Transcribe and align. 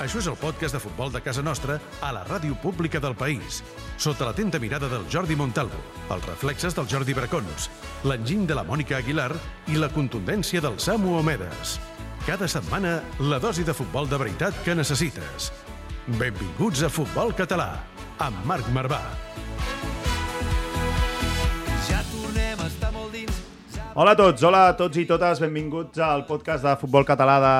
Això 0.00 0.16
és 0.16 0.26
el 0.30 0.36
podcast 0.40 0.72
de 0.72 0.80
futbol 0.80 1.10
de 1.12 1.20
casa 1.20 1.42
nostra 1.44 1.74
a 2.00 2.08
la 2.16 2.22
ràdio 2.24 2.54
pública 2.62 2.96
del 3.04 3.12
país, 3.12 3.58
sota 4.00 4.24
l'atenta 4.24 4.56
mirada 4.58 4.88
del 4.88 5.02
Jordi 5.12 5.34
Montalvo, 5.36 5.76
els 6.08 6.24
reflexes 6.24 6.72
del 6.72 6.88
Jordi 6.88 7.12
Bracons, 7.12 7.66
l'enginy 8.08 8.46
de 8.48 8.56
la 8.56 8.64
Mònica 8.64 8.96
Aguilar 8.96 9.34
i 9.68 9.76
la 9.76 9.90
contundència 9.92 10.62
del 10.64 10.78
Samu 10.80 11.18
Omedes. 11.18 11.74
Cada 12.24 12.48
setmana, 12.48 12.94
la 13.20 13.36
dosi 13.44 13.60
de 13.60 13.74
futbol 13.76 14.08
de 14.08 14.16
veritat 14.16 14.56
que 14.64 14.74
necessites. 14.74 15.50
Benvinguts 16.16 16.80
a 16.80 16.88
Futbol 16.88 17.36
Català, 17.36 17.68
amb 18.24 18.40
Marc 18.48 18.72
Marvà. 18.72 19.02
Ja 21.90 22.00
tornem 22.08 22.56
a 22.56 22.72
estar 22.72 22.94
molt 22.96 23.12
dins. 23.12 23.44
Hola 23.92 24.16
a 24.16 24.22
tots, 24.24 24.48
hola 24.48 24.64
a 24.70 24.74
tots 24.80 24.96
i 24.96 25.04
totes, 25.04 25.44
benvinguts 25.44 26.00
al 26.00 26.24
podcast 26.24 26.64
de 26.64 26.76
Futbol 26.80 27.04
Català 27.04 27.38
de 27.44 27.54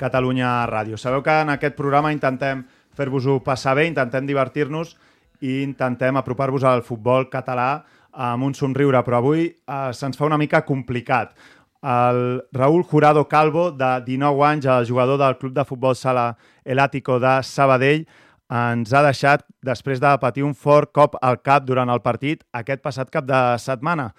Catalunya 0.00 0.64
Ràdio. 0.70 0.96
Sabeu 0.96 1.22
que 1.22 1.34
en 1.44 1.52
aquest 1.52 1.76
programa 1.76 2.14
intentem 2.14 2.64
fer-vos-ho 2.96 3.38
passar 3.44 3.76
bé, 3.76 3.86
intentem 3.90 4.26
divertir-nos 4.26 4.96
i 5.44 5.60
intentem 5.62 6.16
apropar-vos 6.16 6.64
al 6.64 6.82
futbol 6.84 7.28
català 7.32 7.82
amb 8.10 8.48
un 8.48 8.56
somriure, 8.56 9.02
però 9.06 9.20
avui 9.20 9.46
eh, 9.46 9.90
se'ns 9.94 10.18
fa 10.18 10.26
una 10.26 10.40
mica 10.40 10.64
complicat. 10.66 11.36
El 11.80 12.42
Raúl 12.52 12.82
Jurado 12.84 13.26
Calvo, 13.28 13.70
de 13.72 14.02
19 14.04 14.44
anys, 14.44 14.66
el 14.66 14.88
jugador 14.88 15.18
del 15.20 15.38
club 15.38 15.54
de 15.54 15.64
futbol 15.64 15.96
sala 15.96 16.36
El 16.64 16.78
Ático 16.78 17.18
de 17.20 17.38
Sabadell, 17.42 18.04
ens 18.50 18.92
ha 18.92 19.04
deixat 19.06 19.46
després 19.62 20.00
de 20.02 20.10
patir 20.20 20.42
un 20.44 20.56
fort 20.58 20.90
cop 20.92 21.14
al 21.22 21.38
cap 21.40 21.64
durant 21.64 21.88
el 21.88 22.02
partit 22.02 22.42
aquest 22.52 22.82
passat 22.82 23.10
cap 23.10 23.24
de 23.24 23.40
setmana. 23.62 24.10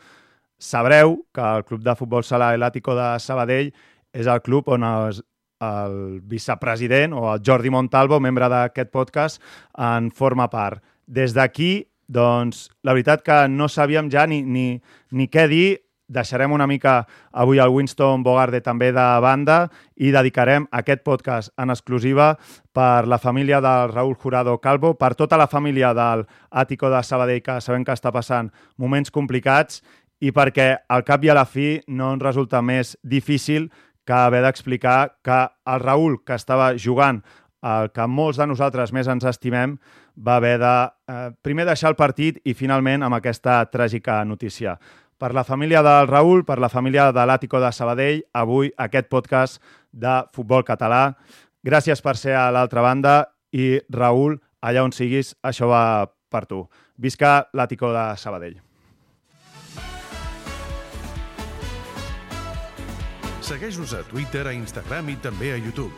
Sabreu 0.58 1.18
que 1.34 1.42
el 1.42 1.66
club 1.66 1.84
de 1.84 1.96
futbol 2.00 2.24
sala 2.24 2.54
El 2.56 2.64
Ático 2.64 2.96
de 2.96 3.20
Sabadell 3.20 3.74
és 4.14 4.28
el 4.28 4.42
club 4.42 4.70
on 4.72 4.84
es, 4.84 5.22
el 5.62 6.20
vicepresident 6.28 7.14
o 7.14 7.30
el 7.34 7.46
Jordi 7.46 7.70
Montalvo, 7.70 8.20
membre 8.20 8.50
d'aquest 8.52 8.92
podcast, 8.92 9.42
en 9.78 10.10
forma 10.12 10.50
part. 10.50 10.82
Des 11.06 11.36
d'aquí, 11.38 11.86
doncs, 12.12 12.70
la 12.84 12.96
veritat 12.98 13.24
que 13.24 13.46
no 13.48 13.70
sabíem 13.70 14.10
ja 14.12 14.26
ni, 14.28 14.42
ni, 14.44 14.82
ni 15.12 15.30
què 15.32 15.48
dir, 15.48 15.80
deixarem 16.12 16.52
una 16.52 16.68
mica 16.68 17.06
avui 17.32 17.62
el 17.64 17.72
Winston 17.72 18.24
Bogarde 18.24 18.60
també 18.62 18.92
de 18.92 19.06
banda 19.24 19.62
i 19.96 20.12
dedicarem 20.12 20.68
aquest 20.76 21.06
podcast 21.08 21.54
en 21.62 21.72
exclusiva 21.72 22.34
per 22.76 23.08
la 23.08 23.18
família 23.18 23.62
del 23.64 23.94
Raúl 23.94 24.18
Jurado 24.20 24.58
Calvo, 24.60 24.94
per 25.00 25.16
tota 25.16 25.40
la 25.40 25.48
família 25.48 25.94
del 25.96 26.26
Àtico 26.52 26.92
de 26.92 27.02
Sabadell, 27.04 27.42
que 27.42 27.62
sabem 27.62 27.88
que 27.88 27.96
està 27.96 28.12
passant 28.12 28.52
moments 28.78 29.12
complicats 29.12 29.82
i 30.22 30.32
perquè 30.36 30.76
al 30.90 31.06
cap 31.08 31.24
i 31.24 31.32
a 31.32 31.38
la 31.38 31.48
fi 31.50 31.80
no 31.88 32.12
ens 32.14 32.22
resulta 32.22 32.62
més 32.62 32.98
difícil 33.02 33.72
que 34.06 34.14
haver 34.14 34.42
d'explicar 34.44 35.18
que 35.24 35.40
el 35.66 35.80
Raül, 35.84 36.20
que 36.26 36.36
estava 36.36 36.74
jugant 36.78 37.22
el 37.62 37.92
que 37.94 38.08
molts 38.10 38.40
de 38.42 38.48
nosaltres 38.50 38.94
més 38.94 39.10
ens 39.12 39.26
estimem, 39.30 39.76
va 40.18 40.38
haver 40.40 40.58
de 40.60 40.74
eh, 41.14 41.30
primer 41.46 41.68
deixar 41.70 41.92
el 41.92 42.00
partit 42.00 42.40
i 42.44 42.56
finalment 42.58 43.06
amb 43.06 43.20
aquesta 43.20 43.62
tràgica 43.70 44.24
notícia. 44.26 44.78
Per 45.22 45.34
la 45.38 45.44
família 45.46 45.84
del 45.86 46.08
Raül, 46.10 46.42
per 46.46 46.58
la 46.60 46.72
família 46.74 47.12
de 47.14 47.26
l'Àtico 47.30 47.62
de 47.62 47.70
Sabadell, 47.72 48.24
avui 48.34 48.72
aquest 48.78 49.08
podcast 49.10 49.62
de 49.94 50.24
futbol 50.34 50.66
català. 50.66 51.12
Gràcies 51.62 52.02
per 52.02 52.16
ser 52.18 52.34
a 52.34 52.50
l'altra 52.50 52.82
banda 52.82 53.16
i 53.54 53.78
Raül, 53.94 54.40
allà 54.66 54.82
on 54.88 54.96
siguis, 54.98 55.36
això 55.46 55.70
va 55.70 56.10
per 56.32 56.48
tu. 56.50 56.66
Visca 56.98 57.46
l'Àtico 57.54 57.94
de 57.94 58.10
Sabadell. 58.18 58.71
Segueix-nos 63.42 63.94
a 63.98 64.04
Twitter, 64.06 64.46
a 64.48 64.54
Instagram 64.54 65.10
i 65.10 65.16
també 65.22 65.52
a 65.54 65.58
YouTube. 65.58 65.92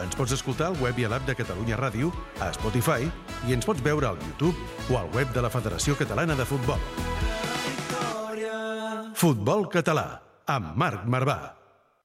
Ens 0.00 0.16
pots 0.16 0.32
escoltar 0.36 0.70
al 0.70 0.76
web 0.80 0.98
i 1.00 1.04
a 1.04 1.10
l'app 1.12 1.26
de 1.28 1.34
Catalunya 1.36 1.78
Ràdio, 1.80 2.12
a 2.40 2.50
Spotify 2.56 3.08
i 3.48 3.56
ens 3.56 3.66
pots 3.68 3.82
veure 3.84 4.08
al 4.08 4.20
YouTube 4.28 4.56
o 4.92 4.98
al 5.00 5.08
web 5.16 5.32
de 5.34 5.44
la 5.44 5.50
Federació 5.52 5.96
Catalana 5.98 6.36
de 6.36 6.46
Futbol. 6.48 6.80
Futbol 9.20 9.66
català, 9.68 10.20
amb 10.48 10.76
Marc 10.80 11.04
Marvà. 11.04 11.38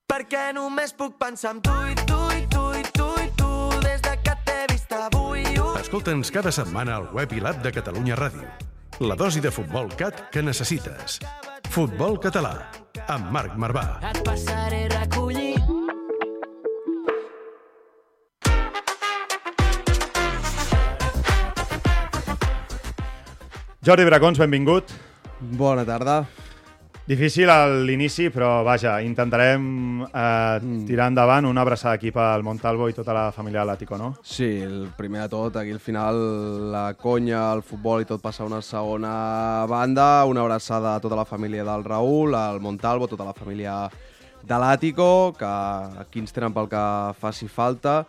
Perquè 0.08 0.50
només 0.56 0.92
puc 0.96 1.16
pensar 1.20 1.56
en 1.56 1.62
tu 1.64 1.76
i 1.88 1.96
tu 2.04 2.20
i 2.36 2.44
tu 2.52 2.64
i 2.76 2.84
tu 2.96 3.08
i 3.24 3.30
tu 3.40 3.52
des 3.86 4.04
de 4.04 4.16
que 4.24 4.36
t'he 4.48 4.62
vist 4.74 4.92
avui. 5.00 5.44
Escolta'ns 5.80 6.32
cada 6.32 6.52
setmana 6.52 7.00
al 7.00 7.12
web 7.16 7.32
i 7.32 7.44
l'app 7.44 7.64
de 7.64 7.72
Catalunya 7.72 8.20
Ràdio. 8.20 8.75
La 9.04 9.16
dosi 9.20 9.42
de 9.44 9.50
futbol 9.52 9.90
cat 10.00 10.30
que 10.32 10.40
necessites. 10.40 11.18
Futbol 11.68 12.16
català, 12.24 12.54
amb 13.12 13.28
Marc 13.28 13.58
Marvà. 13.60 13.84
Et 14.08 14.22
passaré 14.24 14.86
a 14.88 15.02
recollir. 15.02 15.58
Jordi 23.84 24.08
Bracons, 24.08 24.40
benvingut. 24.40 24.96
Bona 25.60 25.84
tarda. 25.84 26.22
Difícil 27.06 27.48
a 27.54 27.68
l'inici, 27.70 28.32
però 28.34 28.64
vaja, 28.66 28.96
intentarem 29.06 30.02
eh, 30.08 30.60
Mm. 30.60 30.86
tirar 30.88 31.08
endavant 31.12 31.46
una 31.46 31.62
abraçada 31.62 31.94
aquí 31.94 32.10
pel 32.12 32.42
Montalvo 32.42 32.88
i 32.90 32.94
tota 32.94 33.14
la 33.14 33.32
família 33.32 33.60
de 33.62 33.66
l'Àtico, 33.70 33.96
no? 33.98 34.16
Sí, 34.24 34.62
el 34.64 34.88
primer 34.98 35.22
de 35.22 35.30
tot, 35.30 35.56
aquí 35.56 35.70
al 35.72 35.80
final 35.80 36.72
la 36.72 36.96
conya, 36.96 37.54
el 37.54 37.62
futbol 37.62 38.02
i 38.02 38.06
tot 38.06 38.22
passa 38.24 38.42
a 38.42 38.48
una 38.48 38.62
segona 38.62 39.66
banda, 39.70 40.26
una 40.26 40.42
abraçada 40.42 40.96
a 40.96 41.00
tota 41.00 41.16
la 41.16 41.26
família 41.26 41.64
del 41.64 41.84
Raül, 41.84 42.34
al 42.34 42.60
Montalvo, 42.60 43.08
tota 43.08 43.24
la 43.24 43.34
família 43.34 43.88
de 44.42 44.56
l'Àtico, 44.56 45.36
que 45.38 45.46
aquí 46.02 46.20
ens 46.20 46.34
tenen 46.34 46.54
pel 46.54 46.68
que 46.68 47.14
faci 47.22 47.48
falta, 47.48 48.04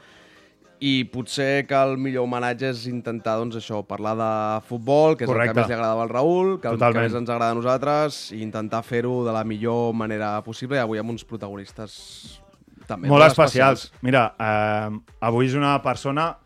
i 0.81 1.04
potser 1.04 1.66
que 1.66 1.75
el 1.75 1.97
millor 1.98 2.26
homenatge 2.26 2.69
és 2.70 2.87
intentar, 2.91 3.37
doncs, 3.41 3.56
això, 3.56 3.82
parlar 3.87 4.14
de 4.19 4.31
futbol, 4.69 5.16
que 5.16 5.25
és 5.25 5.31
Correcte. 5.31 5.50
el 5.50 5.54
que 5.54 5.60
més 5.60 5.69
li 5.69 5.75
agradava 5.75 6.03
al 6.03 6.10
Raül, 6.12 6.60
que 6.60 6.69
el 6.69 6.75
que 6.75 6.78
Totalment. 6.81 7.04
més 7.04 7.14
ens 7.14 7.31
agrada 7.31 7.53
a 7.53 7.54
nosaltres, 7.54 8.32
i 8.32 8.42
intentar 8.42 8.82
fer-ho 8.82 9.25
de 9.25 9.32
la 9.32 9.44
millor 9.44 9.94
manera 9.94 10.42
possible, 10.44 10.76
i 10.76 10.81
avui 10.81 10.98
amb 10.98 11.10
uns 11.10 11.25
protagonistes 11.25 12.41
també 12.86 13.09
Molt 13.09 13.25
especials. 13.26 13.92
Mira, 14.03 14.34
eh, 14.38 14.91
avui 15.20 15.47
és 15.47 15.54
una 15.54 15.81
persona, 15.82 16.36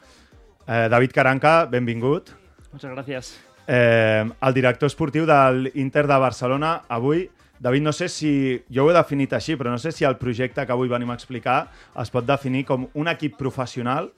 eh, 0.66 0.88
David 0.88 1.12
Caranca, 1.12 1.66
benvingut. 1.66 2.30
Muchas 2.72 2.90
gracias. 2.92 3.40
Eh, 3.66 4.24
el 4.40 4.54
director 4.54 4.86
esportiu 4.86 5.26
de 5.26 5.52
l'Inter 5.52 6.06
de 6.06 6.16
Barcelona. 6.18 6.82
Avui, 6.88 7.28
David, 7.60 7.82
no 7.84 7.92
sé 7.92 8.08
si... 8.08 8.32
Jo 8.72 8.86
ho 8.86 8.90
he 8.90 8.96
definit 8.96 9.34
així, 9.36 9.54
però 9.60 9.68
no 9.68 9.78
sé 9.78 9.92
si 9.92 10.06
el 10.08 10.16
projecte 10.16 10.64
que 10.64 10.72
avui 10.72 10.88
venim 10.88 11.12
a 11.12 11.16
explicar 11.18 11.58
es 12.00 12.10
pot 12.12 12.24
definir 12.24 12.64
com 12.64 12.86
un 12.96 13.10
equip 13.12 13.36
professional 13.36 14.08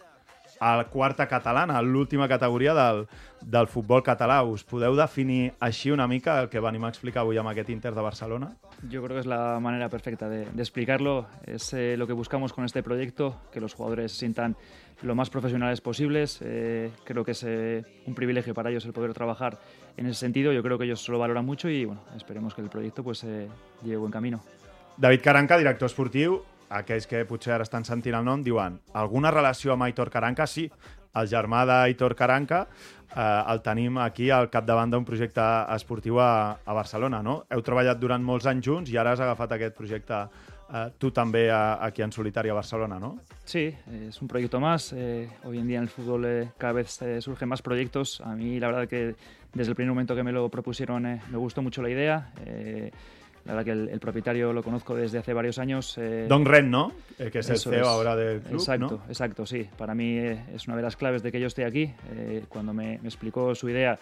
a 0.63 0.77
la 0.77 0.85
quarta 0.85 1.27
catalana, 1.27 1.81
l'última 1.83 2.29
categoria 2.31 2.71
del, 2.73 3.09
del 3.43 3.67
futbol 3.67 4.05
català. 4.07 4.37
Us 4.47 4.63
podeu 4.63 4.95
definir 4.95 5.57
així 5.59 5.91
una 5.91 6.07
mica 6.07 6.37
el 6.39 6.47
que 6.53 6.63
venim 6.63 6.85
a 6.87 6.91
explicar 6.93 7.25
avui 7.25 7.41
amb 7.41 7.51
aquest 7.51 7.73
Inter 7.75 7.91
de 7.97 8.05
Barcelona? 8.05 8.53
Yo 8.89 9.03
creo 9.03 9.17
que 9.17 9.21
es 9.21 9.27
la 9.27 9.59
manera 9.59 9.89
perfecta 9.89 10.29
de, 10.29 10.47
de 10.47 10.63
explicarlo. 10.63 11.27
Es 11.47 11.73
eh, 11.73 11.97
lo 11.97 12.07
que 12.07 12.13
buscamos 12.13 12.53
con 12.53 12.65
este 12.65 12.85
proyecto, 12.85 13.41
que 13.51 13.61
los 13.61 13.75
jugadores 13.75 14.13
se 14.13 14.19
sientan 14.19 14.57
lo 15.03 15.17
más 15.17 15.31
profesionales 15.31 15.81
posibles. 15.81 16.39
Eh, 16.43 16.93
creo 17.03 17.25
que 17.25 17.33
es 17.33 17.43
eh, 17.43 17.83
un 18.07 18.15
privilegio 18.15 18.55
para 18.55 18.71
ellos 18.71 18.87
el 18.87 18.93
poder 18.93 19.15
trabajar 19.15 19.59
en 19.97 20.07
ese 20.07 20.21
sentido. 20.21 20.53
Yo 20.53 20.63
creo 20.63 20.79
que 20.79 20.85
ellos 20.85 21.09
lo 21.09 21.19
valoran 21.19 21.45
mucho 21.45 21.69
y 21.69 21.87
bueno, 21.87 22.03
esperemos 22.17 22.55
que 22.55 22.63
el 22.63 22.71
proyecto 22.71 23.03
pues 23.03 23.25
lleve 23.25 23.97
buen 23.97 24.13
camino. 24.13 24.41
David 24.97 25.23
Caranca, 25.23 25.57
director 25.59 25.87
esportiu, 25.87 26.43
aquells 26.73 27.07
que 27.07 27.25
potser 27.29 27.55
ara 27.57 27.67
estan 27.69 27.85
sentint 27.85 28.17
el 28.19 28.25
nom, 28.25 28.43
diuen 28.43 28.81
alguna 28.99 29.31
relació 29.31 29.75
amb 29.75 29.87
Aitor 29.89 30.11
Caranca? 30.11 30.47
Sí, 30.47 30.71
el 31.15 31.29
germà 31.29 31.67
d'Aitor 31.69 32.15
Caranca 32.17 32.63
eh, 33.17 33.43
el 33.53 33.61
tenim 33.65 33.99
aquí 34.01 34.31
al 34.31 34.49
capdavant 34.51 34.93
d'un 34.93 35.05
projecte 35.05 35.45
esportiu 35.75 36.21
a, 36.21 36.57
a 36.65 36.77
Barcelona, 36.77 37.23
no? 37.23 37.43
Heu 37.53 37.63
treballat 37.65 38.01
durant 38.01 38.25
molts 38.25 38.49
anys 38.49 38.67
junts 38.67 38.93
i 38.93 38.99
ara 38.99 39.13
has 39.13 39.21
agafat 39.21 39.57
aquest 39.59 39.77
projecte 39.77 40.23
eh, 40.73 40.87
tu 40.99 41.11
també 41.13 41.49
a, 41.53 41.79
aquí 41.85 42.03
en 42.03 42.13
solitari 42.13 42.53
a 42.53 42.57
Barcelona, 42.57 42.99
no? 42.99 43.19
Sí, 43.45 43.69
eh, 43.69 44.07
es 44.09 44.21
un 44.23 44.29
proyecto 44.29 44.61
más. 44.61 44.93
Eh, 44.97 45.29
hoy 45.45 45.59
en 45.59 45.69
día 45.69 45.79
en 45.79 45.85
el 45.85 45.91
fútbol 45.91 46.25
eh, 46.25 46.51
cada 46.59 46.73
vez 46.73 47.01
eh, 47.03 47.21
surgen 47.21 47.49
más 47.49 47.63
proyectos. 47.63 48.21
A 48.23 48.35
mí 48.35 48.59
la 48.59 48.69
verdad 48.69 48.89
que 48.89 49.15
desde 49.53 49.71
el 49.71 49.77
primer 49.77 49.91
momento 49.91 50.17
que 50.17 50.23
me 50.23 50.33
lo 50.33 50.49
propusieron 50.49 51.07
eh, 51.07 51.21
me 51.31 51.39
gustó 51.39 51.63
mucho 51.63 51.83
la 51.83 51.91
idea. 51.91 52.33
La 53.45 53.55
verdad 53.55 53.65
que 53.65 53.71
el, 53.73 53.89
el 53.89 53.99
propietario 54.01 54.53
lo 54.53 54.63
conozco 54.63 54.95
desde 54.95 55.19
hace 55.19 55.33
varios 55.33 55.59
años. 55.59 55.97
eh, 55.99 56.27
Don 56.29 56.45
Ren, 56.45 56.71
¿no? 56.71 56.93
Eh, 57.19 57.31
que 57.31 57.41
es 57.41 57.51
el 57.51 57.59
CEO 57.59 57.73
es. 57.83 57.87
ahora 57.87 58.15
del 58.15 58.41
club, 58.41 58.55
Exacto, 58.55 59.01
¿no? 59.05 59.09
exacto, 59.09 59.47
sí. 59.47 59.69
Para 59.77 59.95
mí 59.95 60.17
eh, 60.19 60.45
es 60.55 60.67
una 60.69 60.77
de 60.77 60.83
las 60.83 60.97
claves 60.97 61.23
de 61.23 61.33
que 61.33 61.41
yo 61.41 61.49
esté 61.49 61.65
aquí. 61.65 61.93
Eh, 62.15 62.45
cuando 62.49 62.73
me, 62.73 62.99
me 63.03 63.09
explicó 63.09 63.55
su 63.55 63.69
idea, 63.69 63.99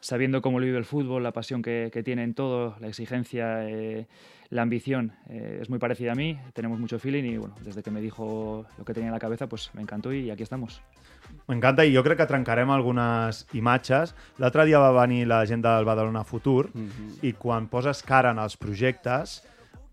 sabiendo 0.00 0.40
cómo 0.42 0.60
lo 0.60 0.66
vive 0.66 0.78
el 0.78 0.84
fútbol, 0.84 1.22
la 1.22 1.32
pasión 1.32 1.60
que, 1.62 1.90
que 1.92 2.02
tiene 2.02 2.22
en 2.22 2.34
todo, 2.34 2.76
la 2.80 2.86
exigencia, 2.88 3.68
eh, 3.68 4.06
la 4.50 4.62
ambición, 4.62 5.12
eh, 5.28 5.58
es 5.62 5.68
muy 5.70 5.78
parecida 5.80 6.12
a 6.12 6.14
mí. 6.14 6.38
Tenemos 6.52 6.78
mucho 6.78 6.98
feeling 7.00 7.24
y 7.24 7.36
bueno, 7.38 7.56
desde 7.62 7.82
que 7.82 7.90
me 7.90 8.00
dijo 8.00 8.64
lo 8.78 8.84
que 8.84 8.94
tenía 8.94 9.08
en 9.08 9.14
la 9.14 9.18
cabeza, 9.20 9.48
pues 9.48 9.70
me 9.74 9.82
encantó 9.82 10.12
y 10.12 10.30
aquí 10.30 10.42
estamos. 10.44 10.80
M'encanta 11.48 11.84
i 11.84 11.92
jo 11.92 12.02
crec 12.02 12.22
que 12.22 12.26
trencarem 12.26 12.70
algunes 12.72 13.44
imatges. 13.52 14.14
L'altre 14.40 14.64
dia 14.64 14.78
va 14.80 14.92
venir 15.02 15.26
la 15.28 15.42
gent 15.46 15.60
del 15.64 15.84
Badalona 15.84 16.24
Futur 16.24 16.70
i 17.22 17.32
quan 17.32 17.68
poses 17.68 18.02
cara 18.02 18.30
en 18.32 18.38
els 18.38 18.56
projectes 18.56 19.42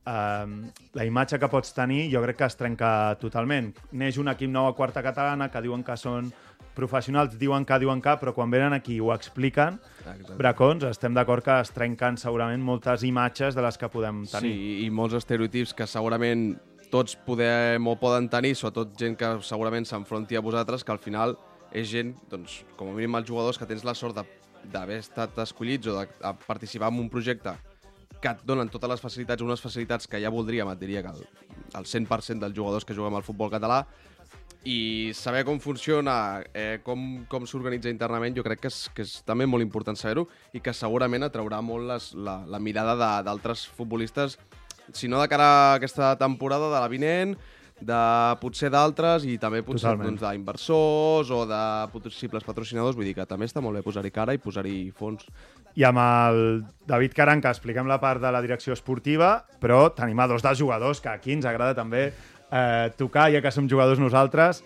eh, 0.06 0.46
la 0.94 1.06
imatge 1.06 1.40
que 1.40 1.50
pots 1.52 1.74
tenir 1.76 2.06
jo 2.14 2.22
crec 2.24 2.38
que 2.38 2.48
es 2.48 2.56
trenca 2.58 3.18
totalment. 3.22 3.74
Neix 3.92 4.18
un 4.18 4.32
equip 4.32 4.52
nou 4.52 4.70
a 4.70 4.76
quarta 4.76 5.04
catalana 5.04 5.50
que 5.52 5.62
diuen 5.62 5.84
que 5.84 5.98
són 5.98 6.32
professionals, 6.76 7.36
diuen 7.40 7.66
que, 7.68 7.78
diuen 7.84 8.02
que, 8.02 8.14
però 8.22 8.34
quan 8.34 8.52
venen 8.52 8.74
aquí 8.74 8.96
i 8.96 9.02
ho 9.04 9.12
expliquen, 9.14 9.78
Exacte. 10.06 10.38
bracons, 10.40 10.86
estem 10.88 11.14
d'acord 11.14 11.44
que 11.44 11.58
es 11.60 11.72
trenquen 11.76 12.18
segurament 12.18 12.64
moltes 12.64 13.04
imatges 13.04 13.58
de 13.58 13.66
les 13.66 13.78
que 13.78 13.90
podem 13.92 14.24
tenir. 14.32 14.54
Sí, 14.54 14.86
i 14.86 14.90
molts 14.90 15.18
estereotips 15.20 15.76
que 15.76 15.88
segurament 15.88 16.54
tots 16.92 17.16
podem 17.26 17.88
o 17.88 17.96
poden 18.00 18.28
tenir, 18.30 18.54
sobretot 18.60 18.94
gent 19.00 19.16
que 19.18 19.32
segurament 19.48 19.88
s'enfronti 19.88 20.38
a 20.38 20.44
vosaltres, 20.44 20.84
que 20.84 20.94
al 20.94 21.02
final 21.02 21.38
és 21.72 21.88
gent, 21.88 22.14
doncs, 22.30 22.62
com 22.78 22.92
a 22.92 22.96
mínim 22.96 23.16
els 23.16 23.30
jugadors 23.30 23.58
que 23.58 23.68
tens 23.70 23.86
la 23.88 23.96
sort 23.96 24.20
d'haver 24.72 25.00
estat 25.00 25.40
escollits 25.42 25.88
o 25.88 25.96
de, 25.98 26.06
de 26.20 26.34
participar 26.46 26.92
en 26.92 27.00
un 27.06 27.10
projecte 27.10 27.56
que 28.22 28.30
et 28.30 28.44
donen 28.46 28.70
totes 28.70 28.92
les 28.92 29.02
facilitats, 29.02 29.42
unes 29.42 29.64
facilitats 29.64 30.06
que 30.08 30.20
ja 30.22 30.30
voldríem, 30.30 30.70
et 30.70 30.80
diria 30.80 31.02
que 31.02 31.16
el, 31.16 31.24
el 31.80 31.88
100% 31.90 32.44
dels 32.44 32.56
jugadors 32.56 32.86
que 32.86 32.94
juguem 32.94 33.18
al 33.18 33.26
futbol 33.26 33.50
català, 33.50 33.82
i 34.64 35.10
saber 35.18 35.42
com 35.48 35.58
funciona, 35.60 36.44
eh, 36.54 36.78
com, 36.86 37.24
com 37.32 37.48
s'organitza 37.50 37.90
internament, 37.90 38.36
jo 38.38 38.44
crec 38.46 38.62
que 38.62 38.70
és, 38.70 38.84
que 38.94 39.02
és 39.08 39.16
també 39.26 39.48
molt 39.50 39.66
important 39.66 39.98
saber-ho 39.98 40.28
i 40.54 40.62
que 40.62 40.74
segurament 40.78 41.26
atraurà 41.26 41.64
molt 41.66 41.88
les, 41.90 42.12
la, 42.14 42.44
la 42.46 42.60
mirada 42.62 42.94
d'altres 43.26 43.66
futbolistes, 43.74 44.38
si 44.94 45.08
no 45.08 45.22
de 45.22 45.28
cara 45.32 45.48
a 45.48 45.74
aquesta 45.80 46.16
temporada, 46.20 46.70
de 46.74 46.80
la 46.80 46.88
vinent, 46.92 47.36
de 47.82 48.02
potser 48.42 48.70
d'altres 48.70 49.26
i 49.26 49.38
també 49.42 49.64
potser 49.66 49.90
Totalment. 49.90 50.12
doncs, 50.12 50.22
d'inversors 50.22 51.32
o 51.34 51.42
de 51.50 51.62
possibles 51.92 52.46
patrocinadors. 52.46 52.96
Vull 52.96 53.10
dir 53.10 53.16
que 53.18 53.26
també 53.26 53.48
està 53.50 53.62
molt 53.62 53.80
bé 53.80 53.82
posar-hi 53.82 54.12
cara 54.14 54.36
i 54.38 54.42
posar-hi 54.42 54.92
fons. 54.96 55.26
I 55.76 55.86
amb 55.88 56.02
el 56.04 56.42
David 56.88 57.16
Caranca 57.18 57.50
expliquem 57.50 57.90
la 57.90 58.00
part 58.00 58.22
de 58.22 58.32
la 58.32 58.42
direcció 58.42 58.74
esportiva, 58.78 59.48
però 59.60 59.90
tenim 59.96 60.20
a 60.20 60.28
dos 60.30 60.46
dels 60.46 60.60
jugadors 60.62 61.02
que 61.02 61.10
aquí 61.10 61.34
ens 61.34 61.48
agrada 61.50 61.74
també 61.74 62.12
eh, 62.52 62.92
tocar, 62.98 63.32
ja 63.34 63.42
que 63.42 63.52
som 63.52 63.70
jugadors 63.70 64.00
nosaltres. 64.00 64.64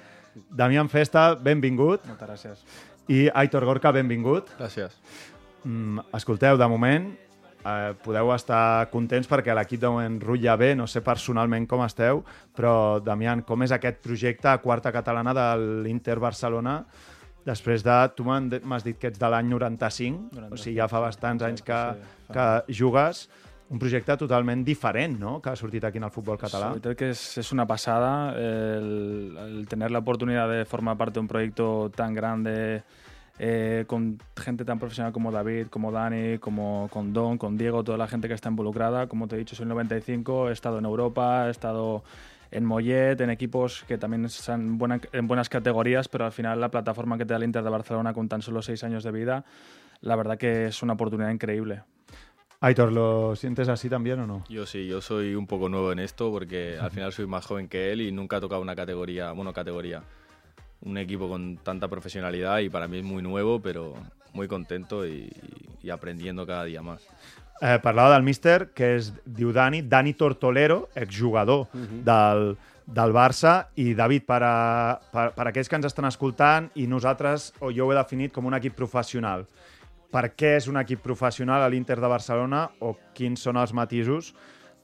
Damián 0.51 0.89
Festa, 0.91 1.35
benvingut. 1.35 2.03
Moltes 2.09 2.27
gràcies. 2.27 2.65
I 3.07 3.29
Aitor 3.33 3.63
Gorka, 3.63 3.93
benvingut. 3.95 4.49
Gràcies. 4.59 4.97
Mm, 5.63 6.03
escolteu, 6.13 6.57
de 6.57 6.67
moment 6.67 7.13
eh, 7.65 7.93
podeu 8.05 8.31
estar 8.35 8.89
contents 8.93 9.27
perquè 9.29 9.55
l'equip 9.57 9.81
de 9.81 9.91
moment 9.91 10.19
rutlla 10.21 10.55
bé, 10.59 10.73
no 10.77 10.87
sé 10.87 11.01
personalment 11.05 11.67
com 11.69 11.83
esteu, 11.85 12.23
però 12.55 13.01
Damián, 13.03 13.43
com 13.47 13.65
és 13.65 13.73
aquest 13.75 14.01
projecte 14.05 14.51
a 14.51 14.59
quarta 14.63 14.93
catalana 14.95 15.33
de 15.35 15.47
l'Inter 15.85 16.19
Barcelona 16.21 16.81
després 17.45 17.83
de... 17.85 17.95
Tu 18.17 18.25
m'has 18.25 18.85
dit 18.85 18.97
que 18.97 19.11
ets 19.11 19.21
de 19.21 19.31
l'any 19.31 19.49
95, 19.51 20.29
95, 20.33 20.53
o 20.53 20.61
sigui, 20.61 20.77
ja 20.79 20.89
fa 20.91 21.01
bastants 21.03 21.45
anys 21.45 21.65
que, 21.65 21.81
sí, 21.93 22.13
fa. 22.29 22.37
que 22.37 22.77
jugues. 22.81 23.27
Un 23.73 23.81
projecte 23.81 24.13
totalment 24.21 24.61
diferent, 24.65 25.15
no?, 25.17 25.39
que 25.41 25.49
ha 25.49 25.57
sortit 25.57 25.85
aquí 25.87 25.97
en 25.97 26.05
el 26.05 26.13
futbol 26.13 26.37
català. 26.37 26.71
Sí, 26.75 26.81
creo 26.85 26.97
que 26.97 27.09
es, 27.09 27.21
es 27.41 27.51
una 27.51 27.65
pasada 27.65 28.33
el, 28.37 29.37
el 29.41 29.67
tener 29.67 29.89
la 29.89 29.99
oportunidad 29.99 30.49
de 30.49 30.65
formar 30.65 30.97
parte 30.97 31.15
de 31.15 31.21
un 31.21 31.27
proyecto 31.27 31.91
tan 31.95 32.13
grande 32.13 32.83
eh, 33.39 33.83
con 33.87 34.17
gente 34.37 34.63
tan 34.65 34.79
profesional 34.79 35.11
como 35.11 35.31
David, 35.31 35.67
como 35.67 35.91
Dani, 35.91 36.37
como 36.39 36.87
con 36.91 37.11
Don, 37.13 37.37
con 37.37 37.57
Diego, 37.57 37.83
toda 37.83 37.97
la 37.97 38.07
gente 38.07 38.27
que 38.27 38.33
está 38.33 38.49
involucrada. 38.49 39.07
Como 39.07 39.27
te 39.27 39.35
he 39.35 39.39
dicho, 39.39 39.55
soy 39.55 39.63
el 39.63 39.69
95, 39.69 40.49
he 40.49 40.53
estado 40.53 40.79
en 40.79 40.85
Europa, 40.85 41.47
he 41.47 41.51
estado 41.51 42.03
en 42.51 42.63
Mollet, 42.63 43.19
en 43.19 43.29
equipos 43.31 43.83
que 43.87 43.97
también 43.97 44.23
están 44.25 44.77
buena- 44.77 45.01
en 45.11 45.27
buenas 45.27 45.49
categorías, 45.49 46.07
pero 46.07 46.25
al 46.25 46.31
final 46.31 46.61
la 46.61 46.69
plataforma 46.71 47.17
que 47.17 47.25
te 47.25 47.33
da 47.33 47.37
el 47.37 47.43
Inter 47.43 47.63
de 47.63 47.69
Barcelona 47.69 48.13
con 48.13 48.29
tan 48.29 48.41
solo 48.41 48.61
seis 48.61 48.83
años 48.83 49.03
de 49.03 49.11
vida, 49.11 49.43
la 50.01 50.15
verdad 50.15 50.37
que 50.37 50.67
es 50.67 50.81
una 50.83 50.93
oportunidad 50.93 51.31
increíble. 51.31 51.81
Aitor, 52.61 52.91
¿lo 52.93 53.35
sientes 53.35 53.67
así 53.67 53.89
también 53.89 54.19
o 54.21 54.27
no? 54.27 54.43
Yo 54.47 54.65
sí, 54.65 54.87
yo 54.87 55.01
soy 55.01 55.35
un 55.35 55.45
poco 55.45 55.67
nuevo 55.67 55.91
en 55.91 55.99
esto 55.99 56.31
porque 56.31 56.77
al 56.79 56.89
final 56.89 57.11
soy 57.11 57.27
más 57.27 57.45
joven 57.45 57.67
que 57.67 57.91
él 57.91 58.01
y 58.01 58.11
nunca 58.13 58.37
he 58.37 58.39
tocado 58.39 58.61
una 58.61 58.75
categoría, 58.75 59.31
bueno, 59.33 59.51
categoría, 59.53 60.03
un 60.85 60.97
equipo 60.97 61.27
con 61.27 61.57
tanta 61.57 61.87
profesionalidad 61.87 62.59
y 62.59 62.69
para 62.69 62.87
mí 62.87 62.99
es 62.99 63.03
muy 63.03 63.21
nuevo, 63.21 63.59
pero 63.59 63.95
muy 64.33 64.47
contento 64.47 65.05
y, 65.05 65.31
y 65.81 65.89
aprendiendo 65.89 66.45
cada 66.45 66.63
día 66.63 66.81
más. 66.81 67.05
Eh, 67.61 67.79
parlava 67.81 68.13
del 68.13 68.23
míster, 68.23 68.71
que 68.75 68.95
es 68.97 69.13
diu 69.23 69.53
Dani, 69.55 69.81
Dani 69.81 70.13
Tortolero, 70.13 70.89
exjugador 70.93 71.69
del, 71.71 72.57
del 72.85 73.13
Barça, 73.15 73.69
i 73.79 73.93
David, 73.95 74.25
per, 74.27 74.41
a, 74.43 74.55
per, 75.13 75.29
per 75.37 75.45
aquells 75.47 75.71
que 75.71 75.79
ens 75.79 75.87
estan 75.87 76.09
escoltant, 76.09 76.67
i 76.75 76.83
nosaltres, 76.91 77.53
o 77.63 77.71
jo 77.71 77.87
ho 77.87 77.93
he 77.93 77.95
definit 77.95 78.35
com 78.35 78.51
un 78.51 78.59
equip 78.59 78.75
professional. 78.75 79.47
Per 80.11 80.25
què 80.35 80.57
és 80.59 80.67
un 80.67 80.81
equip 80.83 80.99
professional 81.03 81.63
a 81.63 81.71
l'Inter 81.71 82.01
de 82.03 82.11
Barcelona 82.11 82.65
o 82.83 82.91
quins 83.15 83.47
són 83.47 83.55
els 83.61 83.71
matisos 83.71 84.33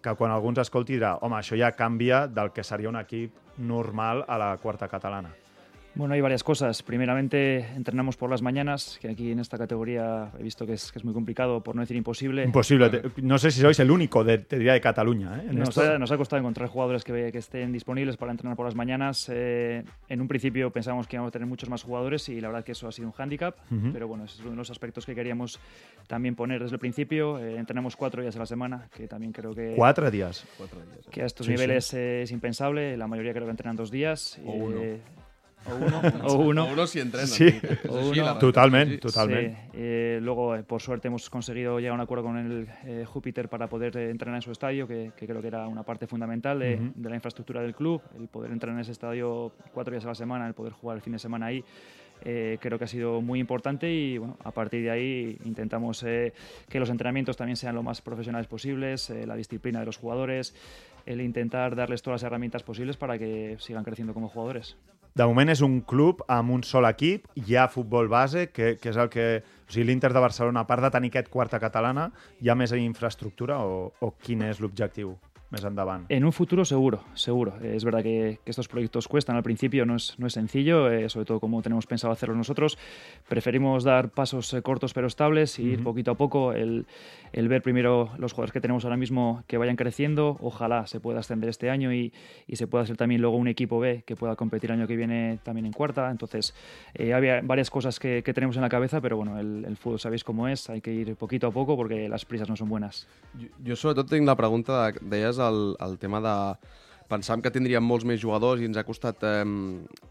que 0.02 0.16
quan 0.18 0.32
algú 0.32 0.50
ens 0.50 0.64
escolti 0.64 0.96
dirà 0.96 1.18
home, 1.22 1.38
això 1.38 1.60
ja 1.60 1.76
canvia 1.76 2.26
del 2.28 2.56
que 2.56 2.64
seria 2.64 2.90
un 2.90 2.98
equip 3.04 3.36
normal 3.60 4.24
a 4.28 4.40
la 4.40 4.56
quarta 4.64 4.88
catalana. 4.88 5.36
Bueno, 5.94 6.14
hay 6.14 6.22
varias 6.22 6.42
cosas. 6.44 6.84
Primeramente, 6.84 7.60
entrenamos 7.76 8.16
por 8.16 8.30
las 8.30 8.42
mañanas, 8.42 8.98
que 9.02 9.10
aquí 9.10 9.32
en 9.32 9.40
esta 9.40 9.58
categoría 9.58 10.32
he 10.40 10.44
visto 10.44 10.66
que 10.66 10.74
es, 10.74 10.90
que 10.90 11.00
es 11.00 11.04
muy 11.06 11.14
complicado, 11.14 11.62
por 11.62 11.76
no 11.76 11.82
decir 11.82 11.98
imposible. 11.98 12.44
Imposible. 12.46 13.02
No 13.18 13.38
sé 13.38 13.52
si 13.52 13.60
sois 13.60 13.78
el 13.80 13.92
único, 13.92 14.24
de, 14.24 14.38
te 14.38 14.56
diría, 14.58 14.72
de 14.72 14.80
Cataluña. 14.80 15.42
¿eh? 15.42 15.48
En 15.50 15.60
Nos 15.60 15.78
ha, 15.78 16.00
nos 16.00 16.10
ha 16.12 16.18
costado 16.18 16.40
encontrar 16.40 16.70
jugadores 16.70 17.04
que, 17.04 17.30
que 17.34 17.38
estén 17.38 17.74
disponibles 17.74 18.16
para 18.16 18.32
entrenar 18.32 18.56
por 18.56 18.66
las 18.66 18.76
mañanas. 18.76 19.28
Eh, 19.34 19.84
en 20.08 20.22
un 20.22 20.30
principio 20.30 20.72
pensábamos 20.72 21.08
que 21.08 21.18
íbamos 21.18 21.30
a 21.30 21.32
tener 21.34 21.48
muchos 21.48 21.70
más 21.70 21.84
jugadores 21.84 22.30
y 22.30 22.40
la 22.40 22.48
verdad 22.48 22.64
que 22.64 22.72
eso 22.72 22.88
ha 22.88 22.92
sido 22.94 23.08
un 23.10 23.14
hándicap, 23.14 23.58
Ujú. 23.70 23.92
pero 23.92 24.08
bueno, 24.08 24.24
ese 24.24 24.36
es 24.36 24.42
uno 24.42 24.52
de 24.52 24.58
los 24.58 24.72
aspectos 24.72 25.06
que 25.06 25.14
queríamos 25.14 25.60
también 26.08 26.36
poner 26.36 26.62
desde 26.62 26.76
el 26.76 26.80
principio. 26.80 27.38
Eh, 27.38 27.58
entrenamos 27.58 27.98
cuatro 27.98 28.22
días 28.22 28.36
a 28.38 28.40
la 28.40 28.46
semana, 28.46 28.88
que 28.96 29.10
también 29.10 29.34
creo 29.34 29.54
que, 29.54 29.74
Quatre 29.76 30.10
dies. 30.10 30.46
que 31.12 31.22
a 31.22 31.26
estos 31.26 31.46
Sí, 31.48 31.52
niveles 31.52 31.94
eh, 31.94 32.22
es 32.22 32.32
impensable. 32.32 32.96
La 32.96 33.08
mayoría 33.08 33.34
creo 33.34 33.44
que 33.46 33.52
entrenan 33.52 33.76
dos 33.76 33.92
días. 33.92 34.40
O 34.46 34.52
uno. 34.54 34.82
O 35.70 35.76
uno. 35.76 36.02
o 36.24 36.34
uno. 36.38 36.64
O 36.66 36.74
uno 36.74 36.88
si 36.88 37.00
entrena. 37.00 37.28
Sí. 37.28 37.46
És 37.48 37.86
O 37.90 37.98
així, 37.98 38.20
uno. 38.20 38.26
la 38.26 38.34
realitat, 38.34 38.40
Totalment, 38.40 38.92
sí. 38.92 38.98
totalment. 38.98 39.54
Sí, 39.56 39.70
eh, 39.74 40.20
luego, 40.22 40.56
eh, 40.56 40.64
por 40.64 40.82
suerte, 40.82 41.08
hemos 41.08 41.30
conseguido 41.30 41.80
llegar 41.80 41.92
a 41.92 41.96
un 41.96 42.02
acuerdo 42.02 42.24
con 42.26 42.38
el 42.38 42.68
eh, 42.86 43.06
Júpiter 43.06 43.48
para 43.50 43.68
poder 43.68 43.96
eh, 43.98 44.10
entrenar 44.10 44.38
en 44.38 44.42
su 44.42 44.52
estadio, 44.52 44.88
que, 44.88 45.12
que 45.16 45.28
creo 45.28 45.42
que 45.42 45.48
era 45.48 45.68
una 45.68 45.84
parte 45.84 46.08
fundamental 46.08 46.60
de, 46.60 46.92
de 46.96 47.10
la 47.10 47.16
infraestructura 47.16 47.62
del 47.62 47.76
club, 47.76 48.02
el 48.20 48.28
poder 48.28 48.52
entrenar 48.52 48.78
en 48.78 48.82
ese 48.82 48.92
estadio 48.92 49.52
cuatro 49.74 49.92
días 49.92 50.06
a 50.06 50.10
la 50.10 50.16
semana, 50.16 50.48
el 50.48 50.54
poder 50.54 50.74
jugar 50.74 50.98
el 50.98 51.02
fin 51.04 51.14
de 51.14 51.20
semana 51.20 51.48
ahí. 51.48 51.64
eh, 52.24 52.58
creo 52.62 52.78
que 52.78 52.84
ha 52.86 52.88
sido 52.88 53.20
muy 53.22 53.40
importante 53.40 53.92
y 53.92 54.20
bueno, 54.20 54.38
a 54.44 54.52
partir 54.52 54.84
de 54.84 54.92
ahí 54.92 55.38
intentamos 55.44 56.04
eh, 56.04 56.34
que 56.70 56.80
los 56.80 56.90
entrenamientos 56.92 57.36
también 57.36 57.56
sean 57.58 57.74
lo 57.74 57.82
más 57.82 58.02
profesionales 58.02 58.46
posibles, 58.48 59.10
eh, 59.10 59.26
la 59.26 59.36
disciplina 59.36 59.80
de 59.80 59.88
los 59.88 59.98
jugadores, 59.98 60.54
el 61.08 61.20
intentar 61.20 61.76
darles 61.76 62.04
todas 62.04 62.22
las 62.22 62.28
herramientas 62.28 62.62
posibles 62.62 62.96
para 62.96 63.18
que 63.18 63.56
sigan 63.60 63.84
creciendo 63.84 64.14
como 64.14 64.28
jugadores. 64.30 64.78
De 65.16 65.26
moment 65.28 65.52
és 65.52 65.62
un 65.66 65.82
club 65.84 66.22
amb 66.32 66.54
un 66.56 66.62
sol 66.64 66.88
equip, 66.88 67.26
hi 67.36 67.58
ha 67.60 67.68
futbol 67.72 68.08
base, 68.12 68.48
que, 68.56 68.78
que 68.80 68.94
és 68.94 69.00
el 69.02 69.12
que... 69.12 69.26
O 69.68 69.74
sigui, 69.74 69.88
l'Inter 69.88 70.12
de 70.12 70.24
Barcelona, 70.24 70.64
a 70.64 70.68
part 70.68 70.84
de 70.84 70.92
tenir 70.92 71.12
aquest 71.12 71.30
quarta 71.32 71.60
catalana, 71.60 72.10
hi 72.44 72.52
ha 72.52 72.56
més 72.60 72.76
infraestructura 72.76 73.60
o, 73.64 73.92
o 74.00 74.14
quin 74.24 74.44
és 74.48 74.60
l'objectiu 74.64 75.16
més 75.52 75.64
endavant? 75.68 76.06
En 76.10 76.24
un 76.24 76.32
futuro 76.32 76.64
seguro, 76.66 77.04
seguro. 77.14 77.54
Eh, 77.62 77.76
Es 77.76 77.84
verdad 77.84 78.02
que, 78.02 78.40
que 78.44 78.52
estos 78.52 78.68
proyectos 78.68 79.08
cuestan 79.08 79.36
al 79.36 79.44
principio, 79.44 79.86
no 79.86 79.96
es, 79.96 80.16
no 80.18 80.28
es 80.28 80.34
sencillo, 80.34 80.90
eh, 80.90 81.10
sobre 81.10 81.26
todo 81.26 81.40
como 81.40 81.62
tenemos 81.62 81.86
pensado 81.86 82.14
hacerlo 82.14 82.36
nosotros. 82.36 82.78
Preferimos 83.28 83.84
dar 83.84 84.10
pasos 84.10 84.54
eh, 84.54 84.62
cortos 84.62 84.94
pero 84.94 85.08
estables 85.08 85.60
y 85.60 85.64
ir 85.64 85.80
Ujú. 85.80 85.84
poquito 85.84 86.12
a 86.12 86.16
poco, 86.16 86.54
el, 86.54 86.86
el 87.34 87.48
ver 87.50 87.62
primero 87.62 88.12
los 88.18 88.32
jugadores 88.34 88.54
que 88.54 88.62
tenemos 88.62 88.86
ahora 88.86 88.98
mismo 88.98 89.44
que 89.48 89.58
vayan 89.58 89.76
creciendo, 89.76 90.38
ojalá 90.42 90.88
se 90.88 91.00
pueda 91.00 91.20
ascender 91.20 91.50
este 91.50 91.70
año 91.70 91.94
y, 91.94 92.14
y 92.48 92.56
se 92.56 92.68
pueda 92.68 92.86
ser 92.86 92.96
también 92.98 93.22
luego 93.22 93.36
un 93.36 93.48
equipo 93.50 93.80
B 93.80 94.04
que 94.06 94.16
pueda 94.16 94.36
competir 94.38 94.72
el 94.72 94.80
año 94.80 94.88
que 94.88 94.96
viene 94.96 95.40
también 95.44 95.66
en 95.66 95.74
cuarta. 95.74 96.10
Entonces, 96.10 96.54
eh, 96.94 97.14
había 97.14 97.42
varias 97.42 97.70
cosas 97.70 98.00
que, 98.00 98.24
que 98.24 98.34
tenemos 98.34 98.56
en 98.56 98.62
la 98.62 98.70
cabeza, 98.70 99.02
pero 99.02 99.18
bueno, 99.18 99.38
el, 99.38 99.66
el 99.66 99.76
fútbol 99.76 100.00
sabéis 100.00 100.24
cómo 100.24 100.48
es, 100.48 100.70
hay 100.70 100.80
que 100.80 100.94
ir 100.94 101.16
poquito 101.16 101.48
a 101.48 101.52
poco 101.52 101.76
porque 101.76 102.08
las 102.08 102.24
prisas 102.26 102.48
no 102.48 102.56
son 102.56 102.70
buenas. 102.70 103.08
Jo, 103.36 103.48
jo 103.66 103.76
sobretot 103.76 104.10
tinc 104.10 104.26
la 104.26 104.36
pregunta, 104.36 104.92
de, 104.92 105.00
deies 105.02 105.41
el, 105.48 105.76
el 105.88 105.98
tema 106.02 106.22
de... 106.24 106.36
Pensàvem 107.12 107.42
que 107.44 107.52
tindríem 107.52 107.84
molts 107.84 108.06
més 108.08 108.22
jugadors 108.22 108.62
i 108.62 108.68
ens 108.70 108.78
ha 108.80 108.86
costat 108.88 109.20
eh, 109.28 109.42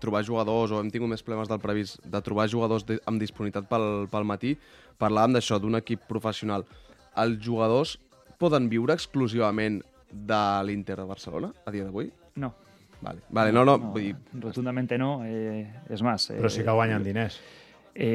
trobar 0.03 0.21
jugadors 0.27 0.75
o 0.75 0.83
hem 0.83 0.91
tingut 0.93 1.09
més 1.09 1.25
problemes 1.25 1.49
del 1.49 1.63
previst 1.63 1.97
de 2.05 2.21
trobar 2.21 2.45
jugadors 2.53 2.85
de, 2.85 2.99
amb 3.09 3.23
disponibilitat 3.23 3.71
pel, 3.71 4.05
pel 4.13 4.27
matí. 4.29 4.53
Parlàvem 5.01 5.39
d'això, 5.39 5.57
d'un 5.57 5.79
equip 5.81 6.05
professional. 6.11 6.67
Els 7.25 7.41
jugadors 7.41 7.95
poden 8.41 8.69
viure 8.69 8.93
exclusivament 8.93 9.81
de 10.11 10.43
l'Inter 10.67 10.99
de 11.01 11.07
Barcelona 11.09 11.55
a 11.65 11.73
dia 11.73 11.87
d'avui? 11.87 12.11
No. 12.37 12.53
Vale, 13.01 13.25
vale 13.33 13.53
no, 13.53 13.65
no, 13.65 13.79
vull 13.95 14.11
dir... 14.11 14.17
Rotundamente 14.43 14.99
no. 15.01 15.23
eh, 15.25 15.65
es 15.89 16.03
más. 16.05 16.29
Però 16.35 16.53
sí 16.53 16.65
que 16.67 16.77
guanyen 16.77 17.05
diners. 17.05 17.41
Eh, 17.41 17.60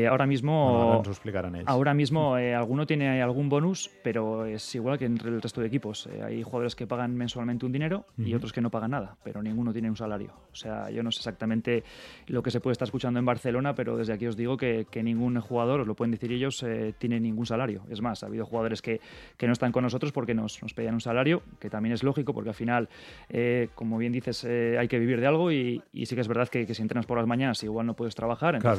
ahora 0.09 0.25
mismo. 0.25 0.63
Bueno, 0.63 0.83
ahora 0.83 0.97
nos 0.97 1.07
lo 1.07 1.11
explicarán 1.13 1.55
ellos. 1.55 1.67
Ahora 1.67 1.93
mismo 1.93 2.37
eh, 2.37 2.55
alguno 2.55 2.85
tiene 2.85 3.21
algún 3.21 3.49
bonus, 3.49 3.89
pero 4.03 4.45
es 4.45 4.73
igual 4.75 4.97
que 4.97 5.05
entre 5.05 5.29
el 5.29 5.41
resto 5.41 5.61
de 5.61 5.67
equipos. 5.67 6.07
Eh, 6.07 6.21
hay 6.23 6.43
jugadores 6.43 6.75
que 6.75 6.87
pagan 6.87 7.15
mensualmente 7.15 7.65
un 7.65 7.71
dinero 7.71 8.05
y 8.17 8.27
Ujú. 8.29 8.37
otros 8.37 8.53
que 8.53 8.61
no 8.61 8.69
pagan 8.71 8.91
nada, 8.91 9.17
pero 9.23 9.41
ninguno 9.41 9.73
tiene 9.73 9.89
un 9.89 9.95
salario. 9.95 10.31
O 10.51 10.55
sea, 10.55 10.89
yo 10.89 11.03
no 11.03 11.11
sé 11.11 11.19
exactamente 11.19 11.83
lo 12.27 12.41
que 12.41 12.51
se 12.51 12.59
puede 12.61 12.73
estar 12.73 12.85
escuchando 12.87 13.19
en 13.19 13.25
Barcelona, 13.25 13.75
pero 13.75 13.97
desde 13.97 14.13
aquí 14.13 14.27
os 14.27 14.37
digo 14.37 14.57
que, 14.57 14.85
que 14.89 15.03
ningún 15.03 15.39
jugador, 15.41 15.81
os 15.81 15.87
lo 15.87 15.95
pueden 15.95 16.11
decir 16.11 16.31
ellos, 16.31 16.63
eh, 16.63 16.93
tiene 16.97 17.19
ningún 17.19 17.45
salario. 17.45 17.83
Es 17.89 18.01
más, 18.01 18.23
ha 18.23 18.27
habido 18.27 18.45
jugadores 18.45 18.81
que, 18.81 19.01
que 19.37 19.47
no 19.47 19.53
están 19.53 19.71
con 19.71 19.83
nosotros 19.83 20.11
porque 20.11 20.33
nos, 20.33 20.61
nos 20.61 20.73
pedían 20.73 20.93
un 20.93 21.01
salario, 21.01 21.41
que 21.59 21.69
también 21.69 21.93
es 21.93 22.03
lógico, 22.03 22.33
porque 22.33 22.49
al 22.49 22.55
final, 22.55 22.89
eh, 23.29 23.69
como 23.75 23.97
bien 23.97 24.11
dices, 24.13 24.43
eh, 24.45 24.77
hay 24.79 24.87
que 24.87 24.99
vivir 24.99 25.19
de 25.19 25.27
algo 25.27 25.51
y, 25.51 25.81
y 25.91 26.05
sí 26.05 26.15
que 26.15 26.21
es 26.21 26.27
verdad 26.27 26.47
que, 26.47 26.65
que 26.65 26.73
si 26.73 26.81
entrenas 26.81 27.05
por 27.05 27.17
las 27.17 27.27
mañanas 27.27 27.61
igual 27.63 27.85
no 27.85 27.93
puedes 27.95 28.15
trabajar. 28.15 28.57
Claro. 28.59 28.77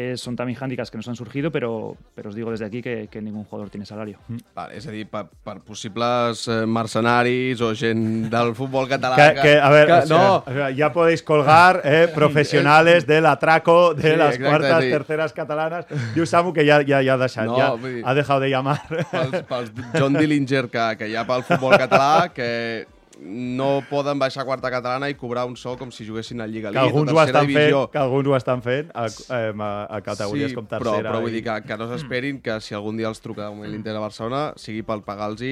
Eh, 0.00 0.16
son 0.16 0.34
también 0.36 0.56
hándicaps 0.58 0.90
que 0.90 0.96
nos 0.96 1.06
han 1.08 1.14
surgido, 1.16 1.50
pero, 1.52 1.96
pero 2.14 2.30
os 2.30 2.34
digo 2.34 2.50
desde 2.50 2.64
aquí 2.64 2.80
que, 2.80 3.08
que 3.10 3.20
ningún 3.20 3.44
jugador 3.44 3.68
tiene 3.70 3.84
salario. 3.84 4.18
Vale, 4.54 4.76
és 4.78 4.86
a 4.86 4.90
dir, 4.94 5.04
per, 5.10 5.26
per 5.44 5.58
possibles 5.60 6.46
eh, 6.48 6.64
mercenaris 6.66 7.60
o 7.60 7.74
gent 7.76 8.30
del 8.32 8.54
futbol 8.58 8.88
català... 8.88 9.16
Que, 9.16 9.40
que, 9.42 9.52
a 9.60 9.68
ver, 9.68 9.86
que, 9.86 9.92
o 9.92 10.06
sea, 10.06 10.16
no, 10.16 10.36
o 10.46 10.52
sea, 10.52 10.70
ya 10.70 10.92
podéis 10.92 11.22
colgar 11.22 11.82
eh, 11.84 12.08
profesionales 12.14 13.06
del 13.06 13.26
atraco 13.26 13.92
de 13.94 14.12
Sí, 14.12 14.16
las 14.16 14.34
exacte, 14.36 14.48
cuartas, 14.48 14.84
sí. 14.84 14.90
terceras 14.90 15.32
catalanas. 15.32 15.86
Diu 16.14 16.26
Samu 16.26 16.52
que 16.52 16.64
ya, 16.64 16.80
ya, 16.82 17.02
ya 17.02 17.14
ha 17.14 17.18
deixat, 17.18 17.46
No, 17.46 17.58
ya 17.58 17.70
vull 17.74 17.98
dir- 17.98 18.04
ha 18.06 18.14
dejado 18.14 18.40
de 18.40 18.48
llamar. 18.50 18.80
pels, 19.10 19.42
pels 19.48 19.72
John 19.98 20.14
Dillinger 20.14 20.68
que, 20.70 20.86
que 20.98 21.08
hi 21.10 21.16
ha 21.16 21.26
pel 21.28 21.42
futbol 21.44 21.76
català 21.78 22.30
que 22.32 22.86
no 23.22 23.82
poden 23.90 24.18
baixar 24.18 24.42
a 24.42 24.46
quarta 24.48 24.70
catalana 24.72 25.08
i 25.10 25.14
cobrar 25.14 25.44
un 25.44 25.56
sou 25.56 25.76
com 25.76 25.90
si 25.92 26.06
juguessin 26.08 26.40
a 26.40 26.46
Lliga 26.48 26.70
que 26.72 26.78
Elite 26.78 26.86
alguns 26.88 27.10
o 27.10 27.14
tercera 27.14 27.26
estan 27.40 27.46
divisió. 27.46 27.80
fent, 27.82 27.90
que 27.92 27.98
alguns 27.98 28.26
ho 28.28 28.36
estan 28.36 28.62
fent 28.62 28.90
a, 28.94 29.06
a, 29.06 29.96
a 29.96 30.00
categories 30.00 30.50
sí, 30.50 30.54
com 30.56 30.66
però, 30.66 30.78
tercera. 30.96 31.10
però 31.12 31.20
vull 31.20 31.30
i- 31.30 31.34
dir 31.40 31.44
que, 31.44 31.58
que 31.68 31.76
no 31.76 31.88
s'esperin 31.92 32.40
que 32.40 32.60
si 32.60 32.74
algun 32.74 32.96
dia 32.96 33.08
els 33.12 33.20
truca 33.20 33.50
un 33.50 33.60
l'Inter 33.68 33.92
de 33.92 33.98
Barcelona 34.00 34.52
sigui 34.56 34.82
per 34.82 35.00
pagar-los 35.04 35.42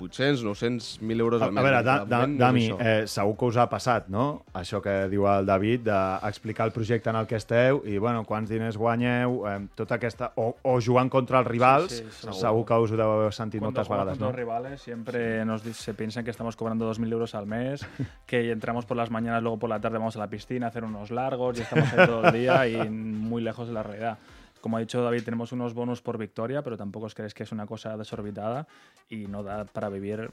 800, 0.00 0.44
900, 0.44 1.00
1.000 1.02 1.20
euros 1.20 1.42
A, 1.42 1.46
al 1.46 1.50
a 1.50 1.52
mes. 1.52 1.64
veure, 1.64 1.76
De 1.78 1.82
da, 1.84 2.04
da, 2.04 2.26
no 2.26 2.38
Dami, 2.38 2.70
eh, 2.78 3.04
segur 3.06 3.36
que 3.36 3.44
us 3.46 3.56
ha 3.56 3.68
passat, 3.68 4.08
no? 4.08 4.44
Això 4.54 4.80
que 4.82 5.08
diu 5.08 5.26
el 5.26 5.46
David, 5.46 5.80
d'explicar 5.88 6.66
el 6.66 6.72
projecte 6.72 7.10
en 7.10 7.16
el 7.16 7.26
que 7.26 7.36
esteu 7.36 7.82
i, 7.86 7.98
bueno, 7.98 8.24
quants 8.24 8.50
diners 8.50 8.76
guanyeu, 8.76 9.46
eh, 9.48 9.66
tota 9.74 9.96
aquesta... 9.96 10.32
O, 10.36 10.54
o 10.62 10.76
jugant 10.80 11.08
contra 11.10 11.38
els 11.40 11.48
rivals, 11.48 11.92
Sí, 11.92 12.04
sí, 12.04 12.20
segur. 12.26 12.34
segur. 12.40 12.64
que 12.66 12.74
us 12.82 12.92
ho 12.92 12.96
deu 12.96 13.10
haver 13.12 13.32
sentit 13.32 13.60
Cuando 13.60 13.78
moltes 13.80 13.88
vegades, 13.88 14.12
contra 14.18 14.26
no? 14.26 14.30
los 14.32 14.36
rivales 14.36 14.80
siempre 14.82 15.44
nos 15.44 15.62
se 15.62 15.94
piensan 15.94 16.24
que 16.24 16.30
estamos 16.30 16.56
cobrando 16.56 16.90
2.000 16.92 17.12
euros 17.12 17.34
al 17.34 17.46
mes, 17.46 17.86
que 18.26 18.50
entramos 18.50 18.84
por 18.86 18.96
las 18.96 19.10
mañanas, 19.10 19.42
luego 19.42 19.58
por 19.58 19.70
la 19.70 19.80
tarde 19.80 19.98
vamos 19.98 20.16
a 20.16 20.18
la 20.20 20.28
piscina 20.28 20.66
a 20.66 20.68
hacer 20.70 20.84
unos 20.84 21.10
largos 21.10 21.58
y 21.58 21.62
estamos 21.62 21.92
ahí 21.92 22.06
todo 22.06 22.24
el 22.26 22.32
día 22.32 22.66
y 22.68 22.88
muy 22.90 23.42
lejos 23.42 23.68
de 23.68 23.74
la 23.74 23.82
realidad. 23.82 24.18
Como 24.66 24.78
ha 24.78 24.80
dicho 24.80 25.00
David, 25.00 25.22
tenemos 25.22 25.52
unos 25.52 25.74
bonus 25.74 26.02
por 26.02 26.18
victoria, 26.18 26.60
pero 26.60 26.76
tampoco 26.76 27.06
os 27.06 27.14
creéis 27.14 27.34
que 27.34 27.44
es 27.44 27.52
una 27.52 27.66
cosa 27.66 27.96
desorbitada 27.96 28.66
y 29.08 29.28
no 29.28 29.44
da 29.44 29.64
para 29.64 29.88
vivir, 29.88 30.28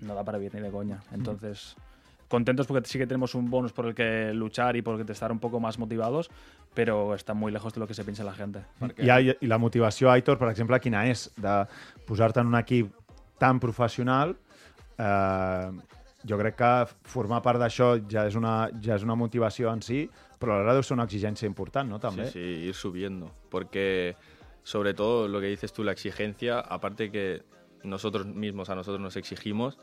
no 0.00 0.16
da 0.16 0.24
para 0.24 0.36
vivir 0.36 0.56
ni 0.56 0.60
de 0.60 0.72
coña. 0.72 0.98
Entonces, 1.12 1.76
contentos 2.26 2.66
porque 2.66 2.88
sí 2.88 2.98
que 2.98 3.06
tenemos 3.06 3.36
un 3.36 3.48
bonus 3.48 3.72
por 3.72 3.86
el 3.86 3.94
que 3.94 4.34
luchar 4.34 4.74
y 4.74 4.82
por 4.82 4.98
el 4.98 5.06
que 5.06 5.12
estar 5.12 5.30
un 5.30 5.38
poco 5.38 5.60
más 5.60 5.78
motivados, 5.78 6.28
pero 6.74 7.14
está 7.14 7.34
muy 7.34 7.52
lejos 7.52 7.72
de 7.72 7.78
lo 7.78 7.86
que 7.86 7.94
se 7.94 8.02
piensa 8.02 8.24
la 8.24 8.34
gente. 8.34 8.64
I, 8.96 9.10
I, 9.12 9.36
I 9.42 9.46
la 9.46 9.58
motivació, 9.58 10.10
Aitor, 10.10 10.42
per 10.42 10.50
exemple, 10.50 10.80
quina 10.82 11.06
és? 11.06 11.30
De 11.38 11.54
posar-te 12.02 12.42
en 12.42 12.50
un 12.50 12.58
equip 12.58 12.90
tan 13.38 13.62
professional, 13.62 14.34
eh, 14.98 15.70
jo 16.26 16.38
crec 16.42 16.58
que 16.58 16.72
formar 17.06 17.44
part 17.46 17.62
d'això 17.62 17.94
ja, 18.10 18.26
és 18.26 18.34
una, 18.34 18.72
ja 18.82 18.98
és 18.98 19.06
una 19.06 19.14
motivació 19.14 19.70
en 19.70 19.86
si, 19.86 20.08
però 20.38 20.54
alhora 20.54 20.74
deu 20.74 20.82
ser 20.86 20.94
una 20.94 21.04
exigència 21.04 21.46
important, 21.46 21.90
no? 21.90 21.98
També. 21.98 22.26
Sí, 22.30 22.38
sí, 22.38 22.66
ir 22.68 22.74
subiendo. 22.74 23.32
Porque, 23.50 24.16
sobre 24.62 24.94
todo, 24.94 25.28
lo 25.28 25.40
que 25.40 25.46
dices 25.46 25.72
tú, 25.72 25.82
la 25.84 25.92
exigencia, 25.92 26.60
aparte 26.60 27.10
que 27.10 27.42
nosotros 27.82 28.26
mismos 28.26 28.70
a 28.70 28.74
nosotros 28.74 29.00
nos 29.00 29.16
exigimos, 29.16 29.78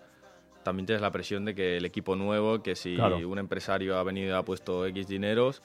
también 0.64 0.86
tienes 0.86 1.02
la 1.02 1.12
presión 1.12 1.46
de 1.46 1.54
que 1.54 1.78
el 1.78 1.86
equipo 1.86 2.16
nuevo, 2.16 2.64
que 2.64 2.76
si 2.76 2.96
Claro. 2.96 3.18
un 3.28 3.38
empresario 3.38 3.98
ha 3.98 4.04
venido 4.04 4.30
y 4.30 4.32
ha 4.32 4.42
puesto 4.44 4.86
X 4.88 5.08
dineros 5.08 5.62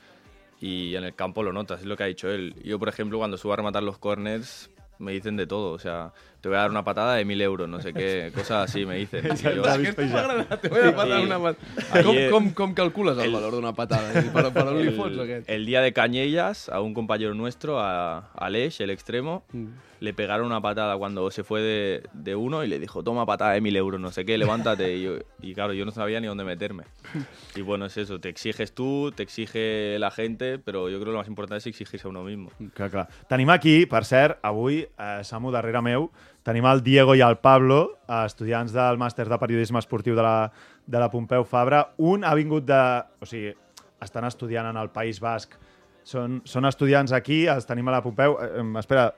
y 0.61 0.94
en 0.94 1.04
el 1.04 1.14
campo 1.14 1.42
lo 1.42 1.52
notas, 1.52 1.80
es 1.80 1.87
lo 1.87 1.97
que 1.97 2.02
ha 2.02 2.06
dicho 2.06 2.28
él. 2.28 2.54
Yo, 2.62 2.78
por 2.78 2.88
ejemplo, 2.88 3.16
cuando 3.18 3.38
subo 3.38 3.54
a 3.54 3.56
rematar 3.56 3.82
los 3.82 3.97
corners, 3.99 4.70
me 4.99 5.12
dicen 5.12 5.37
de 5.37 5.47
todo, 5.47 5.73
o 5.73 5.78
sea, 5.78 6.12
te 6.40 6.49
voy 6.49 6.56
a 6.56 6.61
dar 6.62 6.70
una 6.70 6.82
patada 6.85 7.14
de 7.16 7.25
mil 7.25 7.40
euros, 7.40 7.68
no 7.68 7.80
sé 7.80 7.92
qué, 7.92 8.30
cosas 8.35 8.70
así 8.70 8.87
me 8.87 8.97
dicen. 8.97 9.23
Te 9.37 10.68
voy 10.68 10.80
a 10.88 10.94
patar 10.97 11.20
una 11.20 11.38
mà. 11.38 11.54
Com, 12.02 12.11
Ayer- 12.16 12.30
com, 12.30 12.50
com 12.54 12.75
calcules 12.75 13.16
el, 13.18 13.25
el- 13.26 13.32
valor 13.32 13.52
d'una 13.54 13.73
patada? 13.75 14.11
És 14.11 14.16
a 14.16 14.23
dir, 14.23 14.32
Per, 14.32 14.47
per 14.52 14.64
on 14.68 14.78
li 14.80 14.90
fots 14.97 15.12
el, 15.14 15.20
aquest? 15.25 15.50
el 15.50 15.66
día 15.66 15.80
de 15.82 15.92
Cañellas, 15.92 16.68
a 16.68 16.80
un 16.80 16.94
compañero 16.94 17.35
nuestro, 17.35 17.78
a 17.80 18.30
Aleix, 18.35 18.80
el 18.80 18.90
extremo, 18.90 19.44
Mm. 19.52 19.66
le 20.00 20.14
pegaron 20.14 20.47
una 20.47 20.61
patada 20.62 20.97
cuando 20.97 21.30
se 21.30 21.42
fue 21.44 21.61
de, 21.61 22.02
de 22.14 22.35
uno 22.35 22.64
y 22.64 22.68
le 22.68 22.78
dijo, 22.78 23.02
toma 23.02 23.26
patada 23.26 23.52
de 23.52 23.61
mil 23.61 23.76
euros, 23.76 24.00
no 24.00 24.11
sé 24.12 24.25
qué, 24.25 24.38
levántate. 24.38 24.97
Y, 24.97 25.02
yo- 25.02 25.18
y 25.42 25.54
claro, 25.54 25.73
yo 25.75 25.85
no 25.85 25.90
sabía 25.92 26.20
ni 26.20 26.26
dónde 26.26 26.44
meterme. 26.44 26.85
Y 27.56 27.62
bueno, 27.62 27.87
es 27.87 27.97
eso, 27.97 28.20
te 28.20 28.28
exiges 28.28 28.73
tú, 28.73 29.12
te 29.14 29.23
exige 29.25 29.99
la 29.99 30.11
gente, 30.12 30.59
pero 30.59 30.88
yo 30.88 30.97
creo 30.99 31.06
que 31.06 31.12
lo 31.12 31.18
más 31.18 31.26
importante 31.28 31.59
es 31.59 31.66
exigirse 31.66 32.06
a 32.06 32.11
uno 32.11 32.23
mismo. 32.23 32.50
Que 32.75 32.88
clar. 32.88 33.09
Tenim 33.28 33.50
aquí, 33.50 33.87
per 33.87 34.04
cert, 34.04 34.38
avui, 34.42 34.87
eh, 34.99 35.20
Samu, 35.25 35.50
darrere 35.50 35.82
meu, 35.82 36.11
tenim 36.47 36.64
el 36.66 36.82
Diego 36.82 37.14
i 37.14 37.20
el 37.25 37.38
Pablo, 37.38 37.99
eh, 38.09 38.23
estudiants 38.26 38.73
del 38.73 38.99
màster 39.00 39.28
de 39.28 39.38
periodisme 39.38 39.78
esportiu 39.82 40.16
de 40.16 40.23
la, 40.25 40.50
de 40.87 40.99
la 40.99 41.11
Pompeu 41.12 41.44
Fabra. 41.44 41.90
Un 41.99 42.25
ha 42.25 42.35
vingut 42.35 42.64
de... 42.68 42.80
O 43.20 43.26
sigui, 43.28 43.54
estan 44.00 44.25
estudiant 44.25 44.70
en 44.70 44.78
el 44.80 44.88
País 44.90 45.20
Basc. 45.20 45.56
Són, 46.04 46.40
són 46.49 46.64
estudiants 46.64 47.12
aquí, 47.12 47.42
els 47.47 47.66
tenim 47.68 47.88
a 47.88 47.99
la 47.99 48.02
Pompeu. 48.02 48.38
Eh, 48.40 48.52
eh, 48.62 48.78
espera, 48.80 49.11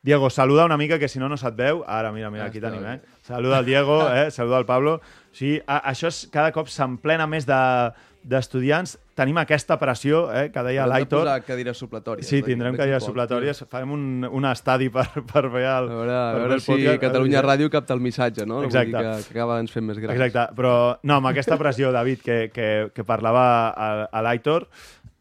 Diego, 0.00 0.30
saluda 0.30 0.64
una 0.64 0.76
mica, 0.78 0.96
que 0.98 1.08
si 1.10 1.18
no, 1.18 1.28
no 1.28 1.36
se't 1.36 1.56
veu. 1.58 1.82
Ara, 1.86 2.12
mira, 2.14 2.30
mira, 2.30 2.44
aquí 2.46 2.60
tenim, 2.62 2.80
bé. 2.86 2.92
eh? 2.94 3.00
Saluda 3.26 3.58
el 3.58 3.66
Diego, 3.66 3.96
eh? 4.14 4.30
saluda 4.30 4.60
el 4.60 4.64
Pablo. 4.64 5.00
Sí, 5.34 5.56
a, 5.66 5.80
això 5.90 6.06
és, 6.08 6.28
cada 6.32 6.52
cop 6.54 6.70
s'emplena 6.70 7.26
més 7.26 7.44
de- 7.46 7.90
d'estudiants. 8.22 8.96
Tenim 9.18 9.38
aquesta 9.40 9.76
pressió, 9.80 10.28
eh, 10.34 10.48
que 10.54 10.62
deia 10.66 10.84
Hem 10.84 10.88
de 10.88 10.94
l'Aitor. 10.94 11.24
posar 11.24 11.42
cadires 11.46 11.78
supletòries. 11.78 12.26
Sí, 12.28 12.42
tindrem 12.42 12.76
cadires 12.78 13.04
supletòries. 13.04 13.64
Farem 13.70 13.92
un, 13.94 14.04
un 14.24 14.48
estadi 14.50 14.88
per, 14.94 15.06
per 15.32 15.44
fer 15.50 15.64
el... 15.64 15.88
A 15.90 15.94
veure, 15.94 16.14
a 16.18 16.36
veure 16.38 16.60
si 16.60 16.70
podcast. 16.72 17.00
Catalunya 17.02 17.42
Ràdio 17.42 17.70
capta 17.72 17.96
el 17.96 18.04
missatge, 18.04 18.46
no? 18.46 18.62
Exacte. 18.66 18.94
Vull 18.94 19.08
dir 19.08 19.16
que, 19.24 19.32
que 19.32 19.38
acaba 19.38 19.58
ens 19.62 19.74
fent 19.74 19.88
més 19.88 19.98
grans. 19.98 20.14
Exacte, 20.18 20.46
però 20.58 20.74
no, 21.02 21.18
amb 21.18 21.32
aquesta 21.32 21.58
pressió, 21.60 21.92
David, 21.94 22.22
que, 22.24 22.38
que, 22.54 22.68
que 22.94 23.04
parlava 23.08 23.44
a, 23.70 23.90
a 24.12 24.24
l'Aitor, 24.26 24.68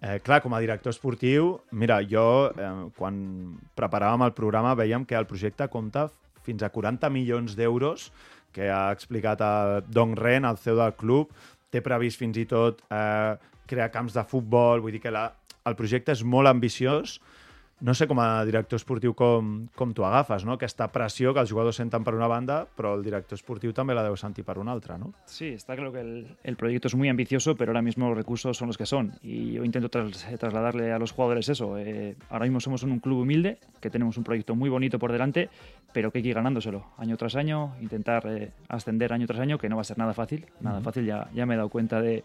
eh, 0.01 0.19
clar, 0.23 0.41
com 0.45 0.53
a 0.53 0.61
director 0.63 0.93
esportiu, 0.93 1.55
mira, 1.71 1.99
jo, 2.05 2.27
eh, 2.53 2.71
quan 2.97 3.19
preparàvem 3.77 4.27
el 4.27 4.33
programa, 4.37 4.77
veiem 4.77 5.05
que 5.05 5.17
el 5.17 5.29
projecte 5.29 5.69
compta 5.73 6.09
fins 6.47 6.63
a 6.63 6.69
40 6.71 7.09
milions 7.11 7.57
d'euros 7.57 8.11
que 8.57 8.71
ha 8.73 8.89
explicat 8.95 9.41
el 9.45 9.83
Dong 9.93 10.15
Ren, 10.17 10.47
el 10.47 10.57
CEO 10.57 10.79
del 10.79 10.95
club, 10.97 11.33
té 11.73 11.81
previst 11.83 12.21
fins 12.21 12.37
i 12.39 12.45
tot 12.49 12.81
eh, 12.91 13.35
crear 13.67 13.91
camps 13.93 14.15
de 14.15 14.23
futbol, 14.27 14.81
vull 14.83 14.95
dir 14.95 15.03
que 15.03 15.13
la, 15.13 15.27
el 15.67 15.75
projecte 15.79 16.15
és 16.15 16.23
molt 16.23 16.49
ambiciós, 16.49 17.17
no 17.79 17.93
sé 17.93 18.07
com 18.09 18.17
a 18.19 18.43
director 18.43 18.77
esportiu 18.77 19.13
com, 19.13 19.67
com 19.77 19.91
t'ho 19.93 20.05
agafes, 20.07 20.43
no? 20.45 20.55
Aquesta 20.57 20.87
pressió 20.89 21.29
que 21.33 21.43
els 21.43 21.51
jugadors 21.51 21.77
senten 21.77 22.03
per 22.03 22.15
una 22.17 22.25
banda, 22.25 22.63
però 22.65 22.95
el 22.97 23.03
director 23.05 23.37
esportiu 23.37 23.73
també 23.73 23.93
la 23.93 24.01
deu 24.01 24.15
sentir 24.17 24.43
per 24.43 24.57
una 24.57 24.71
altra, 24.73 24.97
no? 24.97 25.11
Sí, 25.25 25.49
está 25.53 25.75
claro 25.75 25.91
que 25.93 26.01
el, 26.01 26.27
el 26.43 26.55
proyecto 26.55 26.87
es 26.87 26.95
muy 26.95 27.07
ambicioso, 27.09 27.55
pero 27.55 27.69
ahora 27.71 27.83
mismo 27.83 28.07
los 28.09 28.17
recursos 28.17 28.57
son 28.57 28.67
los 28.67 28.77
que 28.77 28.87
son. 28.87 29.13
Y 29.21 29.51
yo 29.53 29.63
intento 29.63 29.89
tras- 29.89 30.25
trasladarle 30.39 30.91
a 30.91 30.97
los 30.97 31.11
jugadores 31.11 31.49
eso. 31.49 31.77
Eh, 31.77 32.15
ahora 32.31 32.45
mismo 32.45 32.59
somos 32.59 32.81
un 32.81 32.99
club 32.99 33.19
humilde, 33.19 33.59
que 33.79 33.91
tenemos 33.91 34.17
un 34.17 34.23
proyecto 34.23 34.55
muy 34.55 34.69
bonito 34.71 34.97
por 34.97 35.11
delante, 35.11 35.49
pero 35.93 36.11
que 36.11 36.17
hay 36.17 36.23
que 36.23 36.29
ir 36.29 36.35
ganándoselo 36.35 36.83
año 36.97 37.15
tras 37.15 37.35
año, 37.35 37.75
intentar 37.79 38.23
eh, 38.25 38.51
ascender 38.69 39.13
año 39.13 39.27
tras 39.27 39.39
año, 39.39 39.59
que 39.59 39.69
no 39.69 39.75
va 39.75 39.81
a 39.81 39.85
ser 39.85 39.99
nada 39.99 40.13
fácil. 40.15 40.47
Nada 40.61 40.81
fácil, 40.81 41.05
ya, 41.05 41.29
ya 41.33 41.45
me 41.45 41.53
he 41.53 41.57
dado 41.57 41.69
cuenta 41.69 42.01
de, 42.01 42.23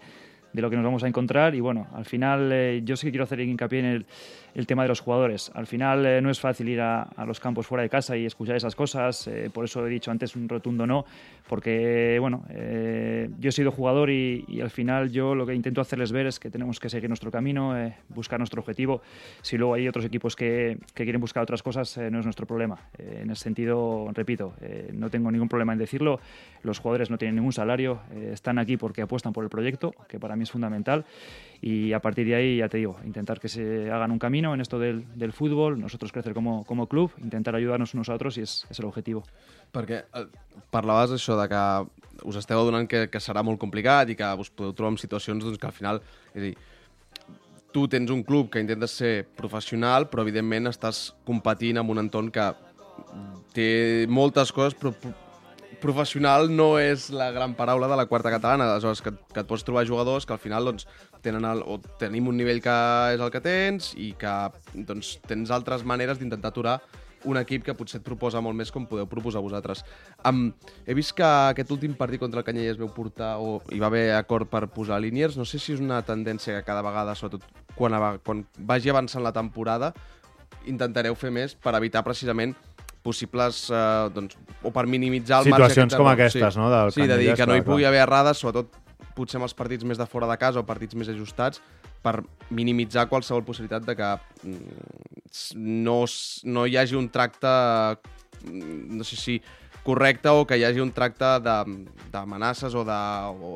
de 0.52 0.62
lo 0.62 0.70
que 0.70 0.76
nos 0.76 0.84
vamos 0.84 1.02
a 1.02 1.08
encontrar. 1.08 1.54
Y 1.54 1.60
bueno, 1.60 1.86
al 1.94 2.04
final 2.04 2.50
eh, 2.52 2.82
yo 2.84 2.96
sí 2.96 3.06
que 3.06 3.12
quiero 3.12 3.24
hacer 3.24 3.40
hincapié 3.40 3.80
en 3.80 3.84
el, 3.86 4.06
el 4.54 4.66
tema 4.66 4.82
de 4.82 4.88
los 4.88 5.00
jugadores. 5.00 5.50
Al 5.54 5.66
final 5.66 6.04
eh, 6.04 6.20
no 6.20 6.30
es 6.30 6.40
fácil 6.40 6.68
ir 6.68 6.80
a, 6.80 7.08
los 7.26 7.40
campos 7.40 7.66
fuera 7.66 7.82
de 7.82 7.88
casa 7.88 8.16
y 8.16 8.26
escuchar 8.26 8.56
esas 8.56 8.74
cosas. 8.74 9.26
eh, 9.28 9.50
por 9.52 9.64
eso 9.64 9.86
he 9.86 9.90
dicho 9.90 10.10
antes 10.10 10.36
un 10.36 10.48
rotundo 10.48 10.86
no, 10.86 11.04
porque 11.48 12.18
bueno, 12.20 12.44
yo 12.48 13.48
he 13.48 13.52
sido 13.52 13.70
jugador 13.70 14.10
y, 14.10 14.60
al 14.60 14.70
final 14.70 15.10
yo 15.10 15.34
lo 15.34 15.46
que 15.46 15.54
intento 15.54 15.80
hacerles 15.80 16.12
ver 16.12 16.26
es 16.26 16.38
que 16.38 16.50
tenemos 16.50 16.80
que 16.80 16.88
seguir 16.88 17.08
nuestro 17.08 17.30
camino, 17.30 17.74
buscar 18.08 18.38
nuestro 18.38 18.60
objetivo. 18.60 19.02
Si 19.42 19.56
luego 19.56 19.74
hay 19.74 19.88
otros 19.88 20.04
equipos 20.04 20.36
que, 20.36 20.78
que 20.94 21.04
quieren 21.04 21.20
buscar 21.20 21.42
otras 21.42 21.62
cosas, 21.62 21.98
no 21.98 22.18
es 22.18 22.24
nuestro 22.24 22.46
problema. 22.46 22.78
En 22.98 23.30
ese 23.30 23.42
sentido, 23.42 24.08
repito, 24.12 24.54
no 24.92 25.10
tengo 25.10 25.30
ningún 25.30 25.48
problema 25.48 25.72
en 25.72 25.78
decirlo. 25.78 26.20
Los 26.62 26.78
jugadores 26.78 27.10
no 27.10 27.18
tienen 27.18 27.36
ningún 27.36 27.52
salario, 27.52 28.00
están 28.32 28.58
aquí 28.58 28.76
porque 28.76 29.02
apuestan 29.02 29.32
por 29.32 29.44
el 29.44 29.50
proyecto, 29.50 29.94
que 30.08 30.18
para 30.18 30.36
mí 30.36 30.41
mí 30.42 30.44
es 30.44 30.50
fundamental. 30.50 31.04
Y 31.64 31.92
a 31.92 32.00
partir 32.00 32.26
de 32.26 32.34
ahí, 32.34 32.56
ya 32.56 32.68
te 32.68 32.78
digo, 32.78 32.96
intentar 33.04 33.38
que 33.38 33.48
se 33.48 33.88
hagan 33.88 34.10
un 34.10 34.18
camino 34.18 34.52
en 34.52 34.60
esto 34.60 34.80
del, 34.80 35.06
del 35.14 35.32
fútbol, 35.32 35.80
nosotros 35.80 36.10
crecer 36.10 36.34
como, 36.34 36.64
como 36.64 36.88
club, 36.88 37.12
intentar 37.22 37.54
ayudarnos 37.54 37.94
unos 37.94 38.08
a 38.08 38.14
otros 38.14 38.36
y 38.36 38.40
es, 38.40 38.66
es 38.68 38.80
el 38.80 38.86
objetivo. 38.86 39.22
Perquè 39.70 40.02
eh, 40.02 40.26
parlaves 40.74 41.14
això 41.14 41.38
de 41.38 41.46
que 41.46 41.62
us 42.26 42.40
esteu 42.40 42.58
adonant 42.58 42.90
que, 42.90 43.06
que 43.06 43.22
serà 43.22 43.46
molt 43.46 43.62
complicat 43.62 44.10
i 44.10 44.18
que 44.18 44.26
us 44.42 44.50
podeu 44.50 44.74
trobar 44.74 44.96
en 44.96 44.98
situacions 44.98 45.46
doncs, 45.46 45.62
que 45.62 45.70
al 45.70 45.76
final... 45.76 46.02
És 46.34 46.42
a 46.42 46.46
dir, 46.48 46.56
tu 47.72 47.86
tens 47.88 48.10
un 48.10 48.26
club 48.26 48.50
que 48.50 48.60
intentes 48.60 48.98
ser 48.98 49.14
professional, 49.38 50.10
però 50.10 50.26
evidentment 50.26 50.66
estàs 50.66 51.12
competint 51.24 51.78
en 51.78 51.94
un 51.94 52.02
entorn 52.02 52.34
que 52.34 52.50
té 53.54 53.70
moltes 54.10 54.50
coses, 54.50 54.74
però 54.74 54.92
professional 55.80 56.50
no 56.50 56.76
és 56.80 57.08
la 57.14 57.30
gran 57.32 57.54
paraula 57.58 57.88
de 57.88 57.96
la 57.96 58.06
quarta 58.06 58.30
catalana. 58.30 58.68
Aleshores, 58.70 59.02
que, 59.02 59.12
que 59.32 59.42
et 59.42 59.48
pots 59.48 59.64
trobar 59.64 59.86
jugadors 59.88 60.26
que 60.26 60.34
al 60.34 60.42
final 60.42 60.68
doncs, 60.68 60.88
tenen 61.22 61.46
el, 61.48 61.62
o 61.64 61.78
tenim 62.00 62.28
un 62.28 62.36
nivell 62.36 62.60
que 62.64 62.74
és 63.14 63.22
el 63.22 63.32
que 63.32 63.42
tens 63.44 63.92
i 63.96 64.12
que 64.18 64.34
doncs, 64.74 65.16
tens 65.28 65.54
altres 65.54 65.86
maneres 65.88 66.20
d'intentar 66.20 66.52
aturar 66.52 66.80
un 67.24 67.38
equip 67.38 67.62
que 67.66 67.74
potser 67.78 68.00
et 68.00 68.06
proposa 68.06 68.40
molt 68.42 68.56
més 68.58 68.72
com 68.74 68.86
podeu 68.90 69.06
proposar 69.06 69.42
vosaltres. 69.44 69.84
Um, 70.26 70.48
he 70.86 70.96
vist 70.98 71.14
que 71.18 71.26
aquest 71.26 71.70
últim 71.74 71.94
partit 71.98 72.20
contra 72.22 72.42
el 72.42 72.46
Canyelles 72.46 72.80
veu 72.80 72.90
portar, 72.90 73.36
o 73.38 73.60
hi 73.70 73.78
va 73.78 73.90
haver 73.90 74.08
acord 74.16 74.50
per 74.50 74.66
posar 74.74 75.00
línies, 75.02 75.36
no 75.38 75.46
sé 75.46 75.60
si 75.62 75.76
és 75.76 75.82
una 75.82 76.02
tendència 76.06 76.58
que 76.58 76.66
cada 76.66 76.82
vegada, 76.82 77.14
sobretot 77.14 77.46
quan, 77.78 77.94
quan 78.26 78.42
vagi 78.58 78.90
avançant 78.90 79.22
la 79.22 79.34
temporada, 79.34 79.92
intentareu 80.66 81.14
fer 81.18 81.32
més 81.34 81.54
per 81.58 81.74
evitar 81.78 82.04
precisament 82.06 82.54
possibles, 83.02 83.64
eh, 83.70 84.08
doncs, 84.14 84.36
o 84.62 84.70
per 84.74 84.86
minimitzar 84.86 85.42
el 85.42 85.50
marge 85.50 85.70
Situacions 85.74 85.96
com 85.98 86.06
aquestes, 86.12 86.56
no, 86.56 86.70
del 86.70 86.92
Sí, 86.94 87.06
de 87.06 87.18
dir 87.18 87.34
que 87.34 87.46
no 87.46 87.56
hi 87.56 87.62
pugui 87.66 87.84
haver 87.84 88.00
errades, 88.04 88.38
sobretot 88.38 88.70
potser 89.14 89.36
amb 89.40 89.44
els 89.48 89.54
partits 89.54 89.84
més 89.84 89.98
de 89.98 90.06
fora 90.06 90.26
de 90.30 90.36
casa 90.40 90.60
o 90.62 90.66
partits 90.66 90.94
més 90.94 91.08
ajustats, 91.12 91.60
per 92.02 92.22
minimitzar 92.50 93.08
qualsevol 93.10 93.44
possibilitat 93.46 93.84
de 93.86 93.94
que 93.94 94.08
mm, 94.42 95.56
no, 95.84 96.04
no 96.44 96.66
hi 96.66 96.76
hagi 96.76 96.96
un 96.98 97.08
tracte, 97.14 97.52
mm, 98.44 98.96
no 98.98 99.04
sé 99.04 99.16
si 99.16 99.36
correcte 99.82 100.28
o 100.30 100.46
que 100.46 100.56
hi 100.58 100.64
hagi 100.64 100.80
un 100.80 100.92
tracte 100.94 101.40
de- 101.42 101.86
d'amenaces 102.12 102.74
o 102.74 102.84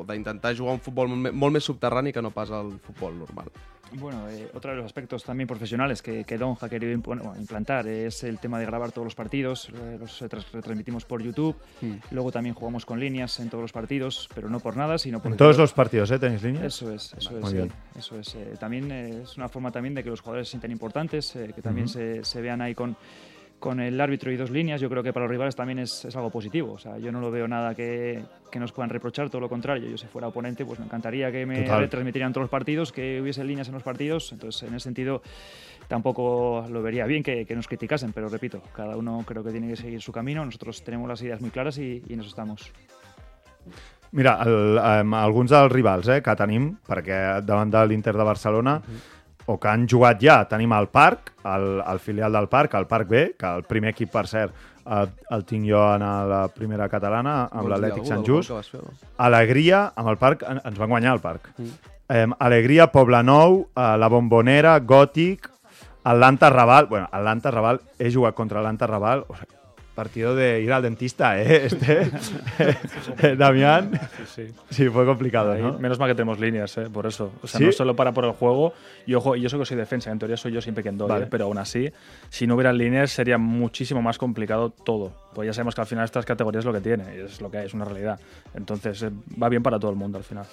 d'intentar 0.07 0.55
jugar 0.55 0.73
un 0.75 0.81
futbol 0.83 1.07
molt, 1.07 1.33
molt 1.33 1.53
més 1.53 1.63
subterrani 1.63 2.11
que 2.13 2.21
no 2.21 2.31
pas 2.31 2.49
el 2.51 2.77
futbol 2.83 3.17
normal. 3.17 3.51
Bueno, 3.93 4.29
eh, 4.29 4.49
otro 4.53 4.71
de 4.71 4.77
los 4.77 4.85
aspectos 4.85 5.23
también 5.23 5.47
profesionales 5.47 6.01
que, 6.01 6.23
que 6.23 6.37
Don 6.37 6.57
ha 6.59 6.69
querido 6.69 6.97
bueno, 6.99 7.33
implantar 7.37 7.87
es 7.87 8.23
el 8.23 8.37
tema 8.39 8.59
de 8.59 8.65
grabar 8.65 8.91
todos 8.91 9.05
los 9.05 9.15
partidos. 9.15 9.69
eh, 9.73 9.97
los 9.99 10.19
retransmitimos 10.21 11.05
por 11.05 11.21
YouTube. 11.23 11.55
Luego 12.11 12.31
también 12.31 12.53
jugamos 12.53 12.85
con 12.85 12.99
líneas 12.99 13.39
en 13.39 13.49
todos 13.49 13.61
los 13.61 13.71
partidos, 13.71 14.27
pero 14.35 14.49
no 14.49 14.59
por 14.59 14.75
nada, 14.75 14.97
sino 14.97 15.21
por 15.21 15.31
En 15.31 15.37
todos 15.37 15.57
los 15.57 15.73
partidos, 15.73 16.11
¿eh? 16.11 16.19
¿Tenéis 16.19 16.43
líneas? 16.43 16.65
Eso 16.65 16.93
es, 16.93 17.13
eso 17.13 17.31
Muy 17.31 17.43
es. 17.47 17.53
bien. 17.53 17.67
eh, 17.67 17.99
eso 17.99 18.19
es. 18.19 18.35
eh, 18.35 18.55
también 18.59 18.91
es 18.91 19.37
una 19.37 19.47
forma 19.49 19.71
también 19.71 19.95
de 19.95 20.03
que 20.03 20.09
los 20.09 20.21
jugadores 20.21 20.47
se 20.47 20.51
sientan 20.51 20.71
importantes, 20.71 21.31
que 21.55 21.61
también 21.61 21.87
se 21.87 22.41
vean 22.41 22.61
ahí 22.61 22.75
con, 22.75 22.95
con 23.59 23.79
el 23.79 23.99
árbitro 23.99 24.31
y 24.31 24.37
dos 24.37 24.51
líneas. 24.51 24.79
Yo 24.79 24.89
creo 24.89 25.01
que 25.01 25.11
para 25.13 25.25
los 25.25 25.31
rivales 25.31 25.55
también 25.55 25.79
es, 25.79 26.05
es 26.05 26.15
algo 26.15 26.29
positivo. 26.29 26.73
O 26.73 26.77
sea, 26.77 26.97
yo 26.97 27.11
no 27.11 27.19
lo 27.19 27.31
veo 27.31 27.47
nada 27.47 27.73
que, 27.73 28.23
que 28.51 28.59
nos 28.59 28.71
puedan 28.71 28.89
reprochar, 28.89 29.29
todo 29.29 29.41
lo 29.41 29.49
contrario. 29.49 29.89
Yo 29.89 29.97
si 29.97 30.07
fuera 30.07 30.27
oponente, 30.27 30.65
pues 30.65 30.79
me 30.79 30.85
encantaría 30.85 31.31
que 31.31 31.45
me 31.45 31.61
Total. 31.63 31.81
retransmitieran 31.81 32.33
todos 32.33 32.43
los 32.43 32.51
partidos, 32.51 32.91
que 32.91 33.21
hubiese 33.21 33.43
líneas 33.43 33.67
en 33.67 33.73
los 33.73 33.83
partidos. 33.83 34.31
Entonces, 34.31 34.63
en 34.63 34.75
ese 34.75 34.83
sentido, 34.83 35.21
tampoco 35.87 36.65
lo 36.69 36.81
vería 36.81 37.05
bien 37.05 37.23
que, 37.23 37.45
que 37.45 37.55
nos 37.55 37.67
criticasen, 37.67 38.13
pero 38.13 38.29
repito, 38.29 38.61
cada 38.75 38.95
uno 38.95 39.23
creo 39.25 39.43
que 39.43 39.51
tiene 39.51 39.67
que 39.69 39.75
seguir 39.75 40.01
su 40.01 40.11
camino. 40.11 40.45
Nosotros 40.45 40.83
tenemos 40.83 41.07
las 41.07 41.21
ideas 41.21 41.41
muy 41.41 41.49
claras 41.49 41.77
y, 41.77 42.03
y 42.07 42.13
en 42.13 42.19
eso 42.19 42.29
estamos. 42.29 42.71
Mira, 44.11 44.39
el, 44.45 44.79
um, 44.79 45.13
alguns 45.13 45.51
dels 45.51 45.71
rivals 45.71 46.07
eh, 46.07 46.21
que 46.23 46.33
tenim, 46.39 46.69
perquè 46.87 47.41
davant 47.43 47.73
de 47.73 47.81
l'Inter 47.89 48.15
de 48.15 48.23
Barcelona, 48.23 48.77
o 49.47 49.57
que 49.59 49.67
han 49.71 49.87
jugat 49.89 50.19
ja, 50.21 50.41
tenim 50.47 50.73
el 50.75 50.87
Parc, 50.91 51.33
el, 51.47 51.81
el 51.87 51.99
filial 52.03 52.31
del 52.35 52.47
Parc, 52.51 52.73
el 52.75 52.85
Parc 52.87 53.07
B, 53.09 53.21
que 53.39 53.47
el 53.47 53.63
primer 53.63 53.91
equip, 53.95 54.11
per 54.11 54.25
cert, 54.27 54.53
el, 54.85 55.09
el 55.35 55.43
tinc 55.47 55.65
jo 55.67 55.81
en 55.95 56.03
la 56.29 56.45
primera 56.53 56.87
catalana, 56.91 57.47
amb 57.51 57.67
l'Atlètic 57.71 58.05
Sant 58.07 58.23
Just. 58.27 58.51
Alegria, 59.17 59.91
amb 59.95 60.09
el 60.13 60.17
Parc, 60.17 60.43
en- 60.47 60.61
ens 60.63 60.77
van 60.77 60.89
guanyar 60.89 61.13
el 61.15 61.19
Parc. 61.23 61.49
Mm. 61.57 61.71
Eh, 62.09 62.25
Alegria, 62.39 62.87
Poblenou, 62.91 63.67
eh, 63.75 63.97
La 63.97 64.07
Bombonera, 64.07 64.79
Gòtic, 64.79 65.49
Atlanta 66.03 66.49
Raval. 66.49 66.85
Bueno, 66.87 67.09
Atlanta 67.11 67.51
Raval, 67.51 67.81
he 67.99 68.11
jugat 68.13 68.33
contra 68.35 68.59
Atlanta 68.59 68.87
Raval. 68.87 69.25
O 69.27 69.35
sea, 69.35 69.45
partido 69.97 70.35
de 70.35 70.61
ir 70.61 70.71
al 70.71 70.83
dentista, 70.83 71.41
¿eh? 71.41 71.65
Este, 71.65 72.11
eh, 73.23 73.35
Damián. 73.35 73.99
Sí, 74.27 74.47
sí. 74.47 74.53
Sí, 74.69 74.89
fue 74.89 75.07
complicado, 75.07 75.53
Ahí, 75.53 75.61
¿no? 75.61 75.79
Menos 75.79 75.97
mal 75.97 76.07
que 76.07 76.13
tenemos 76.13 76.39
líneas, 76.39 76.77
¿eh? 76.77 76.87
por 76.93 77.07
eso. 77.07 77.33
O 77.41 77.47
sea, 77.47 77.57
¿Sí? 77.57 77.65
no 77.65 77.71
solo 77.71 77.95
para 77.95 78.13
por 78.13 78.23
el 78.25 78.31
juego. 78.33 78.73
Y 79.07 79.15
ojo, 79.15 79.35
y 79.35 79.43
eso 79.43 79.57
que 79.57 79.65
soy 79.65 79.75
defensa, 79.75 80.11
en 80.11 80.19
teoría 80.19 80.37
soy 80.37 80.51
yo 80.51 80.61
siempre 80.61 80.83
quien 80.83 80.99
doy, 80.99 81.09
Vale. 81.09 81.25
¿eh? 81.25 81.27
pero 81.31 81.45
aún 81.45 81.57
así, 81.57 81.91
si 82.29 82.45
no 82.45 82.53
hubiera 82.53 82.71
líneas 82.71 83.09
sería 83.09 83.39
muchísimo 83.39 84.03
más 84.03 84.19
complicado 84.19 84.69
todo. 84.69 85.13
Pues 85.33 85.47
ya 85.47 85.53
sabemos 85.53 85.73
que 85.73 85.81
al 85.81 85.87
final 85.87 86.05
estas 86.05 86.25
categorías 86.25 86.61
es 86.61 86.65
lo 86.65 86.73
que 86.73 86.81
tiene, 86.81 87.23
es 87.25 87.41
lo 87.41 87.49
que 87.49 87.57
hay, 87.57 87.65
es 87.65 87.73
una 87.73 87.85
realidad. 87.85 88.19
Entonces 88.53 89.01
eh, 89.01 89.09
va 89.41 89.49
bien 89.49 89.63
para 89.63 89.79
todo 89.79 89.89
el 89.89 89.97
mundo 89.97 90.19
al 90.19 90.23
final. 90.23 90.45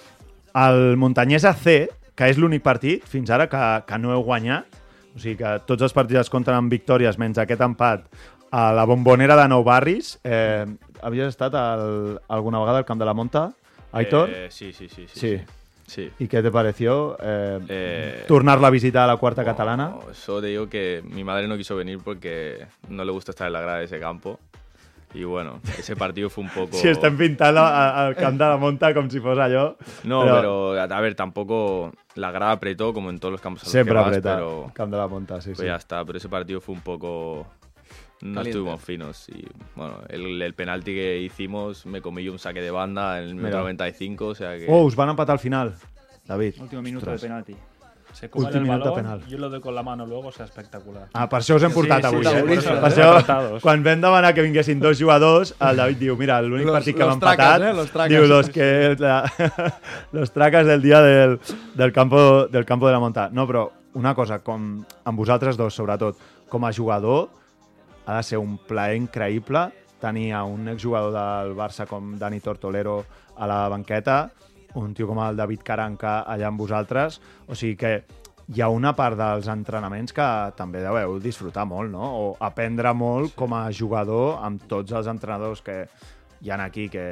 El 0.55 0.97
Montanyesa 0.97 1.53
C, 1.53 1.91
que 2.15 2.31
és 2.31 2.39
l'únic 2.41 2.63
partit 2.65 3.05
fins 3.05 3.29
ara 3.29 3.45
que, 3.51 3.61
que 3.85 4.01
no 4.01 4.15
heu 4.15 4.23
guanyat, 4.25 4.81
o 5.15 5.19
sigui 5.21 5.37
que 5.39 5.51
tots 5.67 5.85
els 5.85 5.93
partits 5.95 6.25
es 6.25 6.31
compten 6.31 6.55
amb 6.57 6.71
victòries 6.71 7.19
menys 7.21 7.37
aquest 7.39 7.61
empat 7.63 8.07
a 8.55 8.71
la 8.71 8.85
bombonera 8.87 9.35
de 9.35 9.47
Nou 9.51 9.63
Barris. 9.67 10.15
Eh, 10.23 10.65
havies 11.03 11.27
estat 11.33 11.53
al, 11.59 12.21
alguna 12.29 12.59
vegada 12.63 12.79
al 12.79 12.85
Camp 12.85 12.99
de 13.01 13.05
la 13.05 13.13
Monta, 13.13 13.49
Aitor? 13.91 14.29
Eh, 14.31 14.47
sí, 14.49 14.71
sí, 14.71 14.87
sí, 14.87 15.07
sí. 15.07 15.19
Sí. 15.19 15.41
Sí. 15.87 16.11
¿Y 16.17 16.27
qué 16.27 16.41
te 16.41 16.49
pareció 16.49 17.15
eh, 17.21 17.59
Eh, 17.69 18.23
turnarla 18.27 18.67
a 18.67 18.71
visitar 18.71 19.03
a 19.03 19.07
la 19.13 19.17
cuarta 19.17 19.43
catalana? 19.45 19.93
Oh, 19.95 20.09
Eso 20.09 20.41
te 20.41 20.47
digo 20.47 20.67
que 20.67 21.03
mi 21.05 21.23
madre 21.23 21.47
no 21.47 21.57
quiso 21.57 21.75
venir 21.75 21.99
porque 22.03 22.65
no 22.89 23.03
le 23.05 23.11
gusta 23.11 23.31
estar 23.31 23.45
en 23.47 23.53
la 23.53 23.61
grada 23.61 23.77
de 23.79 23.85
ese 23.85 23.99
campo. 23.99 24.39
Y 25.13 25.23
bueno, 25.25 25.59
ese 25.77 25.95
partido 25.95 26.29
fue 26.31 26.43
un 26.45 26.49
poco... 26.55 26.75
Si 26.77 26.87
estem 26.87 27.15
pintant 27.17 27.57
a- 27.57 28.07
al 28.07 28.15
Camp 28.15 28.39
de 28.39 28.45
la 28.45 28.57
Monta 28.57 28.93
com 28.95 29.09
si 29.09 29.19
fos 29.19 29.37
allò. 29.37 29.75
No, 30.05 30.23
pero, 30.25 30.73
a 30.81 31.01
ver, 31.01 31.13
tampoco 31.13 31.91
la 32.15 32.31
grada 32.31 32.53
apretó 32.53 32.91
como 32.93 33.11
en 33.11 33.19
todos 33.19 33.33
los 33.33 33.41
campos 33.41 33.61
a 33.63 33.65
los 33.67 33.71
Sempre 33.71 33.93
que 33.93 33.99
vas, 33.99 34.07
apreta 34.07 34.35
pero 34.37 34.71
Camp 34.73 34.91
de 34.91 34.97
la 34.97 35.07
Monta, 35.07 35.39
sí, 35.39 35.49
pues 35.51 35.59
sí. 35.59 35.65
ya 35.65 35.75
está. 35.75 36.03
Pero 36.03 36.17
ese 36.17 36.29
partido 36.29 36.61
fue 36.61 36.73
un 36.73 36.81
poco... 36.81 37.45
No 38.21 38.35
Caliente. 38.35 38.49
estuvimos 38.49 38.81
finos 38.81 39.29
y 39.29 39.45
bueno, 39.75 39.99
el, 40.09 40.41
el 40.41 40.53
penalti 40.53 40.93
que 40.93 41.21
hicimos 41.21 41.85
me 41.85 42.01
comí 42.01 42.23
yo 42.23 42.31
un 42.31 42.39
saque 42.39 42.61
de 42.61 42.71
banda 42.71 43.19
en 43.19 43.25
el 43.25 43.35
minuto 43.35 43.47
Mira. 43.47 43.59
95, 43.59 44.25
o 44.25 44.35
sea 44.35 44.57
que... 44.57 44.65
Oh, 44.69 44.83
us 44.83 44.95
van 44.95 45.09
empatar 45.09 45.33
al 45.33 45.39
final, 45.39 45.75
David. 46.25 46.55
Último 46.59 46.81
minuto 46.81 47.05
Ostres. 47.05 47.21
de 47.21 47.27
penalti. 47.27 47.55
Se 48.13 48.29
comen 48.29 48.47
Últim 48.47 48.61
el 48.61 48.79
balón, 48.79 48.95
penal. 48.95 49.25
yo 49.27 49.37
lo 49.37 49.49
doy 49.49 49.59
con 49.59 49.75
la 49.75 49.83
mano 49.83 50.05
luego, 50.05 50.29
o 50.29 50.31
sea, 50.31 50.45
espectacular. 50.45 51.09
Ah, 51.11 51.27
per 51.27 51.41
això 51.41 51.57
us 51.59 51.63
hem 51.67 51.73
portat 51.75 51.99
sí, 51.99 52.07
avui, 52.07 52.23
sí, 52.23 52.31
eh? 52.31 52.53
eso, 52.55 52.75
per 52.79 52.87
això, 52.87 53.59
quan 53.59 53.83
vam 53.83 53.99
demanar 53.99 54.29
que 54.33 54.45
vinguessin 54.45 54.79
dos 54.79 54.95
jugadors, 54.97 55.51
el 55.59 55.75
David 55.81 55.99
diu, 55.99 56.15
mira, 56.15 56.37
l'únic 56.39 56.71
partit 56.71 56.95
que 56.95 57.03
tracas, 57.03 57.17
empatat, 57.19 57.65
eh? 57.67 57.73
Los 57.75 57.91
tracas. 57.91 58.13
diu, 58.15 58.27
los, 58.31 58.49
que, 58.55 58.95
la, 59.03 59.17
los 60.15 60.31
tracas 60.31 60.65
del 60.65 60.81
dia 60.81 61.01
del, 61.03 61.41
del, 61.73 61.91
campo, 61.91 62.47
del 62.47 62.63
campo 62.63 62.87
de 62.87 62.93
la 62.93 63.01
monta. 63.03 63.27
No, 63.33 63.43
però 63.51 63.65
una 63.99 64.15
cosa, 64.15 64.39
com 64.39 64.85
amb 65.03 65.19
vosaltres 65.19 65.59
dos, 65.59 65.75
sobretot, 65.75 66.15
com 66.47 66.63
a 66.63 66.71
jugador, 66.71 67.27
ha 68.05 68.17
de 68.17 68.23
ser 68.23 68.39
un 68.41 68.57
plaer 68.57 68.95
increïble 68.99 69.67
tenir 69.99 70.33
a 70.33 70.43
un 70.43 70.67
exjugador 70.69 71.13
del 71.15 71.55
Barça 71.57 71.87
com 71.89 72.15
Dani 72.19 72.39
Tortolero 72.39 72.99
a 73.37 73.47
la 73.47 73.67
banqueta, 73.69 74.29
un 74.75 74.93
tio 74.93 75.07
com 75.07 75.21
el 75.23 75.37
David 75.39 75.63
Caranca 75.65 76.19
allà 76.29 76.51
amb 76.51 76.59
vosaltres, 76.59 77.19
o 77.47 77.55
sigui 77.55 77.77
que 77.79 77.93
hi 78.53 78.61
ha 78.61 78.69
una 78.69 78.93
part 78.93 79.17
dels 79.17 79.47
entrenaments 79.49 80.13
que 80.13 80.27
també 80.57 80.83
deveu 80.83 81.17
disfrutar 81.19 81.65
molt, 81.65 81.89
no? 81.89 82.05
O 82.05 82.25
aprendre 82.39 82.91
molt 82.93 83.33
com 83.39 83.55
a 83.57 83.63
jugador 83.73 84.37
amb 84.45 84.67
tots 84.69 84.93
els 84.93 85.09
entrenadors 85.09 85.63
que 85.65 85.85
hi 86.41 86.51
han 86.53 86.61
aquí 86.61 86.89
que 86.93 87.05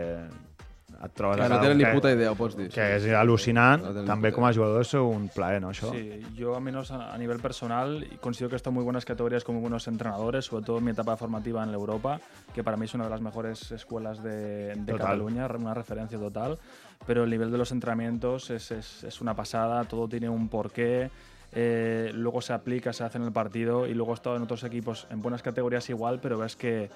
et 1.04 1.12
trobes 1.14 1.38
Que 1.38 1.44
a 1.44 1.50
no 1.50 1.60
tenen 1.60 1.78
ni 1.78 1.86
puta 1.86 2.12
idea, 2.14 2.32
ho 2.32 2.36
pots 2.36 2.56
dir. 2.56 2.70
que 2.70 2.96
és 2.96 3.06
al·lucinant. 3.12 3.82
No 3.84 4.04
també 4.08 4.32
com 4.32 4.46
a 4.46 4.54
jugador 4.54 4.82
és 4.82 4.94
un 4.94 5.30
plaer, 5.34 5.62
no, 5.62 5.70
això? 5.72 5.92
Sí, 5.92 6.22
yo 6.36 6.56
al 6.56 6.62
menos 6.64 6.92
a, 6.92 7.14
a 7.14 7.18
nivel 7.18 7.40
personal 7.40 8.06
considero 8.22 8.50
que 8.50 8.56
están 8.56 8.74
muy 8.74 8.84
buenas 8.84 9.04
categorías 9.06 9.44
con 9.44 9.56
muy 9.56 9.62
buenos 9.62 9.88
entrenadores, 9.88 10.46
sobre 10.46 10.66
todo 10.66 10.78
en 10.78 10.86
mi 10.86 10.92
etapa 10.92 11.18
formativa 11.18 11.62
en 11.64 11.72
la 11.72 11.78
Europa, 11.78 12.20
que 12.56 12.64
para 12.64 12.78
mí 12.78 12.86
es 12.86 12.94
una 12.94 13.04
de 13.04 13.10
las 13.10 13.22
mejores 13.22 13.72
escuelas 13.72 14.24
de, 14.24 14.76
de 14.76 14.92
Total. 14.94 14.98
Cataluña, 15.00 15.48
una 15.48 15.74
referencia 15.74 16.18
total. 16.18 16.58
Pero 17.06 17.26
el 17.26 17.30
nivel 17.30 17.52
de 17.52 17.58
los 17.58 17.72
entrenamientos 17.74 18.50
es, 18.50 18.72
es- 18.72 19.04
es 19.04 19.20
una 19.20 19.36
pasada, 19.36 19.84
todo 19.84 20.08
tiene 20.08 20.30
un 20.30 20.48
porqué. 20.48 21.10
eh, 21.52 22.10
luego 22.16 22.42
se 22.42 22.54
aplica, 22.54 22.94
se 22.94 23.04
hace 23.04 23.18
en 23.20 23.26
el 23.26 23.32
partido 23.32 23.86
y 23.86 23.94
luego 23.94 24.12
he 24.12 24.16
estado 24.16 24.38
en 24.38 24.42
otros 24.42 24.64
equipos 24.64 25.06
en 25.12 25.22
buenas 25.22 25.44
categorías 25.44 25.88
igual, 25.90 26.20
pero 26.20 26.38
ves 26.40 26.56
que, 26.56 26.90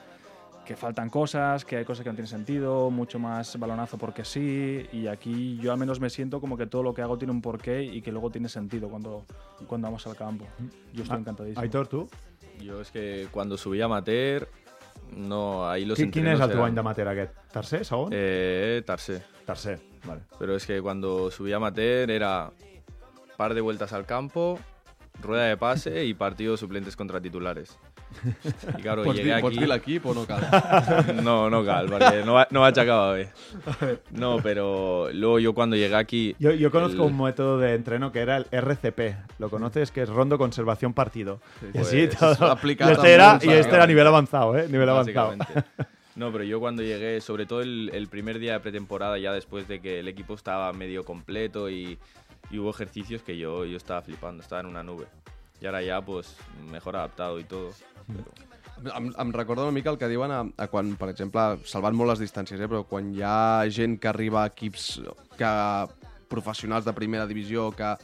que 0.68 0.76
faltan 0.76 1.10
cosas, 1.10 1.64
que 1.64 1.78
hay 1.78 1.86
cosas 1.86 2.04
que 2.04 2.10
no 2.10 2.16
tienen 2.16 2.28
sentido, 2.28 2.92
mucho 2.92 3.20
más 3.20 3.58
balonazo 3.58 3.98
porque 3.98 4.26
sí, 4.26 4.86
y 4.92 5.08
aquí 5.08 5.58
yo 5.62 5.72
al 5.72 5.78
menos 5.80 6.00
me 6.02 6.10
siento 6.10 6.42
como 6.42 6.58
que 6.58 6.68
todo 6.68 6.84
lo 6.84 6.94
que 6.94 7.02
hago 7.02 7.18
tiene 7.18 7.32
un 7.32 7.42
porqué 7.42 7.82
y 7.84 8.02
que 8.02 8.12
luego 8.12 8.30
tiene 8.30 8.50
sentido 8.50 8.90
cuando, 8.90 9.26
cuando 9.66 9.88
vamos 9.88 10.06
al 10.06 10.16
campo. 10.18 10.46
Yo 10.94 11.04
estoy 11.04 11.16
Ah, 11.18 11.20
encantadísimo. 11.22 11.62
Aitor, 11.62 11.88
tu? 11.88 12.10
Yo 12.62 12.82
es 12.82 12.92
que 12.92 13.28
cuando 13.32 13.58
subí 13.58 13.80
a 13.82 13.86
amateur 13.86 14.48
No, 15.16 15.70
ahí 15.70 15.86
los 15.86 15.98
Qui- 15.98 16.12
Quin 16.12 16.28
és 16.28 16.34
el 16.42 16.50
teu 16.50 16.58
eran- 16.58 16.66
any 16.68 16.76
d'amateur 16.76 17.08
aquest? 17.08 17.32
Tercer, 17.54 17.86
segon? 17.86 18.10
Eh, 18.12 18.84
tercer. 18.86 19.24
Tercer, 19.46 19.80
vale. 20.06 20.24
Pero 20.38 20.54
es 20.58 20.66
que 20.66 20.82
cuando 20.82 21.32
subí 21.32 21.54
a 21.54 21.58
amateur 21.58 22.12
era 22.12 22.52
par 23.38 23.54
de 23.54 23.62
vueltas 23.62 23.94
al 23.94 24.06
campo, 24.06 24.60
rueda 25.22 25.46
de 25.46 25.56
pase 25.56 26.04
y 26.04 26.14
partidos 26.14 26.60
suplentes 26.60 26.98
contra 26.98 27.22
titulares. 27.22 27.80
Y 28.78 28.82
claro, 28.82 29.04
Pots 29.04 29.18
llegué 29.18 29.34
dir, 29.34 29.42
pots 29.42 29.54
aquí... 29.56 29.60
dir 29.60 29.70
l'equip 29.70 30.06
o 30.06 30.14
no 30.14 30.26
cal? 30.26 30.42
No, 31.24 31.50
no 31.50 31.64
cal, 31.66 31.88
no, 32.26 32.34
va- 32.34 32.48
no 32.50 32.62
vaig 32.62 32.80
acabar 32.80 33.16
bé. 33.16 33.30
No, 34.12 34.38
pero 34.42 35.10
luego 35.14 35.40
yo 35.40 35.54
cuando 35.54 35.76
llegué 35.76 35.96
aquí... 35.96 36.36
Yo, 36.40 36.52
yo 36.52 36.72
conozco 36.72 37.06
el- 37.06 37.12
un 37.12 37.22
método 37.22 37.60
de 37.60 37.76
entreno 37.76 38.12
que 38.12 38.20
era 38.20 38.38
el 38.38 38.48
RCP. 38.52 39.00
¿Lo 39.40 39.50
conoces? 39.50 39.92
Que 39.92 40.02
es 40.04 40.10
Rondo 40.10 40.38
Conservación 40.38 40.94
Partido. 40.94 41.40
y 41.62 41.72
Pues, 41.74 41.88
así 41.88 42.08
todo. 42.08 42.48
aplicado 42.52 42.92
Y 42.92 42.94
este, 42.96 43.14
era, 43.14 43.40
y 43.42 43.50
este 43.50 43.76
era 43.76 43.86
nivel 43.86 44.08
avanzado, 44.08 44.58
¿eh? 44.58 44.68
Nivel 44.70 44.90
avanzado. 44.90 45.36
No, 46.16 46.32
pero 46.32 46.44
yo 46.44 46.60
cuando 46.60 46.82
llegué, 46.82 47.22
sobre 47.22 47.46
todo 47.46 47.62
el, 47.62 47.92
el 47.94 48.08
primer 48.08 48.40
día 48.40 48.54
de 48.54 48.60
pretemporada, 48.62 49.20
ya 49.20 49.32
después 49.34 49.68
de 49.68 49.80
que 49.80 50.00
el 50.00 50.08
equipo 50.08 50.34
estaba 50.34 50.74
medio 50.74 51.04
completo 51.04 51.70
y, 51.70 52.00
y 52.50 52.58
hubo 52.58 52.72
ejercicios 52.72 53.22
que 53.22 53.38
yo, 53.38 53.66
yo 53.66 53.78
estaba 53.78 54.02
flipando, 54.02 54.42
estaba 54.42 54.62
en 54.62 54.68
una 54.68 54.82
nube. 54.82 55.06
Y 55.62 55.66
ahora 55.66 55.82
ya, 55.82 56.02
pues, 56.02 56.36
mejor 56.70 56.96
adaptado 56.96 57.40
y 57.40 57.44
todo. 57.44 57.72
Pero- 58.08 58.48
Em, 58.96 59.12
em 59.18 59.32
recorda 59.34 59.64
una 59.64 59.72
mica 59.72 59.90
el 59.90 59.98
que 59.98 60.08
diuen 60.08 60.30
a, 60.32 60.44
a 60.56 60.68
quan, 60.70 60.92
per 61.02 61.10
exemple, 61.10 61.42
salvant 61.66 61.96
molt 61.98 62.12
les 62.12 62.20
distàncies, 62.22 62.60
eh, 62.62 62.68
però 62.70 62.84
quan 62.86 63.08
hi 63.16 63.24
ha 63.26 63.66
gent 63.74 63.96
que 64.00 64.08
arriba 64.12 64.44
a 64.44 64.52
equips 64.52 65.02
que 65.36 65.50
professionals 66.30 66.86
de 66.86 66.94
primera 66.94 67.26
divisió 67.26 67.72
que 67.72 67.96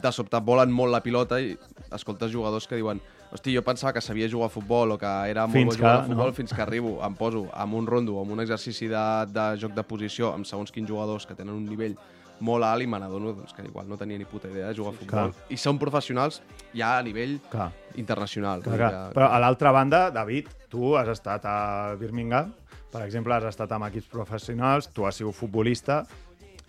de 0.00 0.12
sobte 0.14 0.40
volen 0.40 0.72
molt 0.72 0.94
la 0.94 1.02
pilota 1.04 1.36
i 1.42 1.52
escoltes 1.92 2.32
jugadors 2.32 2.66
que 2.70 2.78
diuen 2.80 3.02
hosti, 3.30 3.52
jo 3.54 3.60
pensava 3.62 3.92
que 3.92 4.00
sabia 4.00 4.30
jugar 4.30 4.48
a 4.48 4.54
futbol 4.54 4.92
o 4.92 4.98
que 4.98 5.10
era 5.28 5.44
molt 5.46 5.58
Fins 5.58 5.74
bo 5.74 5.76
jugar 5.82 5.96
que, 5.98 6.00
a 6.00 6.08
futbol 6.08 6.32
no? 6.32 6.38
fins 6.40 6.54
que 6.56 6.62
arribo, 6.64 6.94
em 7.04 7.14
poso 7.20 7.44
amb 7.52 7.74
un 7.74 7.86
rondo, 7.86 8.16
amb 8.22 8.32
un 8.32 8.40
exercici 8.40 8.88
de, 8.88 9.04
de 9.28 9.46
joc 9.60 9.76
de 9.76 9.84
posició, 9.84 10.32
amb 10.32 10.48
segons 10.48 10.72
quins 10.72 10.88
jugadors 10.88 11.26
que 11.28 11.36
tenen 11.36 11.54
un 11.60 11.66
nivell 11.68 11.98
molt 12.40 12.64
alt 12.64 12.82
i 12.82 12.86
me 12.88 12.98
n'adono 13.00 13.32
doncs, 13.36 13.52
que 13.54 13.62
igual 13.66 13.88
no 13.88 13.96
tenia 14.00 14.18
ni 14.18 14.24
puta 14.24 14.48
idea 14.48 14.68
de 14.68 14.74
jugar 14.76 14.94
a 14.94 14.96
futbol. 14.96 15.32
Clar. 15.32 15.46
I 15.52 15.58
són 15.60 15.78
professionals 15.78 16.40
ja 16.74 16.96
a 16.98 17.02
nivell 17.02 17.38
Clar. 17.50 17.70
internacional. 18.00 18.62
Clar, 18.62 18.76
clar. 18.76 18.90
que- 18.90 19.18
Però 19.18 19.28
a 19.30 19.38
l'altra 19.38 19.72
banda, 19.72 20.10
David, 20.10 20.48
tu 20.68 20.96
has 20.96 21.08
estat 21.08 21.44
a 21.44 21.94
Birmingham, 22.00 22.52
per 22.90 23.02
exemple, 23.02 23.34
has 23.34 23.44
estat 23.44 23.70
amb 23.72 23.86
equips 23.86 24.08
professionals, 24.08 24.88
tu 24.88 25.06
has 25.06 25.14
sigut 25.16 25.34
futbolista. 25.34 26.04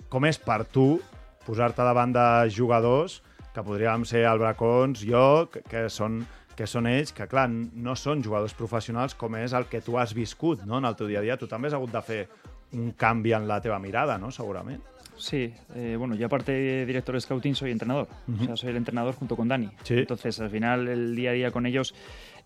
Com 0.10 0.25
és 0.25 0.38
per 0.38 0.65
tu 0.65 0.99
posar-te 1.45 1.81
davant 1.81 2.13
de 2.13 2.49
jugadors 2.49 3.21
que 3.53 3.63
podríem 3.63 4.05
ser 4.05 4.25
el 4.25 4.39
Bracons, 4.39 5.01
jo, 5.01 5.49
que, 5.51 5.62
que 5.63 5.89
són 5.89 6.25
que 6.55 6.67
són 6.67 6.86
ells, 6.86 7.13
que 7.15 7.25
clar, 7.31 7.47
no 7.49 7.95
són 7.95 8.21
jugadors 8.21 8.53
professionals 8.53 9.15
com 9.15 9.36
és 9.39 9.53
el 9.53 9.65
que 9.71 9.79
tu 9.81 9.97
has 9.97 10.13
viscut 10.13 10.62
no? 10.67 10.77
en 10.77 10.86
el 10.86 10.95
teu 10.99 11.07
dia 11.07 11.19
a 11.19 11.21
dia. 11.21 11.38
Tu 11.39 11.47
també 11.47 11.69
has 11.69 11.73
hagut 11.73 11.91
de 11.91 12.01
fer 12.05 12.27
un 12.73 12.91
canvi 12.91 13.34
en 13.34 13.47
la 13.47 13.60
teva 13.63 13.79
mirada, 13.79 14.17
no? 14.21 14.29
segurament. 14.31 14.81
Sí, 15.21 15.53
eh, 15.75 15.95
bueno, 15.99 16.15
yo 16.15 16.25
aparte 16.25 16.51
de 16.51 16.86
director 16.86 17.13
de 17.13 17.21
scouting 17.21 17.53
soy 17.53 17.69
entrenador. 17.71 18.07
O 18.41 18.43
sea, 18.43 18.55
soy 18.57 18.71
el 18.71 18.77
entrenador 18.77 19.13
junto 19.13 19.36
con 19.36 19.47
Dani. 19.47 19.69
Sí. 19.84 19.99
Entonces, 19.99 20.39
al 20.39 20.49
final, 20.49 20.88
el 20.88 21.15
día 21.15 21.29
a 21.29 21.34
día 21.34 21.51
con 21.51 21.67
ellos, 21.67 21.93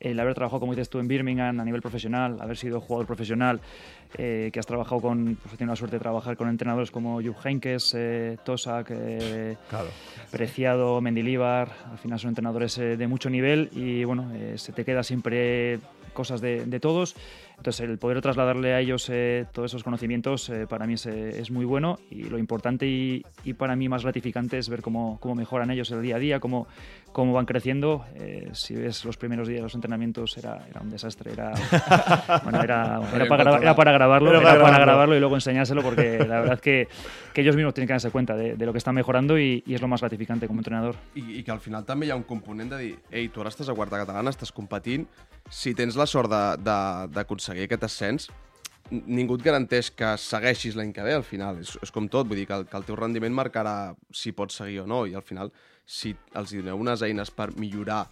el 0.02 0.20
haber 0.20 0.34
trabajado, 0.36 0.60
como 0.60 0.74
dices 0.74 0.90
tú, 0.90 1.00
en 1.00 1.08
Birmingham 1.08 1.58
a 1.58 1.64
nivel 1.64 1.82
profesional, 1.82 2.38
haber 2.42 2.58
sido 2.58 2.82
jugador 2.82 3.08
profesional, 3.08 3.62
eh, 4.18 4.50
que 4.52 4.60
has 4.60 4.66
trabajado 4.66 5.00
con, 5.00 5.38
pues 5.42 5.54
he 5.54 5.58
tenido 5.58 5.72
la 5.72 5.78
suerte 5.78 5.96
de 5.96 6.02
trabajar 6.02 6.36
con 6.36 6.50
entrenadores 6.50 6.92
como 6.92 7.22
Jupp 7.22 7.38
Heynckes, 7.46 7.94
eh, 7.96 8.38
Tosak, 8.44 8.88
eh, 8.92 9.56
Claro. 9.70 9.88
Preciado, 10.32 11.00
Mendilibar, 11.00 11.70
al 11.90 11.98
final 11.98 12.20
son 12.20 12.30
entrenadores 12.30 12.78
eh, 12.78 12.98
de 12.98 13.08
mucho 13.08 13.30
nivel 13.30 13.70
y 13.74 14.04
bueno, 14.04 14.32
eh, 14.36 14.56
se 14.58 14.74
te 14.74 14.84
queda 14.84 15.02
siempre 15.04 15.80
cosas 16.14 16.42
de, 16.42 16.66
de 16.66 16.80
todos. 16.82 17.16
Entonces, 17.58 17.88
el 17.90 17.98
poder 17.98 18.22
trasladarle 18.22 18.74
a 18.74 18.80
ellos 18.80 19.10
eh, 19.12 19.46
todos 19.52 19.72
esos 19.72 19.84
conocimientos 19.84 20.50
eh, 20.50 20.68
para 20.68 20.86
mí 20.86 20.94
es, 20.96 21.06
eh, 21.08 21.40
es 21.40 21.50
muy 21.50 21.66
bueno 21.66 21.98
y 22.12 22.24
lo 22.24 22.38
importante 22.38 22.86
y, 22.86 23.24
y 23.44 23.54
para 23.54 23.76
mí 23.76 23.90
más 23.90 24.04
gratificante 24.04 24.58
es 24.58 24.70
ver 24.70 24.82
cómo, 24.82 25.18
cómo 25.20 25.36
mejoran 25.36 25.72
ellos 25.72 25.90
el 25.92 26.02
día 26.02 26.18
a 26.18 26.20
día, 26.20 26.40
cómo, 26.40 26.68
cómo 27.12 27.34
van 27.34 27.46
creciendo. 27.46 28.06
Eh, 28.16 28.50
si 28.54 28.76
ves 28.76 29.04
los 29.06 29.18
primeros 29.18 29.48
días 29.48 29.60
de 29.60 29.64
los 29.64 29.74
entrenamientos 29.76 30.38
era, 30.38 30.66
era 30.70 30.82
un 30.82 30.90
desastre, 30.92 31.32
era, 31.32 31.54
bueno, 32.44 32.62
era, 32.62 33.02
era 33.14 33.26
para, 33.28 33.58
era 33.58 33.76
para 33.76 33.92
grabarlo, 33.94 34.30
Era 34.30 34.40
era 34.54 34.62
para 34.62 34.80
grabarlo. 34.80 35.16
y 35.16 35.20
luego 35.20 35.36
enseñárselo 35.36 35.82
porque 35.82 36.20
la 36.28 36.42
verdad 36.42 36.60
que, 36.60 36.88
que 37.34 37.42
ellos 37.42 37.56
mismos 37.56 37.74
tienen 37.74 37.88
que 37.88 37.94
darse 37.94 38.12
cuenta 38.12 38.36
de, 38.36 38.56
de 38.56 38.66
lo 38.66 38.72
que 38.74 38.78
están 38.78 38.96
mejorando 38.96 39.40
y, 39.40 39.64
y 39.66 39.74
es 39.74 39.82
lo 39.82 39.88
más 39.88 40.02
gratificante 40.02 40.46
como 40.48 40.60
entrenador. 40.60 40.96
I, 41.16 41.40
I 41.40 41.44
que 41.44 41.52
al 41.52 41.60
final 41.60 41.86
també 41.86 42.06
hi 42.08 42.12
ha 42.12 42.16
un 42.16 42.24
component 42.28 42.70
de 42.72 42.78
dir 42.78 42.96
ei, 43.12 43.28
tu 43.30 43.42
ara 43.42 43.50
estàs 43.50 43.70
a 43.70 43.76
quarta 43.78 43.98
catalana, 44.02 44.30
estàs 44.34 44.52
competint, 44.54 45.08
si 45.50 45.74
tens 45.74 45.96
la 45.96 46.06
sort 46.06 46.30
de- 46.32 46.58
d'aconseguir 47.46 47.66
aquest 47.70 47.84
ascens, 47.86 48.30
ningú 48.92 49.36
et 49.40 49.44
garanteix 49.46 49.90
que 49.98 50.12
segueixis 50.18 50.76
l'any 50.78 50.92
que 50.94 51.04
ve 51.04 51.14
al 51.16 51.24
final. 51.26 51.58
És, 51.62 51.76
és 51.82 51.92
com 51.92 52.08
tot, 52.08 52.28
vull 52.28 52.38
dir 52.38 52.46
que 52.48 52.54
el, 52.54 52.66
que 52.70 52.78
el 52.78 52.86
teu 52.86 52.96
rendiment 52.96 53.34
marcarà 53.34 53.96
si 54.14 54.32
pots 54.32 54.56
seguir 54.62 54.82
o 54.84 54.88
no, 54.88 55.06
i 55.08 55.16
al 55.16 55.24
final, 55.26 55.52
si 55.86 56.16
els 56.36 56.54
doneu 56.54 56.78
unes 56.78 57.02
eines 57.06 57.32
per 57.32 57.52
millorar 57.58 58.06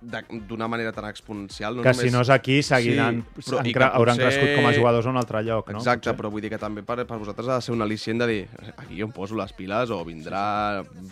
de- 0.00 0.22
d'una 0.48 0.66
manera 0.68 0.92
tan 0.92 1.06
exponencial... 1.08 1.76
No 1.76 1.82
que 1.82 1.92
només... 1.92 2.06
si 2.08 2.12
no 2.12 2.20
és 2.24 2.30
aquí, 2.32 2.58
seguiran, 2.64 3.22
Sí, 3.38 3.42
però- 3.50 3.60
han 3.60 3.70
que 3.72 3.84
hauran 3.84 4.16
potser- 4.16 4.28
crescut 4.28 4.54
com 4.56 4.68
a 4.68 4.72
jugadors 4.76 5.06
a 5.06 5.10
un 5.14 5.16
altre 5.20 5.42
lloc, 5.44 5.70
no? 5.72 5.78
Exacte, 5.80 6.08
Potser. 6.10 6.16
però 6.20 6.30
vull 6.32 6.44
dir 6.44 6.50
que 6.52 6.58
també 6.60 6.82
per, 6.84 6.98
per 7.06 7.18
vosaltres 7.20 7.48
ha 7.48 7.58
de 7.60 7.64
ser 7.66 7.72
un 7.76 7.84
al·licient 7.84 8.20
de 8.20 8.28
dir 8.28 8.40
aquí 8.76 8.96
jo 9.00 9.08
em 9.08 9.12
poso 9.16 9.36
les 9.36 9.52
piles 9.56 9.92
o 9.92 10.02
vindrà, 10.04 10.44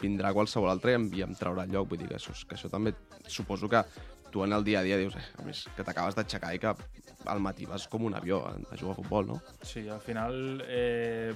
vindrà 0.00 0.32
qualsevol 0.36 0.70
altre 0.72 0.92
i 0.92 1.00
em, 1.00 1.08
i 1.20 1.24
em 1.24 1.34
traurà 1.36 1.64
el 1.68 1.72
lloc. 1.72 1.88
Vull 1.92 2.00
dir 2.04 2.08
que 2.12 2.16
això, 2.20 2.32
que 2.48 2.56
això 2.56 2.68
també 2.72 2.94
suposo 3.28 3.68
que 3.68 3.84
tu 4.30 4.44
en 4.44 4.52
el 4.52 4.64
dia 4.64 4.80
a 4.80 4.82
dia 4.82 4.96
dius, 4.96 5.16
eh, 5.16 5.52
que 5.76 5.84
t'acabes 5.84 6.16
d'aixecar 6.16 6.54
i 6.54 6.60
que 6.62 6.74
al 7.26 7.40
matí 7.40 7.66
vas 7.66 7.88
com 7.88 8.04
un 8.06 8.14
avió 8.14 8.44
a, 8.46 8.54
jugar 8.76 8.92
a 8.92 8.94
futbol, 8.94 9.26
no? 9.26 9.42
Sí, 9.62 9.88
al 9.88 10.00
final 10.00 10.62
eh, 10.66 11.34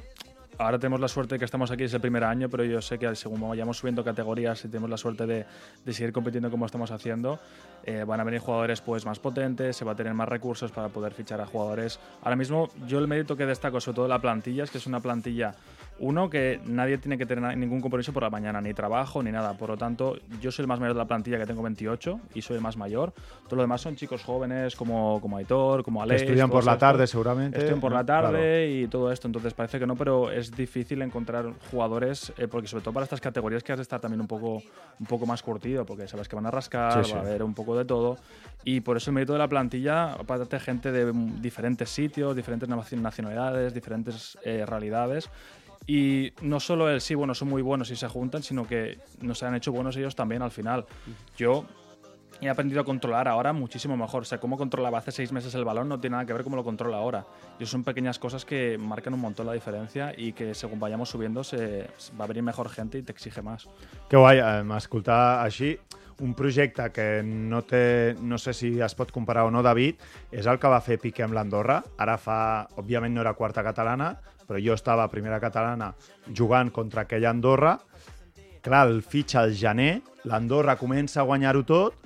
ahora 0.58 0.78
tenemos 0.78 1.00
la 1.00 1.08
suerte 1.08 1.34
de 1.34 1.38
que 1.38 1.44
estamos 1.44 1.70
aquí, 1.70 1.84
es 1.84 1.94
el 1.94 2.00
primer 2.00 2.24
año, 2.24 2.48
pero 2.48 2.64
yo 2.64 2.80
sé 2.80 2.98
que 2.98 3.14
según 3.14 3.40
vayamos 3.40 3.78
subiendo 3.78 4.04
categorías 4.04 4.64
y 4.64 4.68
tenemos 4.68 4.90
la 4.90 4.96
suerte 4.96 5.26
de, 5.26 5.46
de 5.84 5.92
seguir 5.92 6.12
compitiendo 6.12 6.50
como 6.50 6.66
estamos 6.66 6.90
haciendo, 6.90 7.38
eh, 7.84 8.04
van 8.04 8.20
a 8.20 8.24
venir 8.24 8.40
jugadores 8.40 8.80
pues 8.80 9.04
más 9.04 9.18
potentes, 9.18 9.76
se 9.76 9.84
va 9.84 9.92
a 9.92 9.96
tener 9.96 10.14
más 10.14 10.28
recursos 10.28 10.70
para 10.70 10.88
poder 10.88 11.12
fichar 11.12 11.40
a 11.40 11.46
jugadores. 11.46 11.98
Ahora 12.22 12.36
mismo 12.36 12.68
yo 12.86 12.98
el 12.98 13.08
mérito 13.08 13.36
que 13.36 13.46
destaco 13.46 13.80
sobre 13.80 13.96
todo 13.96 14.08
la 14.08 14.20
plantilla 14.20 14.64
es 14.64 14.70
que 14.70 14.78
es 14.78 14.86
una 14.86 15.00
plantilla 15.00 15.54
uno, 16.02 16.28
que 16.28 16.60
nadie 16.66 16.98
tiene 16.98 17.16
que 17.16 17.26
tener 17.26 17.56
ningún 17.56 17.80
compromiso 17.80 18.12
por 18.12 18.22
la 18.24 18.28
mañana, 18.30 18.60
ni 18.60 18.74
trabajo, 18.74 19.22
ni 19.22 19.30
nada. 19.30 19.56
Por 19.56 19.70
lo 19.70 19.76
tanto, 19.76 20.16
yo 20.40 20.50
soy 20.50 20.64
el 20.64 20.66
más 20.66 20.80
mayor 20.80 20.94
de 20.94 20.98
la 20.98 21.06
plantilla, 21.06 21.38
que 21.38 21.46
tengo 21.46 21.62
28, 21.62 22.18
y 22.34 22.42
soy 22.42 22.56
el 22.56 22.62
más 22.62 22.76
mayor. 22.76 23.12
Todo 23.44 23.56
lo 23.56 23.62
demás 23.62 23.80
son 23.80 23.94
chicos 23.94 24.22
jóvenes 24.24 24.74
como, 24.74 25.20
como 25.20 25.36
Aitor, 25.36 25.84
como 25.84 26.00
Que 26.00 26.04
Alex. 26.04 26.22
estudian 26.22 26.50
por 26.50 26.64
la 26.64 26.72
estos. 26.72 26.80
tarde, 26.80 27.06
seguramente. 27.06 27.56
Estudian 27.58 27.80
por 27.80 27.92
la 27.92 28.04
tarde 28.04 28.30
Claro. 28.66 28.66
y 28.84 28.88
todo 28.88 29.12
esto, 29.12 29.28
entonces 29.28 29.54
parece 29.54 29.78
que 29.78 29.86
no, 29.86 29.94
pero 29.96 30.30
es 30.32 30.50
difícil 30.50 31.00
encontrar 31.02 31.52
jugadores, 31.70 32.32
eh, 32.36 32.48
porque 32.48 32.66
sobre 32.66 32.82
todo 32.82 32.92
para 32.94 33.04
estas 33.04 33.20
categorías 33.20 33.62
que 33.62 33.72
has 33.72 33.78
de 33.78 33.82
estar 33.82 34.00
también 34.00 34.20
un 34.20 34.26
poco, 34.26 34.54
un 34.98 35.06
poco 35.06 35.24
más 35.24 35.42
curtido, 35.42 35.86
porque 35.86 36.08
sabes 36.08 36.28
que 36.28 36.34
van 36.36 36.46
a 36.46 36.50
rascar, 36.50 37.04
Sí, 37.04 37.10
sí. 37.10 37.14
va 37.16 37.20
a 37.20 37.22
haber 37.22 37.42
un 37.44 37.54
poco 37.54 37.76
de 37.78 37.84
todo. 37.84 38.16
Y 38.64 38.80
por 38.80 38.96
eso 38.96 39.10
el 39.10 39.14
mérito 39.14 39.32
de 39.34 39.38
la 39.38 39.48
plantilla, 39.48 40.14
aparte 40.14 40.58
gente 40.58 40.90
de 40.92 41.12
diferentes 41.40 41.88
sitios, 41.90 42.34
diferentes 42.36 42.68
naci- 42.68 42.98
nacionalidades, 43.00 43.72
diferentes 43.72 44.36
eh, 44.44 44.64
realidades. 44.66 45.28
Y 45.86 46.32
no 46.42 46.60
solo 46.60 46.88
el 46.88 47.00
sí, 47.00 47.14
bueno, 47.14 47.34
son 47.34 47.48
muy 47.48 47.62
buenos 47.62 47.90
y 47.90 47.96
se 47.96 48.08
juntan, 48.08 48.42
sino 48.42 48.66
que 48.66 48.98
nos 49.20 49.42
han 49.42 49.54
hecho 49.54 49.72
buenos 49.72 49.96
ellos 49.96 50.14
también 50.14 50.42
al 50.42 50.50
final. 50.50 50.86
Yo 51.36 51.64
he 52.40 52.48
aprendido 52.48 52.80
a 52.80 52.84
controlar 52.84 53.28
ahora 53.28 53.52
muchísimo 53.52 53.96
mejor. 53.96 54.22
O 54.22 54.24
sea, 54.24 54.38
cómo 54.38 54.56
controlaba 54.56 54.98
hace 54.98 55.12
seis 55.12 55.32
meses 55.32 55.54
el 55.54 55.64
balón 55.64 55.88
no 55.88 56.00
tiene 56.00 56.14
nada 56.14 56.26
que 56.26 56.32
ver 56.32 56.42
cómo 56.42 56.56
lo 56.56 56.64
controla 56.64 56.98
ahora. 56.98 57.26
Y 57.58 57.66
son 57.66 57.84
pequeñas 57.84 58.18
cosas 58.18 58.44
que 58.44 58.78
marcan 58.78 59.14
un 59.14 59.20
montón 59.20 59.46
la 59.46 59.52
diferencia 59.52 60.12
y 60.16 60.32
que 60.32 60.54
según 60.54 60.80
vayamos 60.80 61.08
subiendo 61.08 61.44
se, 61.44 61.88
va 62.20 62.24
a 62.24 62.28
venir 62.28 62.42
mejor 62.42 62.68
gente 62.68 62.98
y 62.98 63.02
te 63.02 63.12
exige 63.12 63.42
más. 63.42 63.68
Que 64.08 64.16
guai, 64.16 64.38
eh, 64.38 64.76
escoltar 64.76 65.42
així 65.44 65.76
un 66.22 66.34
projecte 66.34 66.84
que 66.92 67.22
no 67.24 67.62
té, 67.66 68.14
no 68.20 68.38
sé 68.38 68.52
si 68.54 68.74
es 68.80 68.94
pot 68.94 69.10
comparar 69.10 69.46
o 69.48 69.50
no, 69.50 69.62
David, 69.62 70.02
és 70.30 70.46
el 70.46 70.58
que 70.62 70.70
va 70.70 70.82
fer 70.84 70.98
Piqué 71.02 71.24
amb 71.24 71.34
l'Andorra. 71.34 71.80
Ara 71.98 72.18
fa, 72.20 72.38
òbviament 72.78 73.14
no 73.14 73.22
era 73.24 73.34
quarta 73.38 73.64
catalana, 73.64 74.12
però 74.52 74.60
jo 74.60 74.76
estava 74.76 75.06
a 75.06 75.08
primera 75.08 75.40
catalana 75.40 75.94
jugant 76.28 76.70
contra 76.70 77.06
aquella 77.06 77.30
Andorra. 77.30 77.78
Clar, 78.62 78.86
el 78.86 79.00
fitxa 79.02 79.40
al 79.40 79.54
gener, 79.56 80.02
l'Andorra 80.28 80.76
comença 80.76 81.22
a 81.22 81.24
guanyar-ho 81.26 81.64
tot, 81.64 81.96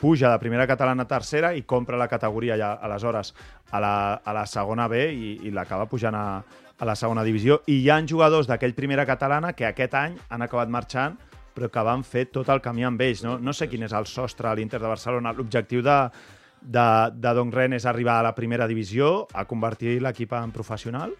puja 0.00 0.32
de 0.32 0.38
primera 0.40 0.66
catalana 0.66 1.04
a 1.04 1.10
tercera 1.10 1.52
i 1.54 1.62
compra 1.62 2.00
la 2.00 2.08
categoria 2.08 2.56
ja, 2.58 2.72
aleshores 2.82 3.34
a 3.70 3.78
la, 3.78 3.94
a 4.24 4.32
la 4.34 4.46
segona 4.50 4.88
B 4.88 5.04
i, 5.12 5.34
i 5.46 5.52
l'acaba 5.54 5.86
pujant 5.86 6.16
a, 6.16 6.42
a 6.42 6.88
la 6.88 6.96
segona 6.96 7.22
divisió. 7.22 7.60
I 7.68 7.84
hi 7.84 7.90
han 7.92 8.08
jugadors 8.08 8.48
d'aquell 8.50 8.74
primera 8.74 9.06
catalana 9.06 9.52
que 9.52 9.68
aquest 9.68 9.94
any 9.94 10.16
han 10.30 10.42
acabat 10.42 10.72
marxant 10.72 11.20
però 11.52 11.68
que 11.68 11.84
van 11.84 12.02
fer 12.02 12.30
tot 12.32 12.48
el 12.48 12.62
camí 12.64 12.82
amb 12.88 13.00
ells. 13.04 13.22
No, 13.22 13.36
no 13.38 13.52
sé 13.52 13.68
quin 13.68 13.84
és 13.84 13.92
el 13.92 14.08
sostre 14.08 14.48
a 14.48 14.54
l'Inter 14.56 14.80
de 14.80 14.88
Barcelona. 14.88 15.34
L'objectiu 15.36 15.84
de, 15.84 15.98
de, 16.62 16.86
de 17.12 17.34
Don 17.36 17.52
Ren 17.52 17.76
és 17.76 17.86
arribar 17.86 18.18
a 18.18 18.26
la 18.26 18.34
primera 18.34 18.66
divisió, 18.66 19.28
a 19.36 19.44
convertir 19.44 19.98
l'equip 20.00 20.32
en 20.38 20.50
professional? 20.56 21.12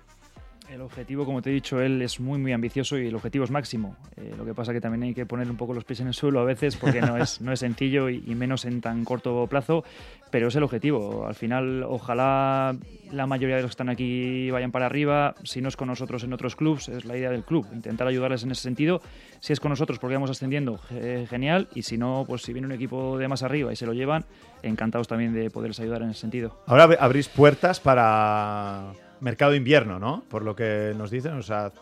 El 0.70 0.80
objetivo, 0.80 1.26
como 1.26 1.42
te 1.42 1.50
he 1.50 1.52
dicho, 1.52 1.82
él 1.82 2.00
es 2.00 2.18
muy, 2.18 2.38
muy 2.38 2.52
ambicioso 2.52 2.96
y 2.96 3.06
el 3.08 3.14
objetivo 3.14 3.44
es 3.44 3.50
máximo. 3.50 3.94
Eh, 4.16 4.32
lo 4.38 4.44
que 4.46 4.54
pasa 4.54 4.72
que 4.72 4.80
también 4.80 5.02
hay 5.02 5.12
que 5.14 5.26
poner 5.26 5.50
un 5.50 5.56
poco 5.58 5.74
los 5.74 5.84
pies 5.84 6.00
en 6.00 6.06
el 6.06 6.14
suelo 6.14 6.40
a 6.40 6.44
veces 6.44 6.76
porque 6.76 7.02
no 7.02 7.18
es, 7.18 7.42
no 7.42 7.52
es 7.52 7.60
sencillo 7.60 8.08
y, 8.08 8.22
y 8.26 8.34
menos 8.34 8.64
en 8.64 8.80
tan 8.80 9.04
corto 9.04 9.46
plazo, 9.50 9.84
pero 10.30 10.48
es 10.48 10.56
el 10.56 10.62
objetivo. 10.62 11.26
Al 11.26 11.34
final, 11.34 11.82
ojalá 11.86 12.74
la 13.12 13.26
mayoría 13.26 13.56
de 13.56 13.62
los 13.62 13.70
que 13.70 13.72
están 13.72 13.90
aquí 13.90 14.50
vayan 14.50 14.70
para 14.72 14.86
arriba. 14.86 15.34
Si 15.44 15.60
no 15.60 15.68
es 15.68 15.76
con 15.76 15.88
nosotros 15.88 16.24
en 16.24 16.32
otros 16.32 16.56
clubes, 16.56 16.88
es 16.88 17.04
la 17.04 17.18
idea 17.18 17.28
del 17.30 17.44
club, 17.44 17.66
intentar 17.74 18.06
ayudarles 18.06 18.42
en 18.44 18.52
ese 18.52 18.62
sentido. 18.62 19.02
Si 19.40 19.52
es 19.52 19.60
con 19.60 19.68
nosotros 19.68 19.98
porque 19.98 20.14
vamos 20.14 20.30
ascendiendo, 20.30 20.78
ge- 20.78 21.26
genial. 21.28 21.68
Y 21.74 21.82
si 21.82 21.98
no, 21.98 22.24
pues 22.26 22.42
si 22.42 22.54
viene 22.54 22.66
un 22.66 22.72
equipo 22.72 23.18
de 23.18 23.28
más 23.28 23.42
arriba 23.42 23.72
y 23.74 23.76
se 23.76 23.84
lo 23.84 23.92
llevan, 23.92 24.24
encantados 24.62 25.06
también 25.06 25.34
de 25.34 25.50
poderles 25.50 25.80
ayudar 25.80 26.00
en 26.00 26.10
ese 26.10 26.20
sentido. 26.20 26.56
Ahora 26.66 26.88
ab- 26.88 26.96
abrís 26.98 27.28
puertas 27.28 27.78
para 27.78 28.92
mercado 29.22 29.52
de 29.52 29.56
invierno, 29.56 29.98
¿no? 29.98 30.24
Por 30.28 30.42
lo 30.44 30.54
que 30.54 30.92
nos 30.98 31.10
dicen, 31.10 31.32
o 31.34 31.42
sea, 31.42 31.72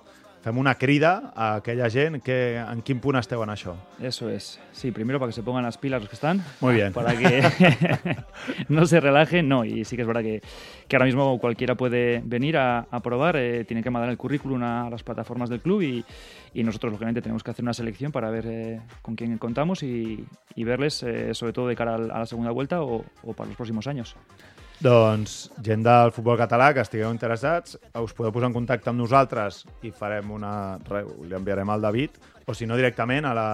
fem 0.40 0.56
una 0.56 0.74
crida 0.76 1.32
a 1.36 1.56
aquella 1.56 1.90
gent 1.90 2.22
que 2.24 2.56
en 2.56 2.80
quin 2.80 2.96
punt 3.00 3.18
esteu 3.20 3.42
en 3.44 3.50
això. 3.52 3.74
Eso 4.00 4.30
es. 4.30 4.58
Sí, 4.72 4.90
primero 4.90 5.18
para 5.20 5.28
que 5.28 5.34
se 5.34 5.42
pongan 5.42 5.64
las 5.64 5.76
pilas 5.76 6.00
los 6.00 6.08
que 6.08 6.14
están. 6.16 6.42
Muy 6.60 6.74
bien. 6.76 6.94
Para 6.94 7.12
que 7.12 7.44
no 8.68 8.86
se 8.86 9.00
relajen. 9.00 9.48
No, 9.48 9.66
y 9.66 9.84
sí 9.84 9.96
que 9.96 10.02
es 10.02 10.08
verdad 10.08 10.22
que, 10.22 10.40
que 10.88 10.96
ahora 10.96 11.04
mismo 11.04 11.38
cualquiera 11.38 11.74
puede 11.74 12.22
venir 12.24 12.56
a, 12.56 12.86
a 12.90 13.00
probar. 13.00 13.36
eh, 13.36 13.64
tiene 13.66 13.82
que 13.82 13.90
mandar 13.90 14.08
el 14.08 14.16
currículum 14.16 14.62
a 14.62 14.88
las 14.88 15.02
plataformas 15.02 15.50
del 15.50 15.60
club 15.60 15.82
y, 15.82 16.04
y 16.54 16.64
nosotros, 16.64 16.92
lógicamente, 16.92 17.20
tenemos 17.20 17.42
que 17.42 17.50
hacer 17.50 17.62
una 17.62 17.74
selección 17.74 18.10
para 18.10 18.30
ver 18.30 18.46
eh, 18.46 18.80
con 19.02 19.16
quién 19.16 19.36
contamos 19.36 19.82
y, 19.82 20.24
y 20.54 20.64
verles, 20.64 21.02
eh, 21.02 21.34
sobre 21.34 21.52
todo 21.52 21.68
de 21.68 21.76
cara 21.76 21.96
a 21.96 21.98
la 21.98 22.26
segunda 22.26 22.50
vuelta 22.50 22.80
o, 22.80 23.04
o 23.22 23.32
para 23.34 23.48
los 23.48 23.56
próximos 23.56 23.86
años. 23.86 24.16
Doncs, 24.80 25.50
gent 25.60 25.82
del 25.84 26.08
futbol 26.16 26.38
català 26.40 26.70
que 26.72 26.80
estigueu 26.80 27.10
interessats, 27.12 27.74
us 28.00 28.14
podeu 28.16 28.32
posar 28.32 28.48
en 28.48 28.54
contacte 28.56 28.88
amb 28.88 29.02
nosaltres 29.02 29.66
i 29.84 29.90
farem 29.92 30.30
una... 30.32 30.78
Li 30.88 31.36
enviarem 31.36 31.68
al 31.68 31.82
David, 31.84 32.16
o 32.48 32.54
si 32.56 32.64
no 32.66 32.78
directament 32.78 33.28
a 33.28 33.34
la, 33.36 33.44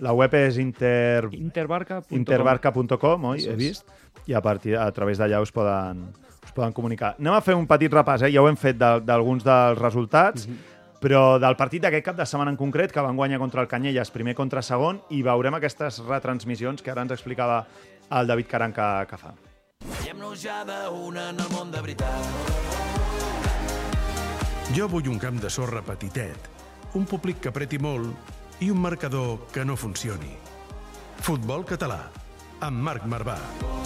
la 0.00 0.14
web 0.16 0.32
és 0.40 0.56
inter, 0.62 1.28
Interbarca.com. 1.36 2.16
interbarca.com, 2.16 3.28
oi? 3.34 3.44
He 3.44 3.58
vist? 3.60 3.84
I 4.26 4.32
a, 4.34 4.40
partir, 4.40 4.72
a 4.80 4.88
través 4.96 5.20
d'allà 5.20 5.42
us 5.44 5.52
poden, 5.52 6.06
us 6.46 6.56
poden 6.56 6.72
comunicar. 6.72 7.12
Anem 7.20 7.36
a 7.36 7.42
fer 7.44 7.58
un 7.60 7.68
petit 7.68 7.92
repàs, 7.92 8.24
eh? 8.24 8.32
ja 8.32 8.40
ho 8.40 8.48
hem 8.48 8.56
fet 8.56 8.80
de- 8.80 9.02
d'alguns 9.04 9.44
dels 9.44 9.78
resultats, 9.84 10.48
però 11.00 11.36
del 11.40 11.56
partit 11.60 11.84
d'aquest 11.84 12.08
cap 12.08 12.16
de 12.16 12.24
setmana 12.28 12.52
en 12.56 12.58
concret, 12.60 12.92
que 12.92 13.04
van 13.04 13.20
guanyar 13.20 13.38
contra 13.40 13.60
el 13.60 13.68
Canyelles, 13.68 14.10
primer 14.16 14.34
contra 14.34 14.64
segon, 14.64 15.04
i 15.12 15.20
veurem 15.28 15.60
aquestes 15.60 16.00
retransmissions 16.08 16.80
que 16.80 16.90
ara 16.96 17.04
ens 17.04 17.12
explicava 17.20 17.66
el 18.16 18.26
David 18.32 18.48
Caran 18.48 18.72
que, 18.72 18.90
que 19.12 19.20
fa. 19.20 19.36
Ja 20.38 20.62
d'una 20.64 21.30
en 21.30 21.40
el 21.42 21.48
món 21.50 21.72
de 21.72 21.80
veritat. 21.82 22.28
Jo 24.76 24.86
vull 24.86 25.08
un 25.10 25.18
camp 25.18 25.40
de 25.42 25.50
sorra 25.50 25.82
petitet, 25.82 26.46
un 26.94 27.04
públic 27.10 27.40
que 27.42 27.50
apreti 27.50 27.80
molt 27.82 28.62
i 28.62 28.70
un 28.70 28.78
marcador 28.78 29.48
que 29.50 29.64
no 29.64 29.74
funcioni. 29.74 30.36
Futbol 31.20 31.66
català, 31.66 32.04
amb 32.60 32.86
Marc 32.86 33.10
Marvà. 33.10 33.79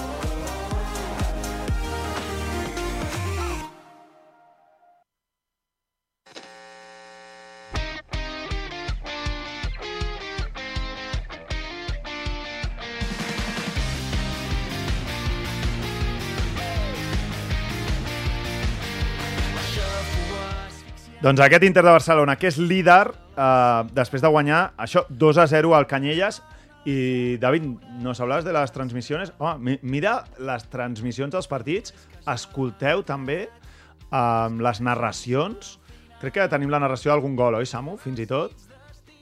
Doncs 21.24 21.40
aquest 21.40 21.64
Inter 21.64 21.82
de 21.86 21.92
Barcelona, 21.94 22.34
que 22.36 22.50
és 22.50 22.58
líder, 22.60 23.06
eh, 23.36 23.82
després 23.96 24.20
de 24.20 24.28
guanyar 24.28 24.74
això 24.76 25.06
2 25.08 25.38
a 25.40 25.46
0 25.48 25.74
al 25.74 25.86
Canyelles, 25.88 26.42
i 26.84 27.38
David, 27.40 27.64
nos 28.04 28.20
hablabas 28.20 28.44
de 28.44 28.52
les 28.52 28.72
transmissions. 28.72 29.32
Home, 29.38 29.58
mi- 29.58 29.78
mira 29.82 30.24
les 30.38 30.66
transmissions 30.68 31.32
dels 31.32 31.48
partits, 31.48 31.94
escolteu 32.28 33.02
també 33.02 33.48
eh, 33.48 34.48
les 34.66 34.80
narracions. 34.84 35.78
Crec 36.20 36.34
que 36.34 36.48
tenim 36.48 36.68
la 36.70 36.78
narració 36.78 37.10
d'algun 37.10 37.36
gol, 37.36 37.54
oi, 37.56 37.64
Samu, 37.66 37.96
fins 37.96 38.20
i 38.20 38.26
tot? 38.26 38.52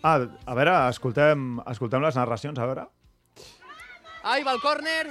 Ah, 0.03 0.19
a 0.47 0.55
veure, 0.59 0.75
escoltem, 0.91 1.61
escoltem 1.71 2.03
les 2.03 2.17
narracions, 2.19 2.59
a 2.59 2.67
veure. 2.67 2.89
Ahí 4.25 4.43
va 4.43 4.53
el 4.53 4.61
córner. 4.61 5.07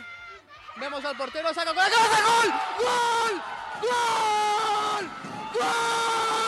Vemos 0.79 1.03
al 1.05 1.15
portero, 1.15 1.53
saca 1.53 1.71
cabeza, 1.73 2.19
gol. 2.27 2.51
¡Gol! 2.83 3.41
¡Gol! 3.81 5.09
¡Gol! 5.55 6.40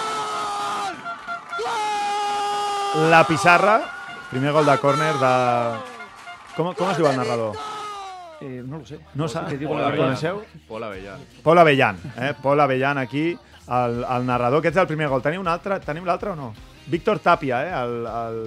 La 2.95 3.23
pissarra, 3.25 3.82
primer 4.29 4.51
gol 4.51 4.65
de 4.65 4.77
córner 4.77 5.13
de... 5.17 5.32
Com, 6.53 6.69
com 6.77 6.91
es 6.91 6.99
diu 6.99 7.08
el 7.10 7.15
narrador? 7.17 7.56
Eh, 8.43 8.62
no 8.62 8.77
lo 8.84 8.86
sé. 8.86 8.99
No 9.17 9.27
sap? 9.27 9.47
Te 9.49 9.58
digo 9.58 9.71
Pol 9.73 9.82
la 9.82 9.88
Avellán. 9.88 10.43
Pol 10.67 10.84
Avellán. 10.84 11.23
Pol 11.41 11.60
Avellán, 11.63 11.97
eh? 12.17 12.34
Pol 12.41 12.60
Avellán 12.62 12.99
aquí, 13.01 13.32
el, 13.34 13.97
el 14.03 14.25
narrador. 14.27 14.62
Aquest 14.62 14.77
és 14.77 14.84
el 14.84 14.91
primer 14.91 15.10
gol. 15.10 15.23
Tenim 15.25 15.41
un 15.41 15.49
altre, 15.49 15.79
tenim 15.82 16.06
l'altre 16.06 16.36
o 16.36 16.38
no? 16.38 16.51
Víctor 16.86 17.17
Tapia, 17.23 17.63
eh? 17.65 17.73
El, 17.82 17.95
el 18.06 18.39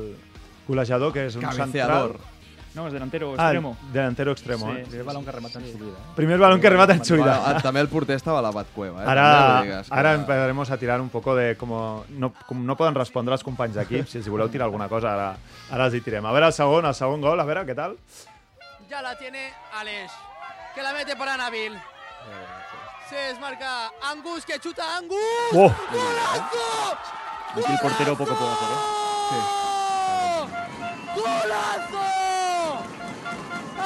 golejador, 0.68 1.12
que 1.14 1.26
és 1.26 1.35
un 1.40 1.42
Cabeceador. 1.42 2.14
central. 2.14 2.36
No, 2.76 2.86
es 2.86 2.92
delantero 2.92 3.30
Ah, 3.38 3.44
extremo. 3.46 3.76
delantero 3.90 4.32
extremo, 4.32 4.66
Sí, 4.70 4.78
eh? 4.78 4.86
sí, 4.90 4.96
El 4.98 5.02
balón 5.02 5.24
que 5.24 5.32
remata 5.32 5.58
en 5.58 5.72
su 5.72 5.78
vida. 5.78 5.92
¿eh? 5.96 6.12
Primer 6.14 6.38
balón 6.38 6.60
que 6.60 6.68
remata 6.68 6.92
en 6.92 7.04
su 7.04 7.14
vida. 7.16 7.38
Bueno, 7.40 7.62
també 7.62 7.80
el 7.80 7.88
porter 7.88 8.16
estava 8.16 8.38
a 8.38 8.42
la 8.42 8.50
Batcueva. 8.50 9.02
Eh? 9.02 9.06
Ara, 9.08 9.62
que- 9.88 10.12
empezaremos 10.14 10.70
a 10.70 10.76
tirar 10.76 11.00
un 11.00 11.08
poco 11.08 11.34
de... 11.34 11.56
Como 11.56 12.04
no, 12.10 12.34
com 12.46 12.60
no 12.66 12.76
poden 12.76 12.94
respondre 12.94 13.32
els 13.32 13.42
companys 13.42 13.74
d'equip, 13.80 14.06
si 14.06 14.18
els 14.18 14.26
hi 14.26 14.30
voleu 14.30 14.50
tirar 14.52 14.66
alguna 14.68 14.88
cosa, 14.90 15.14
ara, 15.14 15.36
ara 15.70 15.86
els 15.86 15.94
hi 15.94 16.02
tirem. 16.02 16.26
A 16.26 16.32
veure 16.32 16.46
el 16.46 16.52
segon, 16.52 16.84
el 16.84 16.94
segon 16.94 17.20
gol, 17.24 17.40
a 17.40 17.44
veure, 17.48 17.64
què 17.64 17.74
tal? 17.74 17.96
Ya 18.90 19.00
la 19.00 19.16
tiene 19.16 19.50
Alex, 19.80 20.12
que 20.74 20.82
la 20.82 20.92
mete 20.92 21.16
para 21.16 21.36
Nabil. 21.38 21.72
Se 23.08 23.16
desmarca 23.16 23.90
Angus, 24.12 24.44
que 24.44 24.58
chuta 24.60 24.98
Angus. 24.98 25.16
Oh! 25.54 25.72
¡Golazo! 25.92 26.92
Aquí 27.56 27.72
el 27.72 27.78
portero 27.80 28.16
poco 28.18 28.34
puede 28.34 28.50
hacer, 28.52 28.68
¿eh? 28.68 29.42
¡Golazo! 31.16 32.25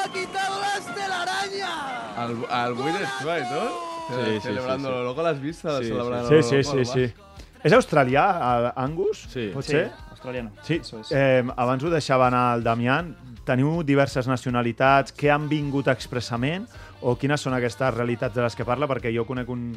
¡Ha 0.04 0.08
quitado 0.12 0.60
las 0.60 0.94
telaraña! 0.94 2.14
Al, 2.16 2.36
al 2.50 2.74
tu, 2.74 2.88
eh, 2.88 3.44
tot? 3.50 3.70
Sí, 4.10 4.32
sí, 4.34 4.40
Celebrando, 4.40 4.88
sí, 4.88 4.94
sí. 4.94 5.02
luego 5.02 5.22
l'has 5.22 5.40
vist? 5.40 5.60
Sí, 5.66 5.84
celebrant 5.88 6.28
Sí, 6.28 6.34
el 6.34 6.44
sí, 6.44 6.64
sí, 6.64 6.76
va? 6.78 6.84
sí. 6.84 7.12
És 7.62 7.72
australià, 7.76 8.72
Angus? 8.76 9.26
Sí. 9.30 9.50
Pot 9.54 9.64
Sí, 9.64 9.72
ser? 9.72 9.90
australiano. 10.10 10.50
Sí, 10.62 10.80
Eso 10.82 11.00
es. 11.00 11.12
eh, 11.12 11.44
abans 11.56 11.84
ho 11.84 11.90
deixava 11.90 12.26
anar 12.26 12.56
el 12.56 12.62
Damián. 12.64 13.14
Teniu 13.44 13.82
diverses 13.84 14.26
nacionalitats 14.28 15.12
que 15.12 15.30
han 15.30 15.48
vingut 15.48 15.88
expressament 15.88 16.66
o 17.02 17.16
quines 17.16 17.40
són 17.40 17.54
aquestes 17.56 17.94
realitats 17.94 18.34
de 18.34 18.42
les 18.42 18.56
que 18.56 18.64
parla? 18.64 18.86
Perquè 18.88 19.12
jo 19.14 19.24
conec 19.26 19.48
un 19.48 19.74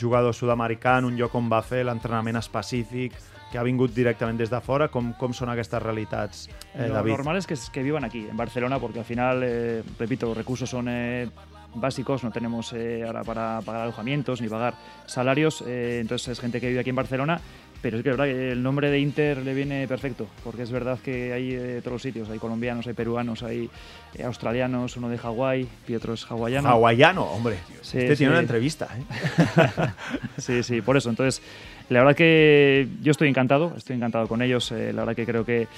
jugador 0.00 0.34
sud-americà 0.34 0.98
en 0.98 1.04
un 1.04 1.16
lloc 1.16 1.34
on 1.34 1.48
va 1.52 1.60
fer 1.62 1.84
l'entrenament 1.84 2.36
específic 2.40 3.12
que 3.54 3.60
ha 3.62 3.62
vingut 3.62 3.92
directament 3.94 4.34
des 4.40 4.50
de 4.50 4.58
fora. 4.58 4.88
Com, 4.90 5.12
com 5.14 5.30
són 5.30 5.52
aquestes 5.52 5.78
realitats, 5.78 6.48
eh, 6.74 6.88
Lo 6.88 6.96
David? 6.98 7.12
normal 7.14 7.38
es 7.38 7.46
que, 7.46 7.54
que 7.54 7.84
vivan 7.86 8.02
aquí, 8.02 8.26
en 8.26 8.36
Barcelona, 8.36 8.80
porque 8.82 8.98
al 8.98 9.04
final, 9.04 9.42
eh, 9.46 9.82
repito, 9.96 10.26
los 10.26 10.36
recursos 10.36 10.68
son 10.68 10.88
eh, 10.90 11.28
básicos, 11.74 12.24
no 12.24 12.32
tenemos 12.32 12.72
eh, 12.72 13.04
ahora 13.06 13.22
para 13.22 13.60
pagar 13.64 13.82
alojamientos 13.82 14.40
ni 14.40 14.48
pagar 14.48 14.74
salarios, 15.06 15.62
eh, 15.68 15.98
entonces 16.00 16.28
es 16.28 16.40
gente 16.40 16.60
que 16.60 16.66
vive 16.66 16.80
aquí 16.80 16.90
en 16.90 16.96
Barcelona, 16.96 17.40
pero 17.80 17.98
es 17.98 18.02
que 18.02 18.10
verdad 18.10 18.28
el 18.28 18.62
nombre 18.62 18.90
de 18.90 18.98
Inter 18.98 19.38
le 19.38 19.54
viene 19.54 19.86
perfecto, 19.86 20.26
porque 20.42 20.62
es 20.62 20.72
verdad 20.72 20.98
que 20.98 21.32
hay 21.32 21.50
de 21.54 21.80
todos 21.80 21.92
los 21.92 22.02
sitios, 22.02 22.30
hay 22.30 22.38
colombianos, 22.38 22.86
hay 22.86 22.94
peruanos, 22.94 23.42
hay 23.42 23.68
eh, 24.14 24.24
australianos, 24.24 24.96
uno 24.96 25.08
de 25.08 25.18
Hawái, 25.18 25.68
Pietro 25.86 26.14
es 26.14 26.24
hawaiano. 26.24 26.68
Hawaiano, 26.68 27.22
hombre. 27.24 27.58
Sí, 27.82 27.98
este 27.98 28.16
tiene 28.16 28.16
sí. 28.16 28.26
una 28.26 28.40
entrevista, 28.40 28.88
¿eh? 28.96 29.90
Sí, 30.38 30.62
sí, 30.62 30.80
por 30.80 30.96
eso. 30.96 31.10
Entonces, 31.10 31.42
la 31.90 32.00
verdad 32.00 32.16
que 32.16 32.88
yo 33.02 33.10
estoy 33.10 33.28
encantado, 33.28 33.74
estoy 33.76 33.96
encantado 33.96 34.26
con 34.28 34.42
ellos. 34.42 34.70
eh, 34.72 34.92
la 34.92 35.02
verdad 35.02 35.16
que 35.16 35.26
creo 35.26 35.44
que, 35.44 35.68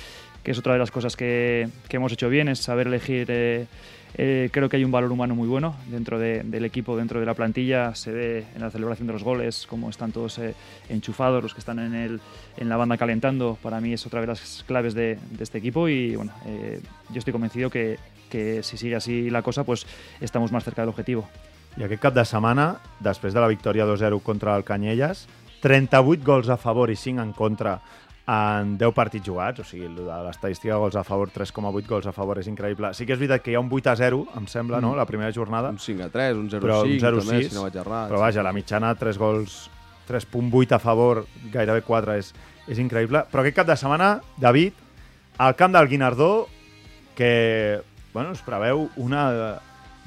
que 0.43 0.51
es 0.53 0.59
otra 0.59 0.73
de 0.75 0.79
las 0.79 0.91
cosas 0.91 1.17
que, 1.17 1.69
que 1.89 1.97
hemos 1.97 2.13
hecho 2.13 2.29
bien, 2.29 2.49
es 2.49 2.61
saber 2.61 2.87
elegir. 2.87 3.27
eh, 3.31 3.67
eh, 4.19 4.49
creo 4.51 4.71
que 4.71 4.77
hay 4.79 4.85
un 4.85 4.93
valor 4.93 5.13
humano 5.13 5.35
muy 5.35 5.47
bueno 5.47 5.77
dentro 5.91 6.19
de- 6.19 6.43
del 6.43 6.65
equipo, 6.65 6.97
dentro 6.97 7.21
de 7.21 7.27
la 7.27 7.35
plantilla. 7.35 7.95
Se 7.95 8.13
ve 8.13 8.47
en 8.55 8.63
la 8.63 8.71
celebración 8.71 9.07
de 9.09 9.13
los 9.13 9.23
goles, 9.23 9.67
cómo 9.69 9.91
están 9.91 10.11
todos 10.13 10.39
eh, 10.39 10.55
enchufados, 10.89 11.43
los 11.43 11.53
que 11.53 11.61
están 11.61 11.79
en, 11.81 11.95
el, 11.95 12.21
en 12.57 12.69
la 12.71 12.77
banda 12.79 12.97
calentando. 12.97 13.59
Para 13.63 13.79
mí 13.81 13.93
es 13.93 14.07
otra 14.07 14.23
de 14.23 14.29
las 14.29 14.65
claves 14.67 14.95
de, 14.95 15.19
de 15.33 15.45
este 15.45 15.59
equipo 15.59 15.87
y 15.89 16.17
bueno, 16.17 16.33
eh, 16.47 16.81
yo 17.11 17.19
estoy 17.19 17.33
convencido 17.33 17.69
que, 17.69 17.99
que 18.31 18.63
si 18.63 18.79
sigue 18.79 18.95
así 18.97 19.29
la 19.29 19.43
cosa, 19.43 19.65
pues 19.65 19.87
estamos 20.21 20.51
más 20.51 20.65
cerca 20.65 20.81
del 20.83 20.89
objetivo. 20.91 21.29
I 21.77 21.83
aquest 21.85 22.01
cap 22.01 22.15
de 22.17 22.23
setmana, 22.25 22.79
després 23.05 23.35
de 23.37 23.41
la 23.43 23.49
victòria 23.53 23.85
2-0 23.85 24.23
contra 24.25 24.55
el 24.57 24.65
Canyelles, 24.65 25.27
38 25.63 26.25
gols 26.25 26.51
a 26.53 26.57
favor 26.57 26.91
i 26.91 26.97
5 26.97 27.23
en 27.23 27.33
contra 27.33 27.79
en 28.27 28.75
10 28.79 28.91
partits 28.95 29.27
jugats, 29.27 29.63
o 29.63 29.65
sigui, 29.65 29.87
l'estadística 29.87 30.75
de 30.75 30.81
gols 30.83 30.97
a 30.99 31.05
favor, 31.07 31.31
3,8 31.31 31.87
gols 31.87 32.09
a 32.11 32.13
favor 32.13 32.41
és 32.41 32.49
increïble. 32.51 32.91
Sí 32.95 33.07
que 33.07 33.15
és 33.15 33.21
veritat 33.21 33.45
que 33.45 33.53
hi 33.53 33.55
ha 33.55 33.63
un 33.63 33.71
8 33.71 33.93
a 33.93 33.97
0, 34.01 34.25
em 34.37 34.49
sembla, 34.51 34.81
no?, 34.83 34.97
la 34.99 35.07
primera 35.07 35.31
jornada. 35.33 35.71
Un 35.71 35.79
5 35.79 36.09
a 36.09 36.11
3, 36.11 36.35
un 36.37 36.51
0 36.51 36.65
però 36.65 36.81
a 36.81 36.83
un 36.83 36.97
5, 36.97 37.05
0 37.07 37.23
també, 37.23 37.39
6, 37.45 37.53
si 37.53 37.55
no 37.55 37.67
vaig 37.69 37.79
errat. 37.85 38.11
però 38.11 38.23
vaja, 38.25 38.43
la 38.43 38.53
mitjana 38.57 38.95
3 38.99 39.19
gols 39.23 39.61
3.8 40.11 40.75
a 40.75 40.81
favor, 40.83 41.25
gairebé 41.53 41.83
4, 41.87 42.19
és, 42.19 42.33
és 42.67 42.83
increïble. 42.83 43.23
Però 43.31 43.45
aquest 43.45 43.61
cap 43.61 43.71
de 43.71 43.79
setmana, 43.79 44.17
David, 44.43 44.75
al 45.39 45.55
camp 45.55 45.75
del 45.75 45.89
Guinardó, 45.89 46.49
que 47.15 47.83
bueno, 48.13 48.33
es 48.33 48.43
preveu 48.43 48.89
una 48.97 49.59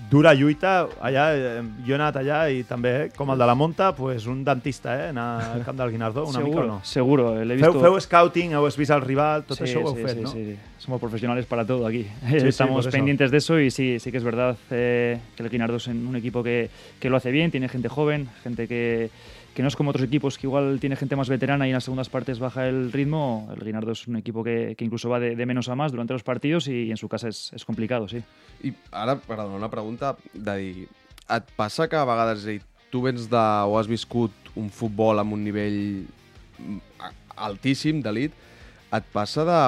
dura 0.10 0.34
lluita. 0.34 0.88
Allà, 1.02 1.26
eh, 1.36 1.62
jo 1.86 1.94
he 1.94 1.98
anat 1.98 2.16
allà 2.22 2.40
i 2.50 2.64
també, 2.64 2.92
eh, 3.06 3.10
com 3.16 3.30
el 3.34 3.38
de 3.38 3.46
la 3.46 3.56
Monta, 3.56 3.92
pues 3.96 4.26
un 4.28 4.44
dentista, 4.44 4.96
eh, 4.96 5.10
anar 5.10 5.52
al 5.56 5.64
camp 5.66 5.78
del 5.78 5.92
Guinardó, 5.92 6.24
una 6.24 6.40
seguro, 6.40 6.50
mica 6.50 6.62
o 6.62 6.68
no? 6.68 6.80
Seguro, 6.84 7.44
le 7.44 7.54
he 7.56 7.58
Feu, 7.58 7.74
visto... 7.74 7.82
feu 7.82 8.00
scouting, 8.00 8.54
heu 8.54 8.64
vist 8.66 8.92
el 8.92 9.02
rival, 9.02 9.44
tot 9.44 9.58
Sí, 9.58 9.64
això 9.68 9.84
ho 9.84 9.90
heu 9.90 9.96
sí, 9.96 10.04
fet, 10.04 10.18
sí, 10.18 10.24
no? 10.24 10.32
sí. 10.32 10.58
Somos 10.80 11.00
profesionales 11.02 11.46
para 11.46 11.66
todo 11.66 11.86
aquí. 11.86 12.08
sí, 12.30 12.38
Estamos 12.38 12.86
por 12.86 12.90
eso. 12.90 12.92
pendientes 12.92 13.32
de 13.32 13.38
eso 13.38 13.60
y 13.60 13.70
sí, 13.70 14.00
sí 14.00 14.12
que 14.12 14.18
es 14.18 14.24
verdad 14.24 14.56
eh, 14.72 15.20
que 15.36 15.44
el 15.44 15.50
Guinardo 15.50 15.78
es 15.78 15.88
un 15.88 16.16
equipo 16.16 16.42
que, 16.42 16.70
que 17.00 17.10
lo 17.10 17.18
hace 17.18 17.32
bien, 17.32 17.52
tiene 17.52 17.68
gente 17.68 17.90
joven, 17.90 18.30
gente 18.44 18.68
que, 18.68 19.10
que 19.54 19.62
no 19.62 19.68
es 19.68 19.76
como 19.76 19.90
otros 19.90 20.06
equipos 20.06 20.38
que 20.38 20.48
igual 20.48 20.80
tiene 20.80 20.96
gente 20.96 21.16
más 21.16 21.30
veterana 21.30 21.68
y 21.68 21.72
en 21.72 21.74
las 21.74 21.84
segundas 21.84 22.10
partes 22.10 22.40
baja 22.40 22.68
el 22.68 22.92
ritmo. 22.92 23.50
El 23.56 23.64
Guinardo 23.64 23.92
es 23.92 24.08
un 24.08 24.16
equipo 24.16 24.44
que, 24.44 24.76
que 24.78 24.86
incluso 24.86 25.10
va 25.10 25.20
de, 25.20 25.36
de 25.36 25.46
menos 25.46 25.70
a 25.70 25.76
más 25.76 25.92
durante 25.92 26.14
los 26.14 26.24
partidos 26.24 26.68
y, 26.68 26.92
en 26.92 26.98
su 26.98 27.10
casa 27.10 27.28
es, 27.28 27.52
es 27.54 27.66
complicado, 27.66 28.08
sí. 28.08 28.24
I 28.64 28.74
ara, 28.92 29.16
perdona, 29.16 29.56
una 29.56 29.70
pregunta 29.70 30.18
de 30.34 30.88
et 31.30 31.52
passa 31.56 31.88
que 31.88 31.98
a 31.98 32.06
vegades, 32.08 32.42
és 32.42 32.46
dir, 32.46 32.62
tu 32.90 33.04
vens 33.06 33.28
de, 33.30 33.46
o 33.70 33.78
has 33.80 33.88
viscut 33.88 34.34
un 34.58 34.70
futbol 34.74 35.22
amb 35.22 35.36
un 35.36 35.44
nivell 35.46 35.80
mm, 36.58 37.10
altíssim, 37.38 38.02
d'elit, 38.04 38.34
et 38.90 39.10
passa 39.14 39.46
de 39.46 39.60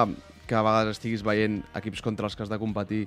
que 0.48 0.58
a 0.58 0.64
vegades 0.66 0.98
estiguis 0.98 1.22
veient 1.24 1.62
equips 1.78 2.02
contra 2.02 2.26
els 2.26 2.36
que 2.36 2.44
has 2.44 2.50
de 2.50 2.58
competir 2.60 3.04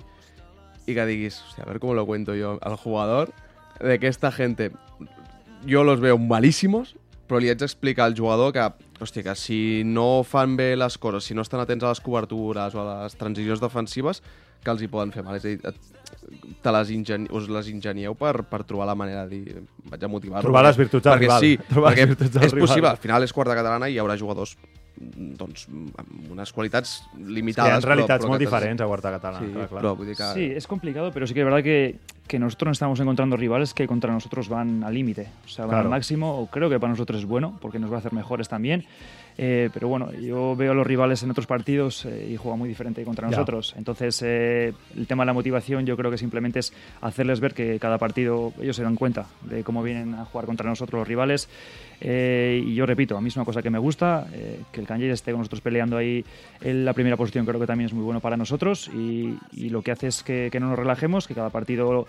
i 0.86 0.94
que 0.94 1.06
diguis, 1.06 1.42
a 1.60 1.66
veure 1.66 1.82
com 1.82 1.92
lo 1.94 2.06
cuento 2.08 2.34
yo 2.34 2.56
al 2.62 2.76
jugador, 2.80 3.32
de 3.80 3.98
que 4.00 4.08
esta 4.08 4.32
gente, 4.32 4.70
yo 5.64 5.84
los 5.84 6.00
veo 6.00 6.18
malísimos, 6.18 6.96
però 7.26 7.40
li 7.42 7.50
haig 7.50 7.58
d'explicar 7.58 8.06
al 8.06 8.14
jugador 8.18 8.52
que, 8.54 8.62
hòstia, 9.02 9.24
que 9.26 9.34
si 9.38 9.82
no 9.84 10.22
fan 10.24 10.56
bé 10.56 10.74
les 10.78 10.98
coses, 10.98 11.24
si 11.26 11.34
no 11.34 11.42
estan 11.42 11.60
atents 11.62 11.84
a 11.84 11.90
les 11.94 12.00
cobertures 12.00 12.74
o 12.74 12.82
a 12.82 13.02
les 13.04 13.16
transicions 13.18 13.62
defensives, 13.62 14.22
que 14.62 14.70
els 14.72 14.82
hi 14.82 14.88
poden 14.90 15.12
fer 15.14 15.24
mal. 15.26 15.36
És 15.38 15.44
a 15.46 15.52
dir, 15.52 15.58
te 16.62 16.72
les, 16.74 16.92
us 17.34 17.50
les 17.50 17.68
ingenieu 17.70 18.14
per, 18.18 18.44
per 18.50 18.62
trobar 18.66 18.86
la 18.90 18.96
manera 18.98 19.26
de 19.26 19.36
dir, 19.42 19.60
vaig 19.90 20.02
a 20.02 20.10
motivar-lo. 20.10 20.46
Trobar 20.46 20.64
les 20.68 20.78
virtuts 20.78 21.04
del 21.06 21.20
rival. 21.22 21.42
Sí, 21.42 21.54
Trobar 21.68 21.92
les 21.92 21.98
perquè 21.98 22.08
virtuts 22.12 22.34
del 22.34 22.46
és 22.48 22.54
rival. 22.54 22.68
possible, 22.68 22.90
al 22.90 23.02
final 23.02 23.26
és 23.26 23.34
quarta 23.34 23.58
catalana 23.58 23.90
i 23.90 23.94
hi 23.96 24.02
haurà 24.02 24.18
jugadors 24.18 24.56
doncs, 24.96 25.66
amb 25.68 26.30
unes 26.32 26.52
qualitats 26.52 27.02
Hi 27.16 27.24
limitades. 27.38 27.72
ha 27.84 27.86
realitats 27.86 28.24
però, 28.24 28.26
però 28.26 28.28
molt 28.28 28.38
que- 28.40 28.46
diferents 28.46 28.82
a 28.82 28.86
quarta 28.86 29.10
catalana. 29.10 29.46
Sí, 29.46 29.52
clar, 29.52 29.68
clar. 29.68 29.82
però 29.82 29.96
vull 29.96 30.06
dir 30.06 30.16
que... 30.16 30.24
Sí, 30.34 30.44
es 30.56 30.66
complicado, 30.66 31.12
pero 31.12 31.26
sí 31.26 31.34
que 31.34 31.40
es 31.40 31.46
verdad 31.46 31.62
que, 31.62 31.96
que 32.26 32.38
nosotros 32.38 32.68
nos 32.70 32.76
estamos 32.76 33.00
encontrando 33.00 33.36
rivales 33.36 33.74
que 33.74 33.86
contra 33.86 34.12
nosotros 34.12 34.48
van 34.48 34.82
al 34.84 34.94
límite, 34.94 35.28
o 35.44 35.48
sea, 35.48 35.64
van 35.66 35.70
Claro. 35.70 35.84
al 35.84 35.90
máximo. 35.90 36.38
o 36.40 36.46
Creo 36.46 36.70
que 36.70 36.80
para 36.80 36.90
nosotros 36.92 37.20
es 37.20 37.26
bueno, 37.26 37.58
porque 37.60 37.78
nos 37.78 37.90
va 37.90 37.96
a 37.96 37.98
hacer 37.98 38.12
mejores 38.12 38.48
también. 38.48 38.84
Eh, 39.38 39.68
pero 39.74 39.88
bueno, 39.88 40.10
yo 40.14 40.56
veo 40.56 40.72
a 40.72 40.74
los 40.74 40.86
rivales 40.86 41.22
en 41.22 41.30
otros 41.30 41.46
partidos 41.46 42.06
eh, 42.06 42.30
y 42.32 42.36
juegan 42.38 42.58
muy 42.58 42.70
diferente 42.70 43.04
contra 43.04 43.28
Ya. 43.28 43.32
nosotros. 43.36 43.74
Entonces, 43.76 44.22
eh, 44.24 44.72
el 44.96 45.06
tema 45.06 45.24
de 45.24 45.26
la 45.26 45.32
motivación 45.34 45.84
yo 45.84 45.94
creo 45.94 46.10
que 46.10 46.16
simplemente 46.16 46.60
es 46.60 46.72
hacerles 47.02 47.40
ver 47.40 47.52
que 47.52 47.78
cada 47.78 47.98
partido 47.98 48.54
ellos 48.62 48.76
se 48.76 48.82
dan 48.82 48.94
cuenta 48.96 49.26
de 49.42 49.62
cómo 49.62 49.82
vienen 49.82 50.14
a 50.14 50.24
jugar 50.24 50.46
contra 50.46 50.70
nosotros 50.70 51.00
los 51.00 51.06
rivales. 51.08 51.50
Eh, 52.00 52.62
y 52.66 52.74
yo 52.74 52.86
repito, 52.86 53.16
a 53.16 53.20
mí 53.20 53.28
es 53.28 53.36
una 53.36 53.44
cosa 53.44 53.62
que 53.62 53.70
me 53.70 53.78
gusta, 53.78 54.26
eh, 54.32 54.60
que 54.70 54.80
el 54.80 54.86
Cañer 54.86 55.10
esté 55.10 55.32
con 55.32 55.40
nosotros 55.40 55.60
peleando 55.60 55.96
ahí 55.96 56.24
en 56.60 56.84
la 56.84 56.92
primera 56.92 57.16
posición 57.16 57.46
creo 57.46 57.58
que 57.58 57.66
también 57.66 57.86
es 57.86 57.94
muy 57.94 58.04
bueno 58.04 58.20
para 58.20 58.36
nosotros 58.36 58.90
y, 58.94 59.38
y 59.52 59.70
lo 59.70 59.82
que 59.82 59.92
hace 59.92 60.08
es 60.08 60.22
que, 60.22 60.48
que 60.50 60.60
no 60.60 60.68
nos 60.68 60.78
relajemos, 60.78 61.26
que 61.26 61.34
cada 61.34 61.50
partido 61.50 62.06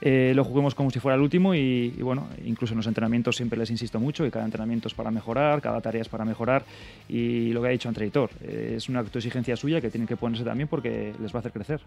eh, 0.00 0.32
lo 0.34 0.44
juguemos 0.44 0.74
como 0.74 0.90
si 0.90 1.00
fuera 1.00 1.16
el 1.16 1.22
último 1.22 1.54
y, 1.54 1.94
y 1.96 2.02
bueno, 2.02 2.28
incluso 2.44 2.74
en 2.74 2.78
los 2.78 2.86
entrenamientos 2.86 3.36
siempre 3.36 3.58
les 3.58 3.70
insisto 3.70 3.98
mucho 3.98 4.24
que 4.24 4.30
cada 4.30 4.44
entrenamiento 4.44 4.88
es 4.88 4.94
para 4.94 5.10
mejorar, 5.10 5.60
cada 5.60 5.80
tarea 5.80 6.02
es 6.02 6.08
para 6.08 6.24
mejorar 6.24 6.64
y 7.08 7.52
lo 7.52 7.62
que 7.62 7.68
ha 7.68 7.70
dicho 7.70 7.88
Andre 7.88 8.06
Hitor, 8.06 8.30
eh, 8.42 8.74
es 8.76 8.88
una 8.88 9.00
autoexigencia 9.00 9.56
suya 9.56 9.80
que 9.80 9.90
tienen 9.90 10.06
que 10.06 10.16
ponerse 10.16 10.44
también 10.44 10.68
porque 10.68 11.14
les 11.20 11.32
va 11.32 11.38
a 11.38 11.40
hacer 11.40 11.52
crecer. 11.52 11.80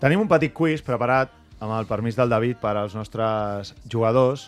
Tenim 0.00 0.22
un 0.22 0.28
petit 0.32 0.54
quiz 0.56 0.80
preparat 0.80 1.34
amb 1.60 1.74
el 1.76 1.84
permís 1.84 2.16
del 2.16 2.30
David 2.32 2.56
per 2.62 2.72
als 2.80 2.94
nostres 2.96 3.74
jugadors. 3.84 4.46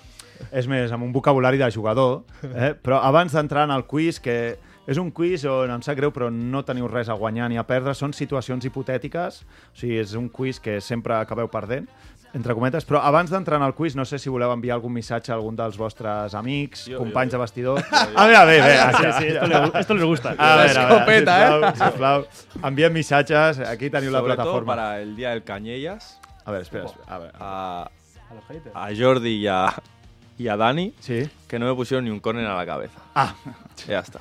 És 0.50 0.66
més, 0.66 0.90
amb 0.92 1.04
un 1.04 1.12
vocabulari 1.12 1.58
de 1.58 1.70
jugador. 1.70 2.22
Eh? 2.42 2.74
Però 2.82 2.98
abans 3.02 3.32
d'entrar 3.32 3.64
en 3.68 3.70
el 3.76 3.84
quiz, 3.86 4.18
que 4.20 4.56
és 4.86 4.98
un 4.98 5.12
quiz 5.14 5.44
on 5.46 5.70
em 5.70 5.82
sap 5.82 5.94
greu 5.96 6.10
però 6.10 6.26
no 6.32 6.64
teniu 6.66 6.88
res 6.90 7.08
a 7.08 7.14
guanyar 7.14 7.48
ni 7.48 7.56
a 7.56 7.62
perdre, 7.62 7.94
són 7.94 8.12
situacions 8.12 8.64
hipotètiques, 8.66 9.42
o 9.44 9.76
sigui, 9.78 9.98
és 10.02 10.14
un 10.18 10.28
quiz 10.28 10.58
que 10.58 10.80
sempre 10.80 11.14
acabeu 11.14 11.46
perdent, 11.48 11.86
entre 12.34 12.54
cometes, 12.56 12.86
però 12.88 13.02
abans 13.04 13.28
d'entrar 13.30 13.58
en 13.60 13.66
el 13.66 13.74
quiz, 13.76 13.94
no 13.94 14.06
sé 14.08 14.18
si 14.18 14.30
voleu 14.32 14.50
enviar 14.50 14.74
algun 14.78 14.92
missatge 14.94 15.30
a 15.30 15.34
algun 15.36 15.54
dels 15.54 15.76
vostres 15.76 16.32
amics, 16.34 16.86
Jo, 16.88 16.98
companys 16.98 17.30
jo, 17.30 17.36
de 17.36 17.40
vestidor. 17.42 17.82
A 17.92 18.26
veure, 18.30 18.46
bé, 18.48 18.56
bé. 18.62 18.72
Sí, 18.72 18.80
aquí- 18.88 19.12
sí, 19.18 19.26
esto, 19.36 19.46
le- 19.46 19.80
esto 19.80 19.94
les 19.94 20.04
gusta. 20.04 20.30
A 20.38 20.56
veure, 20.56 20.70
a 20.78 20.86
veure, 20.86 20.94
Escopeta, 20.96 21.36
sisplau, 21.36 21.76
sisplau. 21.76 22.24
Enviem 22.70 22.92
missatges, 22.96 23.60
aquí 23.60 23.90
teniu 23.90 24.10
la 24.10 24.18
Sobre 24.24 24.34
todo 24.34 24.44
plataforma. 24.44 24.72
para 24.74 25.00
el 25.02 25.14
día 25.14 25.30
del 25.30 25.44
Cañellas, 25.44 26.18
A 26.44 26.50
veure, 26.50 26.62
espera, 26.64 26.86
espera, 26.86 27.04
a 27.06 27.18
veure. 27.18 27.32
a, 27.38 27.90
a 28.74 28.88
Jordi 28.98 29.42
y 29.42 29.46
a, 29.46 29.66
y 30.42 30.48
a 30.48 30.56
Dani, 30.56 30.92
Sí. 31.00 31.28
que 31.48 31.58
no 31.58 31.66
me 31.66 31.74
pusieron 31.74 32.04
ni 32.04 32.10
un 32.10 32.20
córner 32.20 32.46
a 32.46 32.56
la 32.56 32.66
cabeza. 32.66 32.98
Ah, 33.14 33.34
Ya 33.88 34.00
está. 34.00 34.20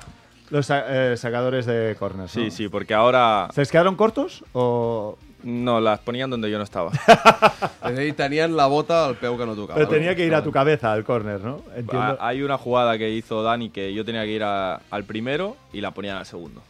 los 0.50 0.68
eh, 0.70 1.14
sacadores 1.16 1.66
de 1.66 1.96
corners, 1.98 2.30
Sí, 2.32 2.44
¿no? 2.44 2.50
sí, 2.50 2.68
porque 2.68 2.94
ahora 2.94 3.48
¿Se 3.54 3.60
les 3.62 3.70
quedaron 3.70 3.96
cortos 3.96 4.44
o...? 4.52 5.18
no 5.44 5.80
las 5.80 5.98
ponían 5.98 6.30
donde 6.30 6.48
yo 6.52 6.56
no 6.56 6.62
estaba. 6.62 6.92
Dir, 7.96 8.14
tenien 8.14 8.56
la 8.56 8.66
bota 8.66 9.06
al 9.06 9.16
peu 9.16 9.36
que 9.36 9.44
no 9.44 9.56
tocava. 9.56 9.74
Pero 9.76 9.88
tenía 9.88 10.14
que 10.14 10.24
ir 10.24 10.32
a 10.36 10.42
tu 10.44 10.52
cabeza 10.52 10.94
el 10.94 11.02
corner, 11.02 11.40
¿no? 11.40 11.56
Entiendo. 11.74 11.98
Ah, 12.00 12.16
Hay 12.28 12.42
una 12.44 12.56
jugada 12.58 12.96
que 12.96 13.10
hizo 13.10 13.42
Dani 13.42 13.70
que 13.70 13.92
yo 13.92 14.04
tenía 14.04 14.22
que 14.22 14.30
ir 14.30 14.44
a- 14.44 14.80
al 14.88 15.02
primero 15.02 15.56
y 15.72 15.80
la 15.80 15.90
ponían 15.90 16.16
al 16.18 16.26
segundo. 16.26 16.62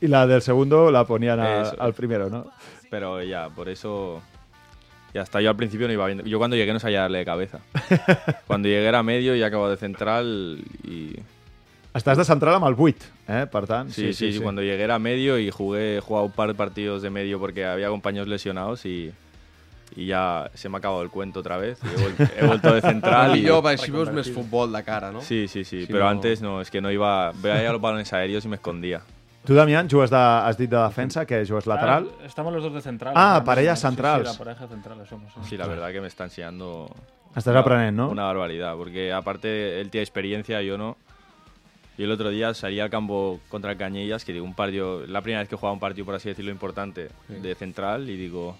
Y 0.00 0.06
la 0.06 0.26
del 0.26 0.40
segundo 0.40 0.90
la 0.90 1.04
ponían 1.04 1.40
a- 1.40 1.68
al 1.68 1.92
primero, 1.92 2.30
¿no? 2.30 2.46
Pero 2.88 3.22
ya, 3.22 3.50
por 3.50 3.68
eso. 3.68 4.22
Ya 5.14 5.22
está, 5.22 5.40
yo 5.40 5.48
al 5.50 5.56
principio 5.56 5.86
no 5.86 5.92
iba 5.92 6.06
viendo. 6.06 6.24
Yo 6.24 6.38
cuando 6.38 6.56
llegué 6.56 6.72
no 6.72 6.80
sabía 6.80 7.00
darle 7.02 7.18
de 7.18 7.24
cabeza. 7.24 7.60
Cuando 8.46 8.68
llegué 8.68 8.86
era 8.86 9.02
medio 9.02 9.34
y 9.34 9.42
acabo 9.42 9.68
de 9.70 9.76
central 9.76 10.58
y. 10.84 11.16
Estàs 11.94 12.18
de 12.20 12.24
central 12.28 12.54
amb 12.54 12.66
el 12.68 12.74
8, 12.76 13.06
eh? 13.28 13.46
Per 13.50 13.64
tant, 13.66 13.88
Sí, 13.90 14.12
sí, 14.12 14.30
sí, 14.32 14.38
cuando 14.40 14.60
llegué 14.62 14.84
era 14.84 14.98
medio 15.00 15.38
y 15.38 15.50
jugué, 15.50 15.96
he 15.96 16.00
jugado 16.00 16.26
un 16.26 16.32
par 16.32 16.46
de 16.48 16.54
partidos 16.54 17.00
de 17.02 17.08
medio 17.10 17.40
porque 17.40 17.64
había 17.64 17.88
compañeros 17.88 18.28
lesionados 18.28 18.84
y, 18.84 19.10
y 19.96 20.06
ya 20.06 20.50
se 20.54 20.68
me 20.68 20.76
ha 20.76 20.78
acabado 20.78 21.02
el 21.02 21.08
cuento 21.08 21.40
otra 21.40 21.56
vez. 21.56 21.78
y 21.82 21.86
He, 21.88 22.04
vuel- 22.04 22.30
he 22.38 22.46
vuelto 22.46 22.74
de 22.74 22.80
central 22.82 23.30
y... 23.36 23.40
Millor, 23.40 23.64
perquè 23.64 23.80
així 23.80 23.90
veus 23.90 24.12
més 24.12 24.30
futbol 24.30 24.70
de 24.70 24.84
cara, 24.84 25.10
no? 25.10 25.22
Sí, 25.24 25.48
sí, 25.48 25.64
sí, 25.64 25.86
Si 25.86 25.90
pero 25.90 26.04
no- 26.04 26.10
antes 26.10 26.42
no, 26.42 26.60
es 26.60 26.70
que 26.70 26.80
no 26.82 26.92
iba... 26.92 27.32
Veía 27.42 27.72
los 27.72 27.80
balones 27.80 28.12
aéreos 28.12 28.44
y 28.44 28.48
me 28.48 28.56
escondía. 28.60 29.00
Tu, 29.48 29.54
Damián, 29.54 29.88
jugues 29.88 30.10
de, 30.10 30.16
has 30.18 30.58
dit 30.58 30.68
de 30.68 30.76
defensa, 30.76 31.24
que 31.24 31.40
jugues 31.46 31.66
lateral. 31.66 32.06
Ah, 32.20 32.26
estamos 32.26 32.52
los 32.52 32.62
dos 32.62 32.74
de 32.74 32.82
central. 32.82 33.14
Ah. 33.16 33.40
Sí. 33.40 34.26
Sí, 34.26 34.38
la 34.38 34.44
pareja 34.44 34.66
centrales 34.68 35.08
somos. 35.08 35.32
sí. 35.32 35.40
Sí, 35.48 35.56
la 35.56 35.66
verdad 35.66 35.90
que 35.90 36.02
me 36.02 36.06
está 36.08 36.24
enseñando... 36.24 36.94
Estás 37.30 37.46
una- 37.46 37.60
aprenent, 37.60 37.96
no? 37.96 38.10
Una 38.10 38.24
barbaridad, 38.24 38.76
porque 38.76 39.10
aparte 39.10 39.80
él 39.80 39.88
tiene 39.90 40.02
experiencia, 40.02 40.60
yo 40.60 40.76
no. 40.76 40.98
Y 41.96 42.02
el 42.04 42.10
otro 42.10 42.28
día 42.28 42.52
salí 42.52 42.78
al 42.78 42.90
campo 42.90 43.40
contra 43.48 43.72
el 43.72 43.78
Cañellas, 43.78 44.22
que 44.26 44.34
digo, 44.34 44.44
un 44.44 44.52
partido, 44.54 45.06
la 45.06 45.22
primera 45.22 45.40
vez 45.40 45.48
que 45.48 45.56
jugaba 45.56 45.72
un 45.72 45.80
partido, 45.80 46.04
por 46.04 46.14
así 46.14 46.28
decirlo, 46.28 46.50
importante 46.50 47.08
de 47.28 47.54
central, 47.54 48.08
y 48.10 48.18
digo, 48.18 48.54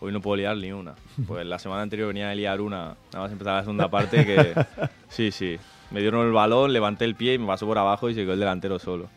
hoy 0.00 0.12
no 0.12 0.20
puedo 0.20 0.36
liar 0.36 0.56
ni 0.58 0.70
una. 0.70 0.94
Pues 1.26 1.46
la 1.46 1.58
semana 1.58 1.80
anterior 1.80 2.08
venía 2.08 2.30
a 2.30 2.34
liar 2.34 2.60
una, 2.60 2.94
nada 3.10 3.24
más 3.24 3.32
empezar 3.32 3.54
la 3.54 3.62
segunda 3.62 3.88
parte, 3.88 4.26
que 4.26 4.54
sí, 5.08 5.30
sí. 5.30 5.58
Me 5.90 6.00
dieron 6.00 6.26
el 6.26 6.32
balón, 6.32 6.74
levanté 6.74 7.06
el 7.06 7.14
pie 7.14 7.32
y 7.34 7.38
me 7.38 7.46
pasó 7.46 7.64
por 7.66 7.78
abajo 7.78 8.10
y 8.10 8.14
se 8.14 8.20
quedó 8.20 8.34
el 8.34 8.40
delantero 8.40 8.78
solo. 8.78 9.08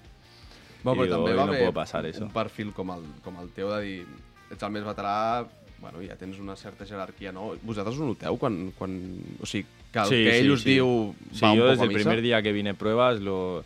Bueno, 0.84 1.02
però 1.04 1.12
també 1.12 1.32
"Hoy 1.32 1.38
va 1.38 1.46
no 1.46 1.52
haver 1.54 1.74
pasar 1.74 2.06
eso". 2.06 2.24
un 2.24 2.32
perfil 2.32 2.72
com 2.74 2.92
el, 2.92 3.04
com 3.24 3.36
el 3.42 3.50
teu 3.52 3.70
de 3.70 3.82
dir 3.84 4.06
ets 4.52 4.63
el 4.63 4.72
més 4.72 4.84
veterà, 4.84 5.46
bueno, 5.80 6.00
ja 6.06 6.15
tens 6.15 6.39
una 6.39 6.56
certa 6.56 6.86
jerarquia, 6.86 7.32
no? 7.32 7.54
Vosaltres 7.63 8.00
ho 8.00 8.06
noteu 8.06 8.38
quan, 8.38 8.72
quan 8.78 8.96
o 9.42 9.46
sigui, 9.46 9.65
que 9.92 10.00
el 10.00 10.06
Sí, 10.08 10.24
que 10.24 10.38
ell 10.39 10.46
sí, 10.46 10.52
us 10.52 10.62
sí. 10.63 10.70
diu 10.76 11.15
Sí, 11.34 11.42
va 11.46 11.52
un 11.52 11.58
yo 11.58 11.65
desde 11.68 11.84
el 11.86 11.92
primer 11.94 12.22
día 12.22 12.42
que 12.42 12.52
vine 12.52 12.72
a 12.72 12.74
pruebas, 12.74 13.20
lo- 13.22 13.63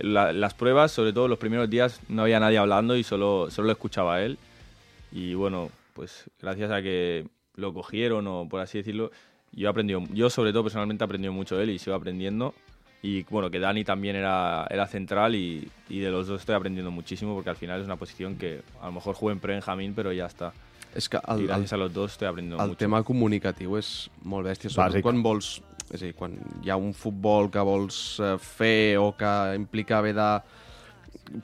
la- 0.00 0.32
las 0.32 0.54
pruebas, 0.54 0.92
sobre 0.92 1.12
todo 1.12 1.28
los 1.28 1.38
primeros 1.38 1.68
días, 1.68 2.00
no 2.08 2.22
había 2.22 2.40
nadie 2.40 2.58
hablando 2.58 2.96
y 2.96 3.02
solo, 3.02 3.50
solo 3.50 3.66
lo 3.66 3.72
escuchaba 3.72 4.16
a 4.16 4.22
él. 4.22 4.38
Y 5.12 5.34
bueno, 5.34 5.70
pues 5.94 6.24
gracias 6.40 6.70
a 6.70 6.80
que 6.82 7.26
lo 7.56 7.74
cogieron 7.74 8.26
o 8.26 8.48
por 8.48 8.60
así 8.60 8.78
decirlo, 8.78 9.10
yo 9.52 9.66
he 9.66 9.70
aprendido, 9.70 10.02
yo 10.12 10.30
sobre 10.30 10.52
todo 10.52 10.62
personalmente 10.62 11.02
he 11.02 11.06
aprendido 11.06 11.32
mucho 11.32 11.56
de 11.56 11.64
él 11.64 11.70
y 11.70 11.78
sigo 11.78 11.96
aprendiendo. 11.96 12.54
Y 13.02 13.22
bueno, 13.30 13.50
que 13.50 13.58
Dani 13.58 13.82
también 13.82 14.14
era, 14.16 14.66
era 14.68 14.86
central 14.86 15.34
y, 15.34 15.66
y 15.88 16.00
de 16.00 16.10
los 16.10 16.26
dos 16.26 16.40
estoy 16.40 16.54
aprendiendo 16.54 16.90
muchísimo 16.90 17.34
porque 17.34 17.48
al 17.48 17.56
final 17.56 17.80
es 17.80 17.86
una 17.86 17.96
posición 17.96 18.36
que 18.36 18.60
a 18.82 18.86
lo 18.86 18.92
mejor 18.92 19.14
jugué 19.14 19.32
en 19.32 19.40
pre-Benjamín, 19.40 19.94
pero 19.94 20.12
ya 20.12 20.26
está. 20.26 20.52
És 20.94 21.08
que 21.08 21.16
y 21.16 21.30
el, 21.32 21.40
el, 21.40 21.46
gracias 21.46 21.72
a 21.72 21.76
los 21.76 21.92
dos 21.94 22.12
estoy 22.12 22.26
aprendiendo 22.28 22.62
el 22.62 22.70
mucho. 22.70 22.78
tema 22.78 23.02
comunicatiu 23.06 23.76
és 23.78 24.10
molt 24.26 24.44
bèstia, 24.48 24.68
sobretot 24.68 24.98
Bàsic. 24.98 25.06
quan 25.06 25.22
vols... 25.22 25.62
És 25.90 26.02
a 26.02 26.04
dir, 26.04 26.14
quan 26.14 26.34
hi 26.62 26.70
ha 26.70 26.76
un 26.76 26.92
futbol 26.94 27.48
que 27.50 27.62
vols 27.66 28.18
eh, 28.20 28.36
fer 28.38 28.98
o 28.98 29.12
que 29.18 29.30
implica 29.56 29.98
haver 29.98 30.14
de 30.14 30.28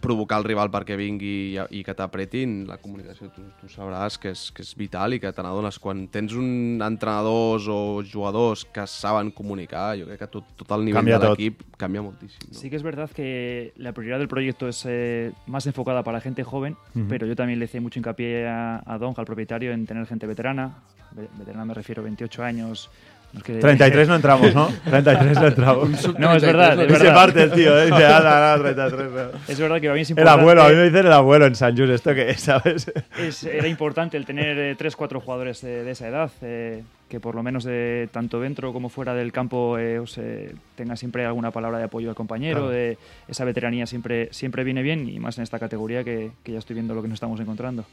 provocar 0.02 0.38
el 0.40 0.44
rival 0.48 0.70
perquè 0.74 0.96
vingui 0.98 1.32
i, 1.54 1.58
i 1.78 1.82
que 1.86 1.94
t'apretin, 1.94 2.64
la 2.66 2.76
comunicació 2.82 3.28
tu, 3.30 3.44
tu 3.60 3.68
sabràs 3.70 4.16
que 4.18 4.32
és, 4.34 4.48
que 4.50 4.64
és 4.66 4.72
vital 4.78 5.14
i 5.14 5.20
que 5.22 5.30
te 5.32 5.44
n'adones. 5.44 5.78
Quan 5.78 6.06
tens 6.12 6.34
un 6.34 6.82
entrenadors 6.82 7.68
o 7.70 8.02
jugadors 8.02 8.64
que 8.66 8.86
saben 8.90 9.30
comunicar, 9.30 9.94
jo 10.00 10.08
crec 10.10 10.24
que 10.24 10.30
tot, 10.32 10.48
tot 10.58 10.74
el 10.76 10.84
nivell 10.88 10.98
Canvia 11.04 11.20
de 11.22 11.30
l'equip 11.30 11.62
canvia 11.78 12.02
moltíssim. 12.02 12.48
No? 12.50 12.58
Sí 12.58 12.70
que 12.70 12.76
es 12.76 12.82
verdad 12.82 13.10
que 13.10 13.72
la 13.76 13.92
prioridad 13.92 14.18
del 14.18 14.28
proyecto 14.28 14.66
es 14.68 14.82
eh, 14.86 15.32
más 15.46 15.66
enfocada 15.66 16.02
para 16.02 16.20
gente 16.20 16.42
joven, 16.42 16.76
Ujú. 16.94 17.06
pero 17.08 17.26
yo 17.26 17.36
también 17.36 17.58
le 17.58 17.66
hice 17.66 17.80
mucho 17.80 17.98
hincapié 18.00 18.48
a, 18.48 18.82
a 18.84 18.98
Don, 18.98 19.14
al 19.16 19.24
propietario, 19.24 19.72
en 19.72 19.86
tener 19.86 20.06
gente 20.06 20.26
veterana. 20.26 20.82
Ve- 21.12 21.28
Veterana 21.38 21.64
me 21.64 21.74
refiero 21.74 22.02
28 22.02 22.42
años. 22.42 22.90
No 23.36 23.40
es 23.40 23.44
que- 23.44 23.58
33 23.60 24.08
no 24.08 24.14
entramos, 24.16 24.54
¿no? 24.54 24.68
33 24.90 25.40
no 25.40 25.46
entramos. 25.46 26.18
No, 26.18 26.34
es 26.34 26.42
verdad, 26.42 26.80
es 26.80 26.90
Y 26.90 26.94
se 26.94 26.98
verdad. 27.04 27.14
parte 27.14 27.42
el 27.44 27.52
tío, 27.52 27.78
¿eh? 27.78 27.86
Dice, 27.86 28.04
"Ala, 28.06 28.54
ala, 28.54 28.62
33. 28.62 29.10
no". 29.10 29.38
Es 29.48 29.60
verdad 29.60 29.76
que 29.80 29.86
para 29.88 29.94
mí 29.94 30.00
es 30.00 30.10
El 30.10 30.12
importante. 30.14 30.40
abuelo, 30.40 30.62
a 30.62 30.68
mí 30.70 30.74
me 30.74 30.82
dicen 30.84 31.06
el 31.06 31.12
abuelo 31.12 31.46
en 31.46 31.54
San 31.54 31.76
Just, 31.76 31.90
¿esto 31.90 32.14
qué 32.14 32.30
es, 32.30 32.40
sabes? 32.42 32.92
es- 33.18 33.44
era 33.44 33.68
importante 33.68 34.16
el 34.16 34.24
tener 34.24 34.58
eh, 34.58 34.74
tres, 34.76 34.96
cuatro 34.96 35.20
jugadores 35.20 35.60
de, 35.62 35.84
de 35.84 35.90
esa 35.92 36.08
edad, 36.08 36.30
eh, 36.42 36.82
que 37.08 37.20
por 37.20 37.36
lo 37.36 37.42
menos 37.44 37.62
de, 37.62 38.08
tanto 38.10 38.40
dentro 38.40 38.72
como 38.72 38.88
fuera 38.88 39.14
del 39.14 39.30
campo 39.30 39.78
eh, 39.78 40.00
os, 40.00 40.18
eh, 40.18 40.52
tenga 40.74 40.96
siempre 40.96 41.24
alguna 41.24 41.52
palabra 41.52 41.78
de 41.78 41.84
apoyo 41.84 42.08
al 42.08 42.16
compañero. 42.16 42.56
Claro. 42.62 42.70
de 42.70 42.98
esa 43.28 43.44
veteranía 43.44 43.86
siempre, 43.86 44.28
siempre 44.32 44.64
viene 44.64 44.82
bien 44.82 45.08
y 45.08 45.20
más 45.20 45.36
en 45.38 45.44
esta 45.44 45.58
categoría 45.60 46.02
que, 46.02 46.30
que 46.42 46.52
ya 46.52 46.58
estoy 46.58 46.74
viendo 46.74 46.94
lo 46.94 47.02
que 47.02 47.08
nos 47.08 47.16
estamos 47.16 47.38
encontrando. 47.38 47.84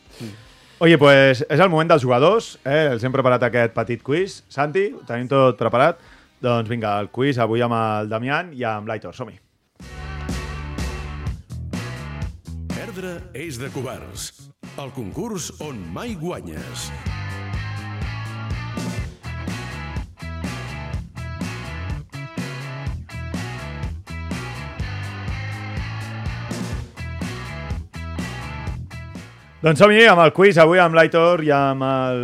Oye, 0.84 0.98
pues 0.98 1.46
és 1.48 1.62
el 1.64 1.70
moment 1.72 1.88
dels 1.88 2.04
jugadors. 2.04 2.58
Eh? 2.68 2.90
Els 2.92 3.04
hem 3.08 3.14
preparat 3.16 3.46
aquest 3.48 3.72
petit 3.72 4.02
quiz. 4.04 4.42
Santi, 4.52 4.90
ho 4.92 5.06
tenim 5.08 5.30
tot 5.32 5.56
preparat. 5.56 6.02
Doncs 6.44 6.68
vinga, 6.68 6.98
el 7.00 7.08
quiz 7.08 7.40
avui 7.40 7.64
amb 7.64 7.78
el 7.78 8.12
Damián 8.12 8.50
i 8.52 8.66
amb 8.68 8.92
l'Aitor. 8.92 9.16
Som-hi. 9.16 9.40
Perdre 12.76 13.16
és 13.32 13.62
de 13.64 13.72
covards. 13.72 14.28
El 14.76 14.92
concurs 14.92 15.54
on 15.64 15.80
mai 15.96 16.18
guanyes. 16.20 16.90
Doncs 29.64 29.80
som-hi 29.80 30.01
amb 30.11 30.20
el 30.20 30.34
quiz 30.36 30.57
avui 30.59 30.76
amb 30.84 30.91
l'Aitor 30.97 31.39
i 31.47 31.51
amb 31.55 31.86
el 31.88 32.18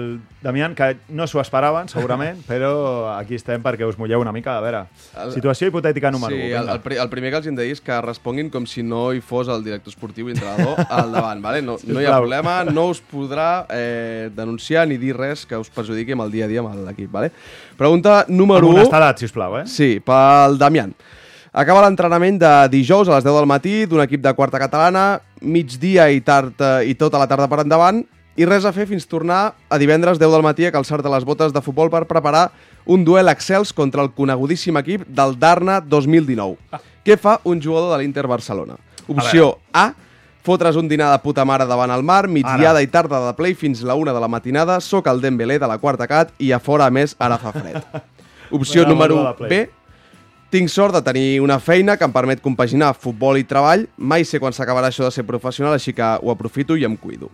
Damián, 0.44 0.74
que 0.76 0.90
no 1.16 1.24
s'ho 1.28 1.40
esperaven, 1.40 1.88
segurament, 1.88 2.42
però 2.50 2.72
aquí 3.14 3.38
estem 3.40 3.64
perquè 3.64 3.88
us 3.88 3.96
mulleu 4.00 4.20
una 4.20 4.34
mica. 4.36 4.58
A 4.58 4.64
veure, 4.64 4.82
El- 5.16 5.32
situació 5.32 5.70
hipotètica 5.70 6.12
número 6.12 6.36
sí, 6.36 6.42
1. 6.50 6.58
el, 6.60 6.72
el, 6.74 6.98
el 7.06 7.12
primer 7.12 7.32
que 7.32 7.40
els 7.40 7.48
hem 7.48 7.56
de 7.56 7.64
dir 7.64 7.78
és 7.78 7.82
que 7.84 7.96
responguin 8.04 8.50
com 8.52 8.68
si 8.68 8.84
no 8.84 9.06
hi 9.16 9.22
fos 9.24 9.48
el 9.48 9.64
director 9.64 9.94
esportiu 9.94 10.28
i 10.28 10.36
entrenador 10.36 10.82
al 10.98 11.14
davant, 11.16 11.40
vale? 11.44 11.62
no, 11.64 11.78
no 11.88 12.04
hi 12.04 12.10
ha 12.10 12.18
problema, 12.18 12.58
no 12.68 12.90
us 12.92 13.00
podrà 13.00 13.48
eh, 13.72 14.28
denunciar 14.36 14.84
ni 14.92 15.00
dir 15.00 15.16
res 15.16 15.46
que 15.48 15.56
us 15.64 15.72
perjudiqui 15.72 16.18
amb 16.18 16.26
el 16.28 16.36
dia 16.36 16.44
a 16.44 16.52
dia 16.52 16.60
amb 16.60 16.76
l'equip. 16.90 17.08
Vale? 17.16 17.32
Pregunta 17.80 18.26
número 18.28 18.68
Amb 18.68 18.76
1. 18.76 18.84
honestedat, 18.84 19.24
sisplau, 19.24 19.62
eh? 19.62 19.64
Sí, 19.72 20.02
pel 20.04 20.60
Damián. 20.60 20.92
Acaba 21.52 21.82
l'entrenament 21.82 22.38
de 22.38 22.52
dijous 22.70 23.10
a 23.10 23.16
les 23.18 23.26
10 23.26 23.34
del 23.34 23.50
matí 23.50 23.76
d'un 23.90 24.04
equip 24.04 24.22
de 24.22 24.34
quarta 24.38 24.60
catalana, 24.62 25.20
migdia 25.42 26.10
i 26.14 26.22
tard 26.22 26.62
eh, 26.62 26.92
i 26.92 26.94
tota 26.94 27.18
la 27.18 27.26
tarda 27.28 27.48
per 27.50 27.64
endavant, 27.64 28.04
i 28.40 28.46
res 28.46 28.64
a 28.64 28.72
fer 28.72 28.86
fins 28.88 29.08
tornar 29.10 29.56
a 29.68 29.80
divendres 29.82 30.20
10 30.22 30.32
del 30.32 30.46
matí 30.46 30.68
a 30.68 30.72
calçar-te 30.72 31.10
les 31.10 31.26
botes 31.26 31.52
de 31.52 31.64
futbol 31.66 31.90
per 31.90 32.06
preparar 32.08 32.52
un 32.86 33.02
duel 33.04 33.28
excels 33.34 33.74
contra 33.74 34.06
el 34.06 34.12
conegudíssim 34.14 34.78
equip 34.80 35.08
del 35.08 35.34
Darna 35.40 35.80
2019. 35.82 36.56
Ah. 36.72 36.80
Què 37.04 37.18
fa 37.18 37.40
un 37.44 37.60
jugador 37.62 37.96
de 37.96 38.04
l'Inter 38.04 38.28
Barcelona? 38.30 38.78
Opció 39.10 39.58
A, 39.74 39.90
fotre's 40.46 40.78
un 40.78 40.88
dinar 40.88 41.10
de 41.12 41.24
puta 41.24 41.44
mare 41.46 41.66
davant 41.66 41.92
el 41.92 42.06
mar, 42.06 42.28
migdiada 42.30 42.78
Ara. 42.78 42.86
i 42.86 42.88
tarda 42.94 43.24
de 43.26 43.34
play 43.34 43.58
fins 43.58 43.82
la 43.82 43.98
una 43.98 44.14
de 44.14 44.22
la 44.22 44.30
matinada, 44.30 44.78
soc 44.80 45.10
el 45.10 45.20
Dembélé 45.20 45.58
de 45.60 45.68
la 45.68 45.80
quarta 45.82 46.08
cat 46.08 46.32
i 46.38 46.54
a 46.54 46.62
fora 46.62 46.86
a 46.86 46.94
més 46.94 47.18
ara 47.20 47.42
fa 47.42 47.52
fred. 47.58 47.82
Opció 48.56 48.86
número. 48.86 49.36
B, 49.42 49.66
tinc 50.50 50.70
sort 50.70 50.96
de 50.96 51.02
tenir 51.06 51.42
una 51.42 51.60
feina 51.62 51.96
que 51.98 52.06
em 52.08 52.14
permet 52.14 52.42
compaginar 52.42 52.96
futbol 52.98 53.38
i 53.38 53.46
treball. 53.46 53.86
Mai 53.98 54.26
sé 54.26 54.40
quan 54.42 54.56
s'acabarà 54.56 54.90
això 54.90 55.06
de 55.06 55.14
ser 55.14 55.26
professional, 55.28 55.76
així 55.78 55.94
que 55.94 56.04
ho 56.04 56.32
aprofito 56.34 56.78
i 56.78 56.86
em 56.88 56.98
cuido. 56.98 57.30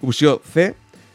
Opció 0.00 0.38
C. 0.54 0.72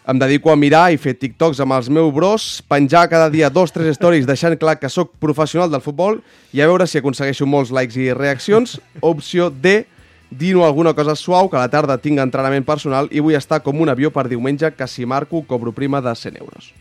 Em 0.08 0.20
dedico 0.20 0.52
a 0.52 0.56
mirar 0.56 0.86
i 0.96 1.00
fer 1.00 1.18
TikToks 1.20 1.60
amb 1.60 1.76
els 1.76 1.90
meus 1.92 2.14
bros, 2.16 2.44
penjar 2.64 3.10
cada 3.12 3.28
dia 3.30 3.50
dos, 3.52 3.74
tres 3.76 3.98
stories 3.98 4.28
deixant 4.28 4.56
clar 4.56 4.78
que 4.80 4.88
sóc 4.88 5.12
professional 5.20 5.68
del 5.72 5.84
futbol 5.84 6.22
i 6.56 6.62
a 6.64 6.68
veure 6.70 6.88
si 6.88 7.02
aconsegueixo 7.02 7.48
molts 7.48 7.74
likes 7.76 8.00
i 8.00 8.14
reaccions. 8.16 8.78
Opció 9.02 9.50
D. 9.52 9.82
Dino 10.30 10.66
alguna 10.66 10.94
cosa 10.94 11.16
suau, 11.16 11.48
que 11.48 11.56
a 11.56 11.64
la 11.64 11.72
tarda 11.72 12.00
tinc 12.00 12.20
entrenament 12.20 12.66
personal 12.68 13.08
i 13.12 13.24
vull 13.24 13.36
estar 13.36 13.62
com 13.64 13.80
un 13.80 13.92
avió 13.92 14.12
per 14.12 14.28
diumenge 14.28 14.74
que 14.76 14.88
si 14.88 15.06
marco 15.06 15.44
cobro 15.48 15.72
prima 15.72 16.02
de 16.02 16.16
100 16.16 16.40
euros. 16.40 16.74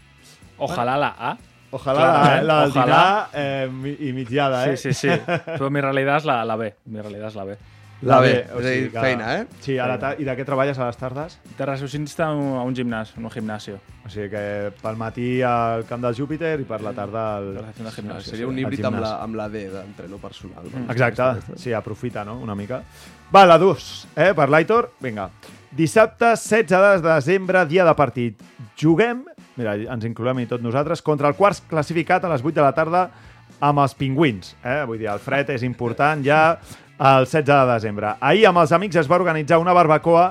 Ojalá 0.58 0.96
la 0.96 1.14
A. 1.18 1.36
Ojalá 1.76 2.00
Claro, 2.00 2.24
la, 2.24 2.38
¿eh? 2.40 2.44
la 2.44 2.60
del 2.62 2.70
Ojalá. 2.70 2.84
dinar 2.86 3.28
eh, 3.34 3.68
mi- 3.72 3.96
i 4.08 4.12
migdiada, 4.12 4.66
eh? 4.70 4.76
Sí, 4.76 4.92
sí, 4.92 5.08
sí. 5.08 5.20
Pero 5.46 5.70
mi 5.70 5.80
realidad 5.80 6.16
es 6.18 6.24
la, 6.24 6.44
la 6.44 6.56
B. 6.56 6.74
Mi 6.86 7.00
realidad 7.00 7.28
es 7.28 7.34
la 7.36 7.44
B. 7.44 7.56
La 8.02 8.20
B, 8.20 8.28
o 8.54 8.58
és 8.60 8.66
a 8.66 8.68
dir, 8.68 8.74
sigui 8.76 8.90
que- 8.92 9.00
feina, 9.00 9.28
eh? 9.40 9.46
Sí, 9.64 9.78
a 9.80 9.86
la 9.88 9.94
ta- 9.98 10.10
i 10.20 10.24
de 10.26 10.34
què 10.36 10.44
treballes 10.44 10.76
a 10.78 10.84
les 10.90 10.98
tardes? 11.00 11.38
De 11.56 11.64
recepcionista 11.64 12.26
a 12.26 12.34
un, 12.36 12.50
a 12.58 12.62
un 12.62 12.74
gimnasio, 12.76 13.14
en 13.16 13.24
un 13.24 13.30
gimnasio. 13.32 13.78
O 14.04 14.10
sigui 14.12 14.28
que 14.34 14.42
pel 14.82 14.98
matí 15.00 15.40
al 15.40 15.86
camp 15.88 16.04
del 16.04 16.14
Júpiter 16.14 16.60
i 16.60 16.66
per 16.68 16.82
la 16.84 16.92
tarda 16.92 17.22
al... 17.38 17.48
De 17.56 17.72
gimnasio. 17.96 18.20
Seria 18.20 18.46
un 18.50 18.58
híbrid 18.60 18.84
amb 18.84 18.98
gimnàs. 18.98 19.06
la, 19.08 19.14
amb 19.24 19.34
la 19.40 19.48
D 19.48 19.64
d'entreno 19.72 20.18
personal. 20.20 20.68
no? 20.74 20.84
Exacte, 20.92 21.56
sí, 21.56 21.72
aprofita, 21.72 22.22
no?, 22.22 22.36
una 22.44 22.54
mica. 22.54 22.82
Va, 23.34 23.46
la 23.48 23.56
2, 23.58 24.08
eh, 24.14 24.34
per 24.36 24.50
l'Aitor. 24.52 24.92
Vinga. 25.00 25.30
Dissabte, 25.76 26.30
16 26.40 27.02
de 27.02 27.08
desembre, 27.10 27.66
dia 27.68 27.84
de 27.84 27.92
partit. 27.92 28.40
Juguem, 28.80 29.26
mira, 29.58 29.74
ens 29.76 30.06
incloem 30.08 30.38
i 30.40 30.46
tot 30.48 30.62
nosaltres, 30.64 31.02
contra 31.04 31.28
el 31.28 31.36
quart 31.36 31.66
classificat 31.68 32.24
a 32.24 32.30
les 32.32 32.40
8 32.40 32.54
de 32.56 32.64
la 32.64 32.72
tarda 32.72 33.02
amb 33.60 33.82
els 33.84 33.92
pingüins. 33.98 34.54
Eh? 34.64 34.78
Vull 34.88 35.02
dir, 35.02 35.10
el 35.12 35.20
fred 35.20 35.52
és 35.52 35.66
important 35.68 36.24
ja 36.24 36.56
el 36.96 37.28
16 37.28 37.44
de 37.44 37.60
desembre. 37.74 38.14
Ahir 38.24 38.48
amb 38.48 38.64
els 38.64 38.72
amics 38.72 39.02
es 39.02 39.10
va 39.10 39.20
organitzar 39.20 39.60
una 39.60 39.76
barbacoa 39.76 40.30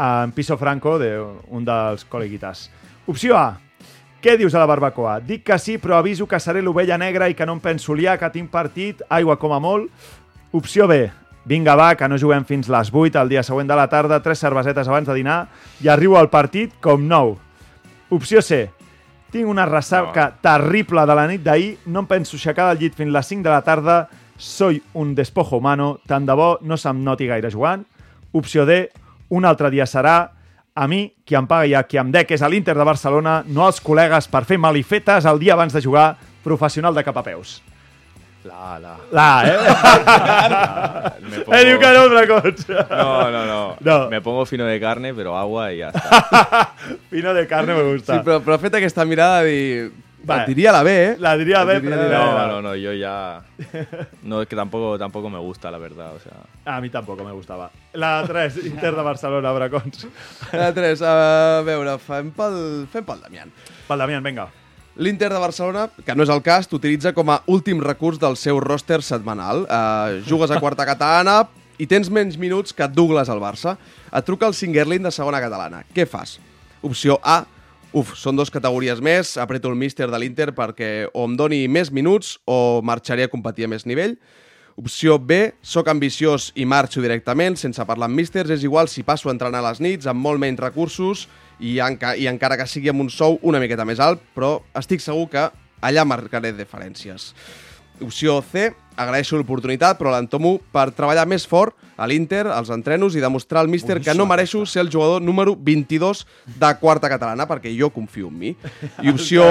en 0.00 0.32
Piso 0.32 0.56
Franco, 0.56 0.96
de 0.98 1.18
un 1.52 1.68
dels 1.68 2.08
col·leguitas. 2.08 2.70
Opció 3.12 3.36
A. 3.36 3.58
Què 4.24 4.38
dius 4.40 4.54
a 4.56 4.62
la 4.62 4.70
barbacoa? 4.70 5.18
Dic 5.20 5.44
que 5.50 5.58
sí, 5.60 5.76
però 5.82 5.98
aviso 5.98 6.24
que 6.24 6.40
seré 6.40 6.62
l'ovella 6.64 6.96
negra 6.96 7.28
i 7.28 7.36
que 7.36 7.44
no 7.44 7.58
em 7.58 7.60
penso 7.60 7.92
liar, 7.92 8.16
que 8.16 8.32
tinc 8.32 8.48
partit, 8.48 9.04
aigua 9.10 9.36
com 9.36 9.52
a 9.52 9.60
molt. 9.60 9.92
Opció 10.52 10.88
B. 10.88 11.10
Vinga, 11.44 11.74
va, 11.74 11.94
que 11.98 12.06
no 12.06 12.18
juguem 12.18 12.44
fins 12.46 12.68
les 12.70 12.90
8 12.92 13.18
el 13.18 13.32
dia 13.32 13.42
següent 13.42 13.66
de 13.66 13.76
la 13.78 13.88
tarda, 13.90 14.20
tres 14.22 14.38
cervesetes 14.44 14.88
abans 14.88 15.08
de 15.08 15.16
dinar 15.16 15.40
i 15.82 15.90
arribo 15.90 16.18
al 16.18 16.30
partit 16.30 16.76
com 16.80 17.02
nou. 17.08 17.34
Opció 18.14 18.42
C. 18.42 18.68
Tinc 19.32 19.48
una 19.48 19.66
ressaca 19.66 20.28
no. 20.28 20.42
terrible 20.44 21.06
de 21.08 21.16
la 21.16 21.26
nit 21.26 21.42
d'ahir, 21.42 21.78
no 21.86 22.04
em 22.04 22.10
penso 22.10 22.36
aixecar 22.36 22.68
del 22.70 22.84
llit 22.84 22.94
fins 22.98 23.10
les 23.10 23.32
5 23.32 23.42
de 23.42 23.50
la 23.50 23.62
tarda, 23.66 23.96
soy 24.36 24.82
un 24.94 25.14
despojo 25.14 25.58
humano, 25.58 25.96
tant 26.06 26.26
de 26.28 26.36
bo 26.36 26.58
no 26.62 26.76
se'm 26.76 27.02
noti 27.02 27.26
gaire 27.26 27.50
jugant. 27.50 27.84
Opció 28.32 28.66
D. 28.66 28.84
Un 29.32 29.46
altre 29.48 29.70
dia 29.72 29.86
serà 29.86 30.16
a 30.74 30.86
mi, 30.88 31.06
qui 31.24 31.36
em 31.36 31.46
paga 31.48 31.66
i 31.66 31.74
a 31.74 31.82
qui 31.88 31.98
em 32.00 32.12
dec 32.12 32.30
és 32.32 32.42
a 32.42 32.48
l'Inter 32.48 32.76
de 32.76 32.86
Barcelona, 32.86 33.42
no 33.46 33.66
als 33.66 33.82
col·legues 33.82 34.28
per 34.30 34.44
fer 34.48 34.60
malifetes 34.60 35.26
el 35.26 35.40
dia 35.42 35.56
abans 35.56 35.72
de 35.72 35.82
jugar, 35.84 36.14
professional 36.44 36.94
de 36.94 37.04
cap 37.04 37.18
a 37.18 37.24
peus. 37.26 37.60
La, 38.44 38.78
la. 38.80 38.96
La, 39.12 39.44
eh? 39.46 41.20
Me 41.48 41.64
diu 41.64 41.78
que 41.78 41.90
no, 41.94 42.08
Bracons. 42.10 42.68
No, 42.68 43.30
no, 43.30 43.44
no, 43.46 43.76
No. 43.80 44.10
Me 44.10 44.20
pongo 44.20 44.44
fino 44.46 44.64
de 44.66 44.80
carne, 44.80 45.14
pero 45.14 45.36
agua 45.38 45.72
y 45.72 45.78
ya 45.78 45.90
está. 45.90 46.74
Fino 47.10 47.34
de 47.34 47.46
carne 47.46 47.74
me 47.74 47.82
gusta. 47.82 48.16
Sí, 48.16 48.24
però, 48.24 48.40
però 48.42 48.58
fet 48.58 48.74
aquesta 48.80 49.04
mirada 49.04 49.42
de. 49.46 49.92
Vale. 50.24 50.42
Et 50.42 50.52
diria 50.52 50.70
la 50.70 50.82
B, 50.86 50.90
eh? 51.04 51.16
La 51.18 51.36
diria 51.36 51.64
B, 51.64 51.76
Et 51.76 51.82
diria 51.82 51.98
però... 51.98 52.18
la 52.34 52.46
No, 52.46 52.52
no, 52.52 52.62
no, 52.62 52.74
yo 52.76 52.92
ya... 52.92 53.42
No, 54.22 54.40
es 54.40 54.46
que 54.46 54.54
tampoco, 54.54 54.96
tampoco 54.96 55.28
me 55.28 55.38
gusta, 55.40 55.68
la 55.70 55.78
verdad, 55.78 56.14
o 56.14 56.20
sea... 56.20 56.32
A 56.64 56.80
mi 56.80 56.90
tampoc 56.90 57.20
me 57.24 57.32
gustava. 57.32 57.72
La 57.94 58.22
3, 58.24 58.66
Inter 58.66 58.94
de 58.94 59.02
Barcelona, 59.02 59.50
Bracons. 59.50 60.06
La 60.52 60.72
3, 60.72 61.02
a 61.02 61.62
veure, 61.66 61.98
fem 61.98 62.30
pel, 62.30 62.86
fem 62.92 63.04
pel 63.04 63.20
Damián. 63.20 63.50
Pel 63.88 63.98
Damián, 63.98 64.22
vinga. 64.22 64.46
L'Inter 64.96 65.30
de 65.32 65.40
Barcelona, 65.40 65.86
que 66.04 66.14
no 66.14 66.26
és 66.26 66.30
el 66.32 66.42
cas, 66.44 66.68
t'utilitza 66.68 67.14
com 67.16 67.30
a 67.32 67.38
últim 67.48 67.80
recurs 67.80 68.20
del 68.20 68.36
seu 68.36 68.60
roster 68.60 69.00
setmanal. 69.00 69.64
Uh, 69.64 70.20
jugues 70.28 70.52
a 70.52 70.60
quarta 70.60 70.84
catalana 70.84 71.46
i 71.80 71.88
tens 71.88 72.10
menys 72.12 72.36
minuts 72.36 72.76
que 72.76 72.88
Douglas 72.92 73.32
al 73.32 73.40
Barça. 73.40 73.78
Et 74.12 74.28
truca 74.28 74.50
el 74.50 74.56
Singerlin 74.58 75.08
de 75.08 75.14
segona 75.14 75.40
catalana. 75.40 75.80
Què 75.96 76.04
fas? 76.04 76.36
Opció 76.84 77.16
A, 77.24 77.40
uf, 77.96 78.12
són 78.20 78.36
dos 78.36 78.52
categories 78.52 79.00
més, 79.00 79.38
apreto 79.40 79.72
el 79.72 79.80
míster 79.80 80.10
de 80.12 80.20
l'Inter 80.20 80.50
perquè 80.52 80.92
o 81.08 81.24
em 81.24 81.36
doni 81.40 81.64
més 81.72 81.88
minuts 81.90 82.36
o 82.44 82.82
marxaré 82.84 83.24
a 83.24 83.32
competir 83.32 83.64
a 83.64 83.72
més 83.72 83.88
nivell. 83.88 84.18
Opció 84.76 85.18
B, 85.20 85.52
sóc 85.60 85.88
ambiciós 85.92 86.50
i 86.56 86.64
marxo 86.68 87.02
directament, 87.04 87.58
sense 87.60 87.84
parlar 87.84 88.08
amb 88.08 88.16
místers, 88.16 88.52
és 88.52 88.64
igual 88.64 88.88
si 88.88 89.04
passo 89.04 89.28
a 89.28 89.34
entrenar 89.34 89.60
a 89.60 89.70
les 89.70 89.82
nits 89.84 90.08
amb 90.08 90.20
molt 90.20 90.40
menys 90.40 90.60
recursos 90.60 91.26
i, 91.62 91.78
enca 91.80 92.14
i 92.18 92.26
encara 92.30 92.58
que 92.58 92.66
sigui 92.68 92.90
amb 92.92 93.04
un 93.04 93.10
sou 93.12 93.38
una 93.48 93.60
miqueta 93.62 93.86
més 93.88 94.02
alt, 94.02 94.22
però 94.34 94.56
estic 94.78 95.02
segur 95.04 95.28
que 95.32 95.46
allà 95.82 96.04
marcaré 96.06 96.52
diferències. 96.56 97.32
Opció 98.02 98.40
C, 98.42 98.72
agraeixo 98.96 99.38
l'oportunitat, 99.38 99.96
però 99.98 100.12
l'entomo 100.12 100.56
per 100.72 100.90
treballar 100.92 101.24
més 101.28 101.46
fort 101.48 101.76
a 101.96 102.06
l'Inter, 102.08 102.46
als 102.50 102.70
entrenos 102.72 103.14
i 103.16 103.22
demostrar 103.22 103.62
al 103.62 103.70
míster 103.70 104.00
que 104.02 104.14
no 104.16 104.26
mereixo 104.26 104.64
ser 104.66 104.82
el 104.82 104.90
jugador 104.92 105.22
número 105.22 105.54
22 105.56 106.24
de 106.58 106.70
quarta 106.80 107.08
catalana, 107.08 107.46
perquè 107.48 107.72
jo 107.76 107.90
confio 107.94 108.28
en 108.28 108.38
mi. 108.38 108.52
I 109.04 109.12
opció, 109.12 109.46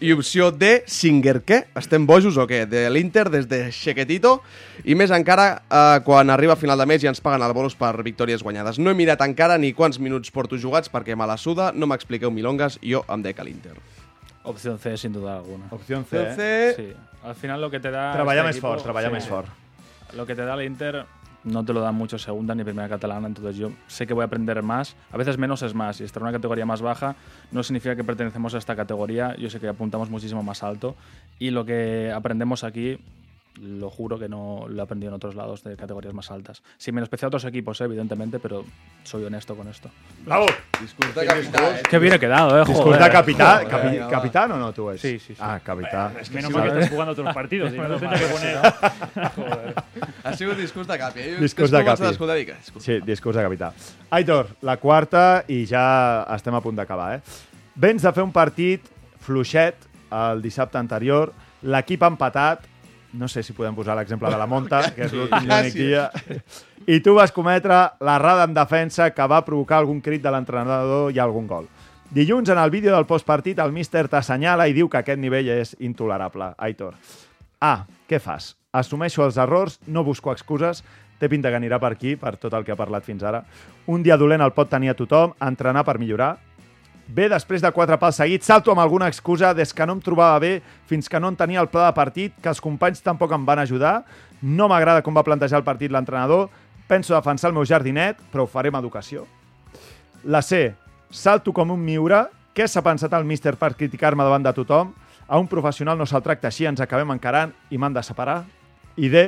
i 0.00 0.12
opció 0.12 0.50
D, 0.52 0.82
Singer, 0.86 1.40
què? 1.46 1.62
Estem 1.78 2.06
bojos 2.06 2.38
o 2.38 2.46
què? 2.48 2.64
De 2.70 2.84
l'Inter 2.90 3.28
des 3.32 3.48
de 3.50 3.64
Chequetito 3.74 4.38
i 4.84 4.96
més 4.98 5.12
encara 5.14 5.48
eh, 5.66 6.00
quan 6.06 6.30
arriba 6.32 6.56
a 6.56 6.60
final 6.60 6.78
de 6.80 6.88
mes 6.88 7.04
i 7.04 7.10
ens 7.10 7.22
paguen 7.22 7.42
el 7.44 7.56
bonus 7.56 7.76
per 7.78 7.94
victòries 8.02 8.44
guanyades. 8.44 8.80
No 8.80 8.92
he 8.92 8.98
mirat 8.98 9.24
encara 9.24 9.58
ni 9.58 9.74
quants 9.76 10.00
minuts 10.00 10.32
porto 10.32 10.58
jugats 10.60 10.92
perquè 10.92 11.16
me 11.16 11.28
la 11.28 11.38
suda, 11.40 11.72
no 11.74 11.88
m'expliqueu 11.90 12.32
milongas, 12.32 12.78
jo 12.82 13.04
em 13.12 13.24
dec 13.24 13.40
a 13.40 13.48
l'Inter. 13.48 13.76
Opción 14.44 14.78
C, 14.78 14.96
sin 14.98 15.12
duda 15.12 15.36
alguna. 15.36 15.68
Opción 15.70 16.04
C. 16.04 16.18
Opción 16.18 16.36
C. 16.36 16.74
Sí. 16.76 17.11
Al 17.24 17.34
final 17.34 17.60
lo 17.60 17.70
que 17.70 17.80
te 17.80 17.90
da. 17.90 18.12
Treballar 18.12 18.44
este 18.46 18.48
més 18.48 18.56
equipo- 18.56 18.68
fort, 18.72 18.82
treballar 18.82 19.10
sí. 19.10 19.14
més 19.14 19.26
fort. 19.28 19.48
Lo 20.14 20.26
que 20.26 20.34
te 20.34 20.44
da 20.44 20.54
el 20.54 20.62
Inter 20.66 21.06
no 21.44 21.64
te 21.64 21.72
lo 21.72 21.80
da 21.80 21.90
mucho 21.92 22.18
segunda 22.18 22.54
ni 22.54 22.62
primera 22.62 22.88
catalana, 22.88 23.26
entonces 23.26 23.56
yo 23.56 23.72
sé 23.88 24.06
que 24.06 24.14
voy 24.14 24.22
a 24.22 24.26
aprender 24.26 24.62
más. 24.62 24.94
A 25.10 25.16
veces 25.16 25.38
menos 25.38 25.62
es 25.62 25.74
más. 25.74 26.00
Y 26.00 26.04
estar 26.04 26.20
en 26.20 26.28
una 26.28 26.32
categoría 26.36 26.66
más 26.66 26.82
baja 26.82 27.16
no 27.50 27.62
significa 27.62 27.96
que 27.96 28.04
pertenecemos 28.04 28.54
a 28.54 28.58
esta 28.58 28.76
categoría. 28.76 29.34
Yo 29.36 29.50
sé 29.50 29.58
que 29.58 29.68
apuntamos 29.68 30.08
muchísimo 30.10 30.42
más 30.42 30.62
alto. 30.62 30.94
Y 31.38 31.50
lo 31.50 31.64
que 31.64 32.12
aprendemos 32.14 32.62
aquí, 32.64 32.98
lo 33.60 33.90
juro 33.90 34.18
que 34.18 34.28
no 34.28 34.66
lo 34.68 34.80
he 34.80 34.82
aprendido 34.82 35.10
en 35.10 35.14
otros 35.14 35.34
lados 35.34 35.62
de 35.62 35.76
categorías 35.76 36.14
más 36.14 36.30
altas. 36.30 36.62
Sin 36.78 36.94
menospreciar 36.94 37.26
a 37.26 37.28
otros 37.28 37.44
equipos, 37.44 37.80
eh, 37.80 37.84
evidentemente, 37.84 38.38
pero 38.38 38.64
soy 39.04 39.24
honesto 39.24 39.54
con 39.54 39.68
esto. 39.68 39.90
Bravo! 40.24 40.46
Discurs 40.80 41.14
de 41.14 41.26
capità, 41.26 41.78
eh? 41.78 41.82
Qué 41.88 41.98
bien 41.98 42.14
he 42.14 42.18
quedado, 42.18 42.60
eh, 42.60 42.64
joder. 42.64 43.10
capità, 43.10 43.56
Joder, 43.56 43.68
capi, 43.68 43.98
capitán 44.10 44.52
o 44.52 44.56
no 44.56 44.72
tú 44.72 44.90
es? 44.90 45.00
Sí, 45.00 45.18
sí, 45.18 45.34
sí. 45.34 45.40
Ah, 45.40 45.60
capitán. 45.62 46.14
Menos 46.32 46.50
mal 46.50 46.62
que 46.62 46.68
estás 46.68 46.90
jugando 46.90 47.22
los 47.22 47.34
partidos. 47.34 47.72
no 47.72 47.98
te 47.98 48.06
tendré 48.06 48.18
que 48.18 48.26
poner... 48.26 49.74
Ha 50.24 50.36
sigut 50.36 50.56
discurs 50.56 50.86
de 50.86 50.98
capi. 50.98 51.20
Eh? 51.20 51.36
Discurs 51.40 51.70
de 51.70 51.84
capi. 51.84 52.02
d'escoltar 52.02 52.36
que... 52.46 52.54
discurs. 52.54 52.84
Sí, 52.84 53.00
discurs 53.04 53.36
de 53.36 53.42
capità. 53.42 53.72
Aitor, 54.10 54.52
la 54.62 54.76
quarta 54.78 55.44
i 55.50 55.64
ja 55.66 56.24
estem 56.34 56.54
a 56.54 56.60
punt 56.62 56.78
d'acabar, 56.78 57.16
eh? 57.16 57.20
Vens 57.74 58.04
de 58.06 58.12
fer 58.12 58.22
un 58.22 58.32
partit 58.32 58.86
fluixet 59.22 59.88
el 60.12 60.42
dissabte 60.44 60.78
anterior, 60.78 61.32
l'equip 61.62 62.02
ha 62.02 62.10
empatat, 62.12 62.66
no 63.12 63.28
sé 63.28 63.42
si 63.42 63.52
podem 63.52 63.74
posar 63.76 63.96
l'exemple 63.96 64.30
de 64.30 64.38
la 64.40 64.46
Monta, 64.46 64.82
que 64.94 65.04
és 65.06 65.12
l'últim 65.12 65.46
l'únic 65.48 65.72
Sí. 65.72 65.78
dia, 65.86 66.10
i 66.86 67.00
tu 67.00 67.14
vas 67.14 67.32
cometre 67.32 67.76
l'errada 68.00 68.44
en 68.48 68.54
defensa 68.54 69.10
que 69.14 69.26
va 69.28 69.44
provocar 69.44 69.78
algun 69.82 70.00
crit 70.00 70.22
de 70.22 70.30
l'entrenador 70.34 71.12
i 71.12 71.18
algun 71.22 71.46
gol. 71.46 71.68
Dilluns, 72.12 72.48
en 72.52 72.58
el 72.58 72.70
vídeo 72.70 72.92
del 72.94 73.06
postpartit, 73.08 73.58
el 73.58 73.72
míster 73.72 74.06
t'assenyala 74.08 74.66
i 74.68 74.74
diu 74.76 74.88
que 74.88 74.98
aquest 75.00 75.20
nivell 75.20 75.48
és 75.48 75.76
intolerable. 75.80 76.50
Aitor. 76.58 76.94
A. 77.60 77.86
Què 78.08 78.18
fas? 78.20 78.56
Assumeixo 78.72 79.24
els 79.24 79.36
errors, 79.40 79.78
no 79.86 80.02
busco 80.04 80.32
excuses, 80.32 80.82
té 81.20 81.28
pinta 81.30 81.48
que 81.52 81.56
anirà 81.56 81.78
per 81.80 81.92
aquí, 81.94 82.16
per 82.16 82.34
tot 82.36 82.52
el 82.58 82.64
que 82.66 82.72
ha 82.74 82.76
parlat 82.76 83.04
fins 83.06 83.22
ara. 83.22 83.44
Un 83.86 84.02
dia 84.02 84.16
dolent 84.20 84.42
el 84.44 84.52
pot 84.52 84.68
tenir 84.68 84.90
a 84.90 84.94
tothom, 84.98 85.32
entrenar 85.40 85.84
per 85.86 85.98
millorar. 86.02 86.34
B, 87.08 87.28
després 87.28 87.62
de 87.62 87.70
quatre 87.74 87.98
pals 88.00 88.20
seguits, 88.20 88.46
salto 88.46 88.72
amb 88.72 88.80
alguna 88.80 89.08
excusa 89.10 89.52
des 89.54 89.74
que 89.74 89.86
no 89.86 89.96
em 89.96 90.00
trobava 90.00 90.38
bé 90.38 90.52
fins 90.88 91.08
que 91.08 91.20
no 91.20 91.28
en 91.28 91.36
tenia 91.36 91.60
el 91.60 91.68
pla 91.68 91.88
de 91.88 91.96
partit, 91.96 92.34
que 92.40 92.48
els 92.48 92.60
companys 92.62 93.02
tampoc 93.02 93.32
em 93.34 93.44
van 93.46 93.58
ajudar. 93.58 94.04
No 94.42 94.68
m'agrada 94.70 95.02
com 95.02 95.14
va 95.16 95.26
plantejar 95.26 95.58
el 95.60 95.66
partit 95.66 95.92
l'entrenador. 95.92 96.48
Penso 96.88 97.14
defensar 97.14 97.50
el 97.50 97.56
meu 97.56 97.66
jardinet, 97.66 98.18
però 98.32 98.46
ho 98.46 98.50
faré 98.50 98.72
amb 98.72 98.80
educació. 98.80 99.26
La 100.24 100.42
C, 100.42 100.74
salto 101.10 101.52
com 101.52 101.70
un 101.74 101.80
miure. 101.82 102.26
Què 102.52 102.66
s'ha 102.68 102.82
pensat 102.84 103.12
el 103.16 103.24
míster 103.24 103.56
per 103.56 103.74
criticar-me 103.74 104.24
davant 104.24 104.44
de 104.44 104.52
tothom? 104.52 104.92
A 105.26 105.38
un 105.40 105.46
professional 105.48 105.96
no 105.96 106.04
se'l 106.06 106.22
tracta 106.22 106.50
així, 106.50 106.66
ens 106.68 106.82
acabem 106.84 107.10
encarant 107.14 107.52
i 107.70 107.78
m'han 107.78 107.94
de 107.94 108.02
separar. 108.04 108.42
I 108.96 109.08
D, 109.08 109.22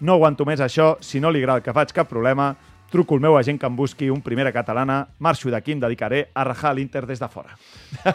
no 0.00 0.16
aguanto 0.18 0.44
més 0.44 0.60
això, 0.60 0.96
si 1.00 1.20
no 1.22 1.30
li 1.30 1.42
agrada 1.42 1.62
que 1.62 1.72
faig, 1.72 1.92
cap 1.94 2.08
problema. 2.10 2.56
Truco 2.90 3.16
el 3.16 3.20
meu 3.20 3.36
agent 3.36 3.58
que 3.58 3.66
em 3.66 3.74
busqui 3.76 4.08
un 4.10 4.20
primera 4.22 4.52
catalana, 4.52 5.08
marxo 5.18 5.50
d'aquí, 5.50 5.72
em 5.74 5.80
dedicaré 5.82 6.28
a 6.34 6.44
rajar 6.44 6.74
l'Inter 6.76 7.06
des 7.06 7.18
de 7.18 7.28
fora. 7.28 7.56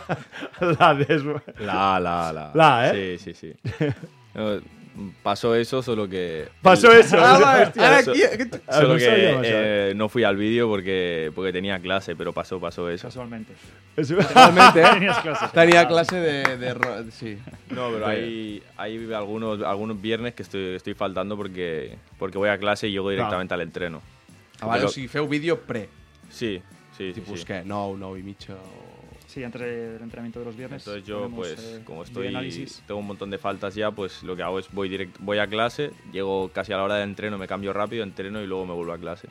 la 0.79 0.93
D 0.95 1.05
és... 1.09 1.23
La, 1.59 1.99
la, 1.99 2.31
la. 2.31 2.51
La, 2.55 2.69
¿eh? 2.89 3.17
Sí, 3.19 3.33
sí, 3.33 3.33
sí. 3.33 3.53
Pasó 5.23 5.55
eso, 5.55 5.81
solo 5.81 6.09
que... 6.09 6.47
Pasó 6.61 6.91
eso. 6.91 7.15
Ah. 7.19 7.71
Ah, 7.77 8.01
Solo 8.73 8.93
no 8.93 8.97
que 8.97 9.07
eh, 9.45 9.93
no 9.95 10.09
fui 10.09 10.23
al 10.25 10.35
vídeo 10.35 10.67
porque, 10.67 11.31
porque 11.33 11.53
tenía 11.53 11.79
clase, 11.79 12.15
pero 12.17 12.33
pasó, 12.33 12.59
pasó 12.59 12.89
eso. 12.89 13.07
Casualmente. 13.07 13.53
Realmente, 13.95 14.81
eh? 14.83 14.85
Tenías 14.93 15.19
clases. 15.19 15.51
Tenia 15.53 15.87
clase 15.87 16.15
de... 16.17 16.57
de 16.57 16.73
ro- 16.73 17.05
sí. 17.11 17.37
No, 17.69 17.89
pero 17.91 18.07
hay, 18.07 18.61
hay 18.75 19.13
algunos, 19.13 19.61
algunos 19.61 20.01
viernes 20.01 20.33
que 20.33 20.43
estoy, 20.43 20.75
estoy 20.75 20.95
faltando 20.95 21.37
porque, 21.37 21.97
porque 22.17 22.37
voy 22.37 22.49
a 22.49 22.57
clase 22.57 22.87
y 22.87 22.91
llego 22.91 23.09
directamente 23.09 23.53
al 23.53 23.61
entreno. 23.61 24.01
Ah, 24.61 24.67
vale, 24.67 24.85
o 24.85 24.89
sigui, 24.89 25.07
feu 25.07 25.27
vídeo 25.27 25.59
pre. 25.61 25.87
Sí, 26.29 26.61
sí, 26.97 27.09
sí. 27.09 27.21
Tipus 27.21 27.41
sí. 27.41 27.47
què? 27.47 27.63
9, 27.65 27.97
9 27.99 28.19
i 28.19 28.23
mitja 28.23 28.55
o... 28.55 28.87
Sí, 29.29 29.43
antes 29.43 29.61
del 29.61 30.01
entrenamiento 30.01 30.39
de 30.39 30.45
los 30.45 30.57
viernes. 30.57 30.81
Entonces 30.81 31.05
yo, 31.05 31.21
tenemos, 31.21 31.47
pues, 31.47 31.59
eh, 31.59 31.81
como 31.85 32.01
estoy, 32.01 32.33
tengo 32.87 32.99
un 32.99 33.05
montón 33.05 33.29
de 33.29 33.37
faltas 33.37 33.75
ya, 33.75 33.91
pues 33.91 34.23
lo 34.23 34.35
que 34.35 34.41
hago 34.41 34.57
es 34.57 34.71
voy 34.71 34.89
direct, 34.89 35.17
voy 35.19 35.37
a 35.37 35.45
clase, 35.45 35.91
llego 36.11 36.49
casi 36.49 36.73
a 36.73 36.77
la 36.77 36.83
hora 36.83 36.95
del 36.95 37.09
entreno, 37.09 37.37
me 37.37 37.47
cambio 37.47 37.71
rápido, 37.71 38.03
entreno 38.03 38.41
y 38.41 38.47
luego 38.47 38.65
me 38.65 38.73
vuelvo 38.73 38.93
a 38.93 38.97
clase. 38.97 39.27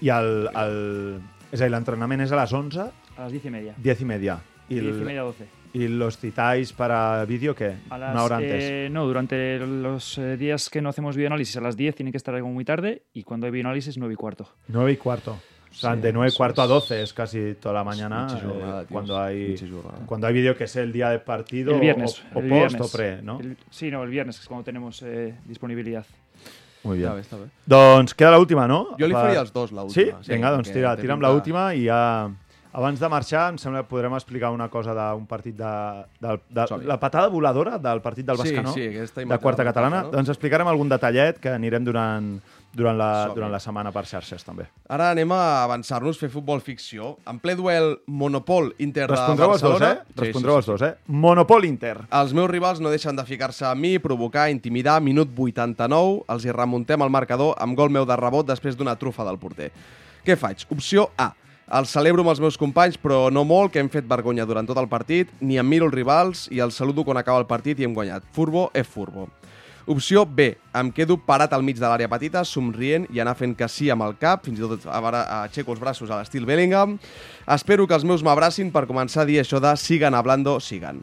I 0.00 0.10
el, 0.10 0.48
el... 0.52 1.20
És 1.54 1.62
a 1.62 1.68
dir, 1.68 1.72
l'entrenament 1.72 2.20
és 2.26 2.32
a 2.34 2.40
les 2.40 2.52
11, 2.52 2.90
A 3.16 3.22
las 3.22 3.32
diez 3.32 3.44
y 3.44 3.50
media. 3.50 3.74
10 3.78 4.00
y 4.00 4.04
media. 4.04 4.42
I, 4.68 4.74
Diez 4.74 4.84
y 4.84 4.88
el, 4.88 5.04
media, 5.04 5.22
doce. 5.22 5.46
¿Y 5.78 5.88
los 5.88 6.16
citáis 6.16 6.72
para 6.72 7.24
vídeo 7.26 7.54
qué? 7.54 7.74
A 7.90 7.98
las, 7.98 8.14
Una 8.14 8.24
hora 8.24 8.36
antes. 8.36 8.64
eh, 8.64 8.88
no, 8.90 9.04
durante 9.06 9.58
los 9.58 10.16
eh, 10.18 10.36
días 10.36 10.70
que 10.70 10.80
no 10.80 10.88
hacemos 10.88 11.16
videoanálisis 11.16 11.56
a 11.58 11.60
las 11.60 11.76
10 11.76 11.94
tiene 11.94 12.10
que 12.10 12.16
estar 12.16 12.38
como 12.40 12.52
muy 12.54 12.64
tarde 12.64 13.02
y 13.12 13.22
cuando 13.24 13.46
hay 13.46 13.52
videoanálisis 13.52 13.98
9 13.98 14.14
y 14.14 14.16
cuarto. 14.16 14.48
9 14.68 14.92
y 14.92 14.96
cuarto. 14.96 15.32
O 15.70 15.74
sea, 15.78 15.94
Sí, 15.94 16.00
de 16.00 16.12
9 16.14 16.30
y 16.32 16.36
cuarto 16.36 16.62
a 16.62 16.64
es- 16.64 16.70
12 16.70 17.02
es 17.02 17.12
casi 17.12 17.54
toda 17.60 17.74
la 17.74 17.84
mañana. 17.84 18.26
Eh, 18.30 18.40
tíos, 18.40 18.86
cuando 18.90 19.20
hay 19.20 19.56
cuando 20.06 20.26
hay 20.26 20.32
vídeo 20.34 20.56
que 20.56 20.64
es 20.64 20.76
el 20.76 20.90
día 20.92 21.10
del 21.10 21.20
partido 21.20 21.74
el 21.74 21.80
viernes. 21.80 22.22
o, 22.34 22.38
o 22.38 22.40
el 22.42 22.48
post 22.48 22.52
viernes. 22.70 22.80
o 22.80 22.96
pre, 22.96 23.22
¿no? 23.22 23.40
El- 23.40 23.56
sí, 23.68 23.90
no, 23.90 24.02
el 24.02 24.08
viernes 24.10 24.38
es 24.40 24.46
cuando 24.48 24.64
tenemos 24.64 25.02
eh, 25.02 25.34
disponibilidad. 25.44 26.06
Muy 26.84 26.98
Està 26.98 27.12
bien. 27.12 27.14
bé, 27.16 27.20
està 27.22 27.36
bé. 27.36 27.46
Doncs 27.66 28.14
queda 28.14 28.30
l'última, 28.38 28.66
no? 28.68 28.94
Jo 28.98 29.08
li 29.08 29.12
faria 29.12 29.40
els 29.40 29.52
dos, 29.52 29.70
Sí? 29.92 30.04
l'última. 30.06 30.20
Vinga, 30.26 30.50
doncs 30.52 30.70
tira, 30.72 30.96
tira'm 30.96 31.20
l'última 31.20 31.74
i 31.74 31.84
ja... 31.88 32.30
Abans 32.76 33.00
de 33.00 33.08
marxar, 33.08 33.46
em 33.54 33.56
sembla 33.56 33.80
que 33.80 33.88
podrem 33.88 34.12
explicar 34.18 34.50
una 34.52 34.66
cosa 34.68 34.92
d'un 34.92 35.24
partit 35.24 35.54
de, 35.56 35.68
de, 36.20 36.34
de, 36.52 36.64
la 36.84 36.98
patada 37.00 37.30
voladora 37.32 37.78
del 37.80 38.02
partit 38.04 38.26
del 38.28 38.36
Sí, 38.36 38.50
Bascanó, 38.50 38.74
sí, 38.74 38.82
aquesta 38.90 39.22
de 39.24 39.38
quarta 39.40 39.64
catalana. 39.64 40.02
Bascanó. 40.02 40.18
Doncs 40.18 40.32
explicarem 40.34 40.68
algun 40.68 40.90
detallet 40.92 41.38
que 41.40 41.54
anirem 41.56 41.86
durant, 41.86 42.26
durant, 42.76 42.98
la, 43.00 43.08
durant 43.32 43.54
la 43.54 43.60
setmana 43.64 43.94
per 43.94 44.02
xarxes, 44.10 44.44
també. 44.44 44.66
Ara 44.92 45.06
anem 45.14 45.32
a 45.32 45.38
avançar-nos, 45.62 46.18
fer 46.20 46.28
futbol 46.34 46.60
ficció. 46.60 47.14
En 47.24 47.38
ple 47.40 47.54
duel 47.56 47.94
Monopol 48.12 48.68
Inter 48.84 49.06
de 49.06 49.14
Respondreu 49.14 49.54
els 49.54 49.64
dos, 49.64 49.78
Barcelona. 49.78 50.04
eh? 50.04 50.20
Respondreu 50.20 50.60
els 50.60 50.68
dos, 50.68 50.84
eh? 50.84 50.92
Monopol 51.24 51.64
Inter. 51.64 51.94
Els 52.20 52.36
meus 52.36 52.50
rivals 52.52 52.84
no 52.84 52.92
deixen 52.92 53.16
de 53.16 53.24
ficar-se 53.24 53.64
a 53.64 53.72
mi, 53.74 53.94
provocar, 54.04 54.50
intimidar. 54.52 54.98
Minut 55.00 55.32
89, 55.32 56.26
els 56.28 56.44
hi 56.44 56.52
remuntem 56.52 57.00
el 57.08 57.16
marcador 57.16 57.56
amb 57.56 57.72
gol 57.80 57.88
meu 57.88 58.04
de 58.04 58.20
rebot 58.20 58.52
després 58.52 58.76
d'una 58.76 58.98
trufa 59.00 59.24
del 59.24 59.40
porter. 59.40 59.72
Què 60.28 60.36
faig? 60.36 60.68
Opció 60.76 61.08
A. 61.16 61.32
El 61.66 61.88
celebro 61.90 62.22
amb 62.22 62.30
els 62.30 62.38
meus 62.38 62.54
companys, 62.54 62.94
però 63.02 63.24
no 63.34 63.42
molt, 63.42 63.72
que 63.74 63.80
hem 63.82 63.88
fet 63.90 64.06
vergonya 64.06 64.44
durant 64.46 64.68
tot 64.68 64.78
el 64.78 64.86
partit, 64.86 65.32
ni 65.42 65.56
em 65.58 65.66
miro 65.66 65.88
els 65.88 65.94
rivals 65.96 66.44
i 66.54 66.60
els 66.62 66.76
saludo 66.78 67.02
quan 67.02 67.18
acaba 67.18 67.40
el 67.42 67.48
partit 67.50 67.80
i 67.80 67.86
hem 67.88 67.96
guanyat. 67.96 68.22
Furbo 68.36 68.68
és 68.70 68.86
furbo. 68.86 69.26
Opció 69.90 70.22
B. 70.26 70.52
Em 70.78 70.92
quedo 70.94 71.16
parat 71.18 71.50
al 71.54 71.64
mig 71.66 71.80
de 71.80 71.86
l'àrea 71.86 72.10
petita, 72.10 72.44
somrient 72.46 73.08
i 73.10 73.18
anar 73.22 73.34
fent 73.38 73.56
que 73.58 73.66
sí 73.66 73.90
amb 73.90 74.06
el 74.06 74.14
cap, 74.22 74.44
fins 74.46 74.62
i 74.62 74.62
tot 74.62 74.86
aixeco 74.86 75.74
els 75.74 75.82
braços 75.82 76.10
a 76.10 76.20
l'estil 76.20 76.46
Bellingham. 76.46 77.00
Espero 77.50 77.86
que 77.86 77.98
els 77.98 78.06
meus 78.06 78.22
m'abracin 78.22 78.70
per 78.70 78.86
començar 78.86 79.24
a 79.24 79.26
dir 79.26 79.40
això 79.42 79.58
de 79.58 79.74
sigan 79.74 80.14
hablando, 80.14 80.60
sigan. 80.62 81.02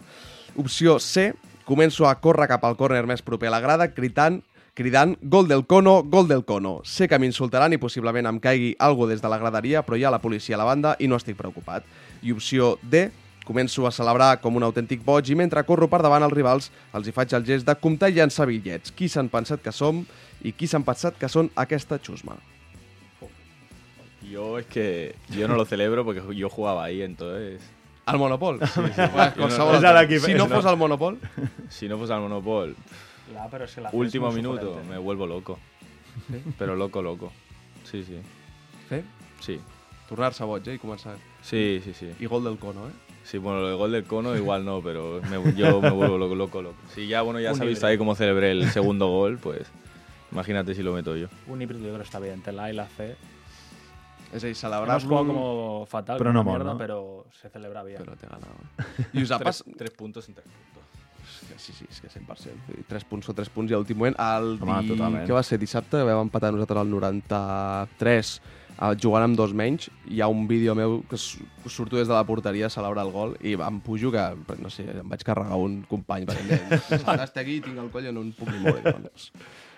Opció 0.55 0.95
C. 0.99 1.33
Començo 1.67 2.07
a 2.07 2.15
córrer 2.23 2.47
cap 2.47 2.63
al 2.63 2.79
córner 2.79 3.03
més 3.07 3.23
proper 3.23 3.51
a 3.51 3.55
la 3.57 3.63
grada, 3.63 3.91
cridant, 3.91 4.41
cridant 4.73 5.17
gol 5.21 5.47
del 5.47 5.65
cono, 5.65 6.03
gol 6.03 6.27
del 6.27 6.43
cono. 6.45 6.81
Sé 6.83 7.07
que 7.07 7.19
m'insultaran 7.21 7.73
i 7.73 7.79
possiblement 7.81 8.27
em 8.29 8.39
caigui 8.41 8.73
algú 8.81 9.07
des 9.09 9.21
de 9.21 9.29
la 9.29 9.37
graderia, 9.37 9.83
però 9.85 9.97
hi 9.97 10.03
ha 10.05 10.11
la 10.13 10.21
policia 10.21 10.55
a 10.57 10.61
la 10.61 10.67
banda 10.69 10.95
i 10.99 11.07
no 11.07 11.19
estic 11.19 11.37
preocupat. 11.37 11.85
I 12.23 12.33
opció 12.33 12.77
D. 12.81 13.09
Començo 13.43 13.83
a 13.85 13.91
celebrar 13.91 14.37
com 14.39 14.55
un 14.55 14.63
autèntic 14.63 15.01
boig 15.03 15.27
i 15.27 15.35
mentre 15.35 15.65
corro 15.67 15.89
per 15.91 15.99
davant 16.01 16.23
els 16.23 16.31
rivals 16.31 16.69
els 16.95 17.09
hi 17.09 17.11
faig 17.11 17.33
el 17.35 17.43
gest 17.43 17.67
de 17.67 17.75
comptar 17.75 18.07
i 18.09 18.15
llançar 18.15 18.47
bitllets. 18.47 18.93
Qui 18.95 19.09
s'han 19.11 19.27
pensat 19.29 19.59
que 19.61 19.73
som 19.75 19.99
i 20.41 20.53
qui 20.55 20.65
s'han 20.67 20.85
pensat 20.87 21.19
que 21.19 21.27
són 21.27 21.51
aquesta 21.59 21.99
xusma? 21.99 22.37
Yo 24.23 24.57
es 24.57 24.65
que 24.67 25.15
yo 25.29 25.49
no 25.49 25.55
lo 25.57 25.65
celebro 25.65 26.05
porque 26.05 26.23
yo 26.33 26.49
jugaba 26.49 26.85
ahí, 26.85 27.01
entonces 27.01 27.59
El 28.07 28.17
Monopol? 28.17 28.59
Sí, 28.65 28.81
sí. 28.95 29.01
Yo 29.01 29.07
no- 29.07 29.33
qualsevol 29.35 30.09
Si 30.21 30.33
no 30.33 30.47
fos 30.47 30.65
el 30.65 30.77
Monopol... 30.77 31.19
si 31.69 31.87
no 31.87 31.97
fuese 31.97 32.13
al 32.13 32.21
Monopol, 32.21 32.75
Pero 33.51 33.65
la 33.81 33.89
último 33.93 34.31
minuto, 34.31 34.59
sugerente. 34.61 34.89
me 34.89 34.97
vuelvo 34.97 35.25
loco. 35.27 35.59
Pero 36.57 36.75
loco, 36.75 37.01
loco. 37.01 37.31
Sí, 37.83 38.03
sí. 38.03 38.19
Fer? 38.89 39.03
Sí, 39.39 39.59
Tornar-se 40.07 40.43
boig, 40.43 40.67
eh? 40.67 40.75
I 40.75 40.79
començar... 40.79 41.15
sí, 41.41 41.81
sí, 41.83 41.93
sí. 41.93 42.11
I 42.19 42.25
gol 42.27 42.43
del 42.43 42.57
cono, 42.59 42.87
eh? 42.87 42.91
Sí, 43.23 43.37
bueno, 43.37 43.67
el 43.67 43.75
gol 43.77 43.91
del 43.91 44.03
cono 44.03 44.35
igual 44.35 44.65
no, 44.65 44.81
pero 44.81 45.21
me- 45.29 45.53
yo 45.55 45.81
me 45.81 45.89
vuelvo 45.91 46.17
loco, 46.17 46.35
loco, 46.35 46.61
loco. 46.61 46.75
Si 46.93 47.07
ya, 47.07 47.21
bueno, 47.21 47.39
ya 47.39 47.51
Un 47.51 47.57
se 47.57 47.63
ha 47.63 47.65
visto 47.65 47.79
híbrido. 47.79 47.87
ahí 47.87 47.97
cómo 47.97 48.15
celebré 48.15 48.51
el 48.51 48.69
segundo 48.71 49.07
gol, 49.07 49.37
pues 49.39 49.61
imagínate 50.31 50.75
si 50.75 50.83
lo 50.83 50.93
meto 50.93 51.15
yo. 51.15 51.27
Un 51.47 51.61
híbrido 51.61 51.79
yo 51.81 51.87
creo 51.87 51.97
que 51.99 52.03
está 52.03 52.19
bien, 52.19 52.35
entre 52.35 52.51
la 52.53 52.65
A 52.65 52.69
y 52.71 52.73
la 52.75 52.87
C. 52.87 53.15
És 54.33 54.43
a 54.43 54.47
dir, 54.47 54.55
Hemos 54.91 55.03
jugado 55.05 55.27
como 55.27 55.85
fatal, 55.87 56.17
Pero 56.17 56.33
no 56.33 56.41
una 56.41 56.49
mierda, 56.51 56.71
no? 56.73 56.77
pero 56.77 57.25
se 57.41 57.49
celebra 57.49 57.83
bien. 57.83 58.01
Però 58.03 58.15
té 58.17 58.27
ganat. 58.27 58.49
I 59.13 59.21
us 59.23 59.31
ha 59.31 59.37
tres 59.77 59.91
puntos 59.91 60.27
en 60.27 60.33
tres 60.35 60.45
puntos. 60.47 60.82
Que 61.49 61.59
Sí, 61.59 61.73
sí, 61.75 61.85
és 61.89 61.99
que 62.01 62.09
100%. 62.09 62.57
Vull 62.67 62.77
dir, 62.77 62.85
Tres 62.89 63.03
punts 63.05 63.29
o 63.29 63.33
tres 63.37 63.49
punts 63.53 63.71
i 63.71 63.75
a 63.75 63.77
l'últim 63.81 63.97
moment, 63.97 64.15
el 64.19 64.57
Home, 64.61 64.81
di... 64.83 64.93
totalment. 64.93 65.27
què 65.27 65.33
va 65.35 65.43
ser, 65.43 65.59
dissabte, 65.61 66.01
vam 66.03 66.25
empatar 66.27 66.51
nosaltres 66.55 66.79
al 66.81 66.89
93 66.91 68.33
eh, 68.81 68.95
jugant 69.01 69.23
amb 69.27 69.37
dos 69.37 69.53
menys, 69.53 69.89
hi 70.09 70.21
ha 70.23 70.27
un 70.31 70.47
vídeo 70.49 70.73
meu 70.75 71.01
que 71.09 71.17
surto 71.19 71.97
des 71.99 72.07
de 72.09 72.13
la 72.15 72.23
porteria 72.25 72.67
a 72.67 72.73
celebrar 72.73 73.05
el 73.05 73.11
gol 73.13 73.35
i 73.41 73.53
em 73.55 73.79
pujo 73.85 74.11
que, 74.11 74.23
no 74.59 74.69
sé, 74.73 74.87
em 74.99 75.07
vaig 75.09 75.23
carregar 75.23 75.59
un 75.61 75.81
company 75.89 76.25
perquè 76.29 76.59
ara 77.05 77.23
estic 77.27 77.43
aquí 77.45 77.59
i 77.59 77.63
tinc 77.69 77.77
el 77.83 77.91
coll 77.93 78.09
no 78.13 78.21
em 78.25 78.31
puc 78.37 78.49
ni 78.51 78.59
moure. 78.65 78.83
Doncs, 78.83 79.31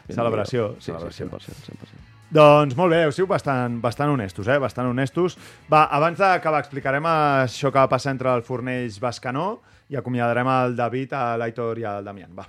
Celebració, 0.05 0.75
Sí, 0.77 0.91
celebració. 0.91 1.25
sí, 1.25 1.31
100%, 1.49 1.71
100%. 1.71 2.11
Doncs 2.35 2.75
molt 2.77 2.91
bé, 2.91 3.03
heu 3.05 3.11
sigut 3.13 3.29
bastant, 3.31 3.79
bastant 3.81 4.11
honestos, 4.11 4.47
eh? 4.49 4.57
Bastant 4.61 4.87
honestos. 4.89 5.35
Va, 5.71 5.83
abans 5.93 6.17
d'acabar 6.19 6.59
explicarem 6.61 7.05
això 7.09 7.71
que 7.71 7.79
va 7.79 7.89
passar 7.89 8.11
entre 8.13 8.29
el 8.33 8.43
Fornells 8.45 8.99
Bascanó 9.01 9.61
i 9.89 9.97
acomiadarem 9.99 10.47
el 10.47 10.75
David, 10.75 11.13
a 11.13 11.35
l'Aitor 11.37 11.81
i 11.81 11.85
al 11.89 12.05
Damián. 12.05 12.33
Va. 12.37 12.45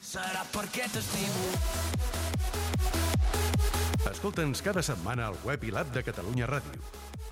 Serà 0.00 0.44
perquè 0.52 0.86
t'estimo. 0.92 1.50
Escolta'ns 4.06 4.62
cada 4.62 4.82
setmana 4.86 5.26
al 5.28 5.36
web 5.44 5.64
i 5.66 5.72
l'app 5.74 5.90
de 5.94 6.04
Catalunya 6.06 6.46
Ràdio. 6.48 6.80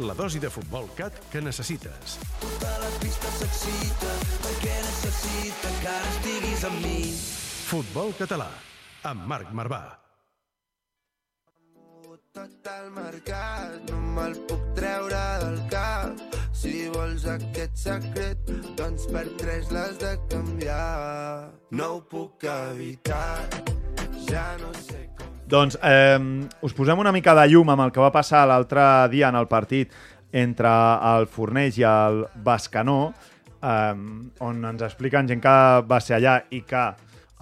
La 0.02 0.14
dosi 0.18 0.40
de 0.42 0.50
futbol 0.50 0.88
cat 0.98 1.20
que 1.30 1.40
necessites. 1.40 2.18
Tota 2.42 2.72
la 2.82 2.90
pista 2.98 3.30
s'excita 3.38 4.14
perquè 4.42 4.74
necessita 4.82 5.74
que 5.80 5.92
ara 5.92 6.14
estiguis 6.16 6.64
amb 6.66 6.80
mi. 6.82 6.98
Futbol 7.70 8.10
català, 8.18 8.50
amb 9.06 9.28
Marc 9.30 9.54
Marvà. 9.54 9.84
Tot 12.34 12.66
el 12.66 12.88
mercat 12.90 13.90
no 13.92 14.00
me'l 14.16 14.34
puc 14.50 14.72
treure 14.74 15.20
del 15.44 15.60
cap. 15.70 16.33
Si 16.54 16.86
vols 16.94 17.24
aquest 17.26 17.74
secret, 17.82 18.50
doncs 18.78 19.08
per 19.10 19.24
tres 19.40 19.72
l'has 19.74 19.96
de 19.98 20.12
canviar. 20.30 21.50
No 21.74 21.88
ho 21.96 21.98
puc 22.06 22.46
evitar, 22.46 23.42
ja 24.28 24.44
no 24.62 24.70
sé 24.78 25.02
com... 25.18 25.32
Doncs 25.50 25.76
eh, 25.82 26.16
us 26.62 26.76
posem 26.78 27.02
una 27.02 27.12
mica 27.12 27.34
de 27.34 27.48
llum 27.50 27.74
amb 27.74 27.88
el 27.88 27.92
que 27.92 28.04
va 28.04 28.12
passar 28.14 28.44
l'altre 28.46 28.86
dia 29.10 29.32
en 29.34 29.40
el 29.42 29.50
partit 29.50 29.92
entre 30.30 30.70
el 31.10 31.26
Fornells 31.26 31.82
i 31.82 31.88
el 31.90 32.22
Bascanó, 32.46 33.12
eh, 33.58 33.92
on 34.46 34.64
ens 34.70 34.86
expliquen 34.86 35.28
gent 35.28 35.42
que 35.42 35.58
va 35.90 36.00
ser 36.00 36.20
allà 36.20 36.38
i 36.54 36.62
que 36.62 36.88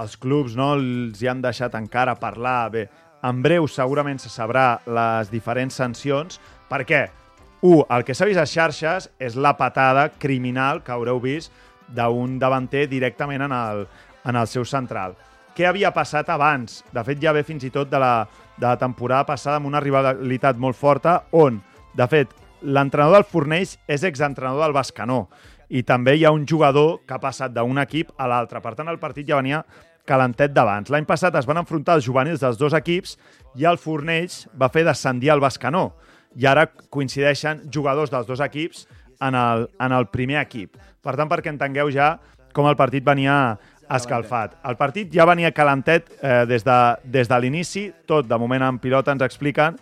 els 0.02 0.16
clubs 0.16 0.56
no 0.56 0.72
els 0.80 1.20
hi 1.20 1.28
han 1.28 1.44
deixat 1.44 1.76
encara 1.76 2.16
parlar. 2.16 2.60
Bé, 2.72 2.88
en 3.22 3.44
breu 3.44 3.68
segurament 3.68 4.24
se 4.24 4.32
sabrà 4.32 4.78
les 4.88 5.28
diferents 5.30 5.76
sancions. 5.84 6.40
Per 6.72 6.86
què? 6.88 7.10
1. 7.62 7.86
El 7.94 8.04
que 8.04 8.14
s'ha 8.14 8.26
vist 8.26 8.42
a 8.42 8.46
xarxes 8.46 9.08
és 9.22 9.38
la 9.38 9.54
patada 9.56 10.08
criminal 10.18 10.82
que 10.82 10.92
haureu 10.92 11.20
vist 11.22 11.54
d'un 11.94 12.38
davanter 12.42 12.88
directament 12.90 13.46
en 13.46 13.54
el, 13.54 13.86
en 14.26 14.36
el 14.36 14.48
seu 14.50 14.66
central. 14.66 15.14
Què 15.54 15.68
havia 15.68 15.92
passat 15.94 16.28
abans? 16.32 16.80
De 16.92 17.04
fet, 17.06 17.20
ja 17.22 17.32
ve 17.32 17.44
fins 17.46 17.64
i 17.64 17.70
tot 17.70 17.90
de 17.90 18.00
la, 18.00 18.26
de 18.56 18.66
la 18.66 18.78
temporada 18.80 19.26
passada 19.28 19.60
amb 19.60 19.68
una 19.68 19.82
rivalitat 19.84 20.58
molt 20.58 20.76
forta 20.76 21.22
on, 21.36 21.60
de 21.94 22.06
fet, 22.08 22.32
l'entrenador 22.62 23.20
del 23.20 23.28
Forneix 23.28 23.76
és 23.90 24.04
exentrenador 24.06 24.64
del 24.64 24.76
Bascanó 24.76 25.26
i 25.72 25.82
també 25.86 26.16
hi 26.16 26.24
ha 26.24 26.32
un 26.34 26.44
jugador 26.48 27.00
que 27.06 27.14
ha 27.16 27.20
passat 27.20 27.52
d'un 27.54 27.80
equip 27.80 28.12
a 28.20 28.28
l'altre. 28.28 28.60
Per 28.60 28.74
tant, 28.76 28.90
el 28.92 29.00
partit 29.00 29.28
ja 29.28 29.38
venia 29.38 29.62
calentet 30.08 30.52
d'abans. 30.52 30.90
L'any 30.90 31.06
passat 31.08 31.36
es 31.38 31.46
van 31.48 31.62
enfrontar 31.62 31.96
els 31.96 32.06
juvenils 32.06 32.42
dels 32.42 32.58
dos 32.60 32.74
equips 32.76 33.16
i 33.56 33.64
el 33.68 33.78
Forneix 33.80 34.46
va 34.58 34.70
fer 34.72 34.84
descendir 34.88 35.32
el 35.32 35.40
Bascanó. 35.40 35.92
I 36.36 36.46
ara 36.48 36.66
coincideixen 36.90 37.66
jugadors 37.72 38.10
dels 38.12 38.26
dos 38.26 38.40
equips 38.40 38.86
en 39.22 39.36
el, 39.38 39.68
en 39.80 39.92
el 39.92 40.08
primer 40.12 40.40
equip. 40.42 40.78
Per 41.02 41.14
tant, 41.18 41.28
perquè 41.30 41.52
entengueu 41.52 41.90
ja 41.92 42.16
com 42.54 42.68
el 42.68 42.76
partit 42.76 43.04
venia 43.04 43.56
escalfat. 43.92 44.56
El 44.68 44.76
partit 44.80 45.10
ja 45.12 45.26
venia 45.28 45.52
calentet 45.52 46.08
eh, 46.20 46.44
des 46.48 46.64
de, 46.64 46.78
des 47.04 47.28
de 47.28 47.40
l'inici, 47.40 47.88
tot 48.08 48.28
de 48.28 48.38
moment 48.40 48.64
en 48.64 48.78
pilota 48.80 49.12
ens 49.12 49.24
expliquen, 49.26 49.76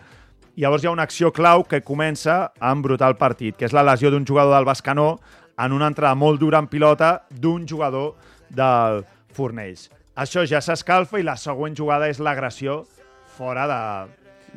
llavors 0.59 0.83
hi 0.83 0.89
ha 0.89 0.95
una 0.95 1.05
acció 1.07 1.31
clau 1.31 1.63
que 1.63 1.81
comença 1.85 2.51
a 2.59 2.73
embrutar 2.75 3.11
el 3.11 3.19
partit, 3.19 3.55
que 3.55 3.67
és 3.69 3.75
la 3.75 3.85
lesió 3.87 4.11
d'un 4.11 4.27
jugador 4.27 4.55
del 4.57 4.67
Bascanó 4.67 5.13
en 5.61 5.75
una 5.75 5.87
entrada 5.91 6.15
molt 6.15 6.41
dura 6.41 6.59
en 6.59 6.67
pilota 6.67 7.21
d'un 7.29 7.67
jugador 7.67 8.15
del 8.49 9.03
Fornells. 9.35 9.89
Això 10.19 10.43
ja 10.47 10.59
s'escalfa 10.61 11.21
i 11.21 11.25
la 11.25 11.37
següent 11.39 11.77
jugada 11.77 12.09
és 12.11 12.19
l'agressió 12.19 12.81
fora 13.37 13.67
de, 13.69 13.81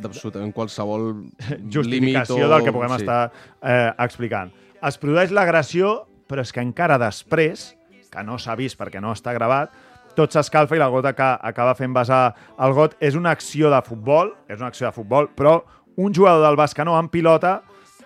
D'absolutament 0.00 0.52
qualsevol 0.54 1.10
justificació 1.74 2.36
límit 2.38 2.48
o- 2.48 2.52
del 2.54 2.64
que 2.66 2.74
puguem 2.74 2.96
sí. 2.96 3.02
estar 3.04 3.20
eh, 3.62 3.92
explicant. 4.04 4.52
Es 4.84 4.98
produeix 5.00 5.32
l'agressió, 5.32 6.04
però 6.28 6.42
és 6.44 6.52
que 6.52 6.62
encara 6.64 6.98
després, 7.00 7.72
que 8.10 8.22
no 8.26 8.38
s'ha 8.38 8.56
vist 8.58 8.78
perquè 8.78 9.00
no 9.02 9.12
està 9.14 9.32
gravat, 9.36 9.72
tot 10.14 10.30
s'escalfa 10.34 10.76
i 10.76 10.78
la 10.78 10.90
gota 10.92 11.12
que 11.16 11.26
acaba 11.42 11.74
fent 11.74 11.94
vessar 11.94 12.34
el 12.62 12.74
got 12.76 12.94
és 13.02 13.16
una 13.18 13.32
acció 13.34 13.70
de 13.72 13.80
futbol, 13.82 14.30
és 14.48 14.60
una 14.60 14.68
acció 14.70 14.86
de 14.86 14.94
futbol, 14.94 15.28
però 15.34 15.56
un 15.96 16.14
jugador 16.14 16.44
del 16.46 16.56
Bascanó 16.58 16.98
en 16.98 17.08
pilota 17.08 17.60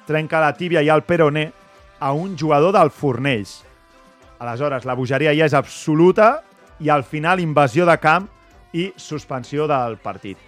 trenca 0.09 0.41
la 0.41 0.55
tíbia 0.57 0.81
i 0.85 0.89
el 0.89 1.03
peroné 1.05 1.51
a 2.01 2.13
un 2.13 2.37
jugador 2.39 2.73
del 2.73 2.91
Fornells. 2.91 3.63
Aleshores, 4.39 4.87
la 4.87 4.95
bogeria 4.95 5.35
ja 5.37 5.49
és 5.49 5.55
absoluta 5.57 6.39
i 6.81 6.89
al 6.89 7.03
final 7.05 7.41
invasió 7.43 7.85
de 7.89 7.97
camp 7.99 8.29
i 8.73 8.93
suspensió 8.97 9.67
del 9.69 9.99
partit. 10.01 10.39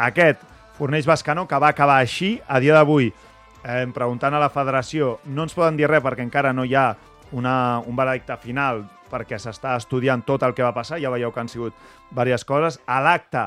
Aquest 0.00 0.42
Fornells 0.80 1.04
Bascanó, 1.04 1.44
que 1.46 1.58
va 1.60 1.68
acabar 1.74 1.98
així, 2.00 2.38
a 2.48 2.56
dia 2.58 2.72
d'avui, 2.72 3.10
eh, 3.68 3.86
preguntant 3.92 4.32
a 4.32 4.38
la 4.40 4.48
federació, 4.48 5.18
no 5.28 5.44
ens 5.44 5.52
poden 5.52 5.76
dir 5.76 5.90
res 5.90 6.00
perquè 6.00 6.24
encara 6.24 6.54
no 6.56 6.64
hi 6.64 6.72
ha 6.74 6.94
una, 7.36 7.82
un 7.84 7.96
veredicte 7.98 8.38
final 8.40 8.86
perquè 9.10 9.36
s'està 9.36 9.74
estudiant 9.76 10.22
tot 10.24 10.42
el 10.46 10.54
que 10.56 10.64
va 10.64 10.72
passar, 10.72 10.96
ja 11.02 11.10
veieu 11.12 11.32
que 11.34 11.40
han 11.42 11.50
sigut 11.52 11.74
diverses 12.10 12.46
coses. 12.48 12.78
A 12.86 13.02
l'acte 13.04 13.42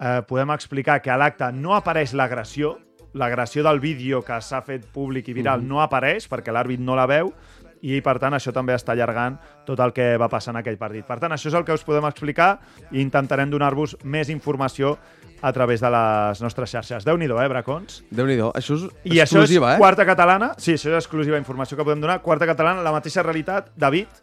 eh, 0.00 0.22
podem 0.26 0.54
explicar 0.54 1.02
que 1.02 1.10
a 1.12 1.18
l'acte 1.20 1.50
no 1.52 1.74
apareix 1.76 2.14
l'agressió, 2.16 2.78
l'agressió 3.12 3.62
del 3.66 3.78
vídeo 3.82 4.22
que 4.24 4.40
s'ha 4.40 4.62
fet 4.64 4.86
públic 4.94 5.28
i 5.28 5.34
viral 5.36 5.60
Mhm. 5.60 5.68
no 5.68 5.82
apareix 5.82 6.24
perquè 6.30 6.50
l'àrbit 6.54 6.80
no 6.80 6.96
la 6.96 7.04
veu 7.06 7.34
i 7.82 8.00
per 8.00 8.16
tant 8.22 8.34
això 8.36 8.52
també 8.54 8.76
està 8.76 8.94
allargant 8.94 9.38
tot 9.66 9.80
el 9.82 9.92
que 9.94 10.14
va 10.20 10.30
passar 10.30 10.54
en 10.54 10.60
aquell 10.62 10.78
partit. 10.78 11.06
Per 11.06 11.18
tant, 11.22 11.34
això 11.34 11.50
és 11.50 11.58
el 11.58 11.66
que 11.66 11.74
us 11.74 11.84
podem 11.86 12.06
explicar 12.08 12.54
i 12.90 13.02
intentarem 13.02 13.50
donar-vos 13.50 13.96
més 14.04 14.30
informació 14.30 14.96
a 15.42 15.50
través 15.52 15.82
de 15.82 15.90
les 15.90 16.42
nostres 16.42 16.70
xarxes. 16.70 17.04
Déu-n'hi-do, 17.04 17.40
eh, 17.42 17.48
bracons? 17.50 18.04
Déu-n'hi-do. 18.14 18.52
Això 18.54 18.78
és 18.78 18.84
I 19.04 19.18
exclusiva, 19.24 19.66
això 19.66 19.74
és 19.74 19.74
eh? 19.74 19.78
quarta 19.82 20.06
catalana. 20.06 20.52
Sí, 20.56 20.76
això 20.78 20.92
és 20.92 21.00
exclusiva 21.02 21.40
informació 21.40 21.76
que 21.76 21.84
podem 21.84 22.00
donar. 22.00 22.20
Quarta 22.22 22.46
catalana, 22.46 22.84
la 22.86 22.94
mateixa 22.94 23.26
realitat, 23.26 23.72
David, 23.74 24.22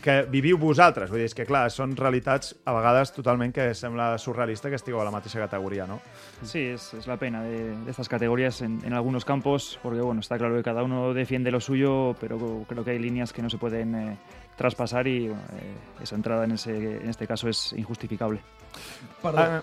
que 0.00 0.22
viviu 0.30 0.56
vosaltres. 0.58 1.10
Vull 1.10 1.20
dir, 1.20 1.26
és 1.28 1.34
que, 1.36 1.44
clar, 1.46 1.66
són 1.70 1.96
realitats 1.98 2.54
a 2.64 2.72
vegades 2.76 3.12
totalment 3.12 3.52
que 3.52 3.68
sembla 3.74 4.16
surrealista 4.18 4.70
que 4.70 4.78
estigueu 4.80 5.00
a 5.02 5.04
la 5.04 5.12
mateixa 5.14 5.38
categoria, 5.42 5.86
no? 5.86 6.00
Sí, 6.42 6.60
es, 6.72 6.92
es 6.94 7.06
la 7.06 7.16
pena 7.18 7.42
de, 7.42 7.76
de 7.76 7.90
estas 7.90 8.08
categorías 8.08 8.62
en, 8.62 8.80
en 8.84 8.92
algunos 8.92 9.24
campos, 9.24 9.78
porque 9.82 10.00
bueno, 10.00 10.20
está 10.20 10.38
claro 10.38 10.56
que 10.56 10.62
cada 10.62 10.82
uno 10.82 11.12
defiende 11.14 11.50
lo 11.50 11.60
suyo, 11.60 12.16
pero 12.20 12.64
creo 12.68 12.84
que 12.84 12.92
hay 12.92 12.98
líneas 12.98 13.32
que 13.32 13.42
no 13.42 13.50
se 13.50 13.58
pueden 13.58 13.94
eh, 13.94 14.18
traspasar 14.56 15.06
y 15.06 15.28
bueno, 15.28 15.42
eh, 15.58 16.02
esa 16.02 16.14
entrada 16.14 16.44
en, 16.44 16.52
ese, 16.52 17.02
en 17.02 17.08
este 17.08 17.26
caso 17.26 17.48
es 17.48 17.72
injustificable. 17.76 18.40
Ah, 19.24 19.60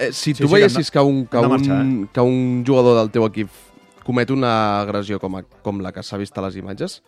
Eh, 0.00 0.12
si 0.12 0.32
Sí, 0.34 0.42
tu 0.42 0.48
sí, 0.48 0.54
veiessis 0.54 0.88
hem 0.88 0.92
que, 0.92 0.98
un, 1.00 1.26
que, 1.26 1.36
un, 1.36 2.04
eh? 2.04 2.08
que 2.10 2.20
un 2.20 2.64
jugador 2.66 2.96
del 3.02 3.10
teu 3.12 3.26
equip 3.26 3.50
comet 4.02 4.30
una 4.32 4.80
agressió 4.80 5.18
com, 5.20 5.36
a, 5.36 5.42
com 5.60 5.82
la 5.84 5.92
que 5.92 6.00
s'ha 6.02 6.16
vist 6.16 6.38
a 6.38 6.44
les 6.46 6.56
imatges, 6.56 7.02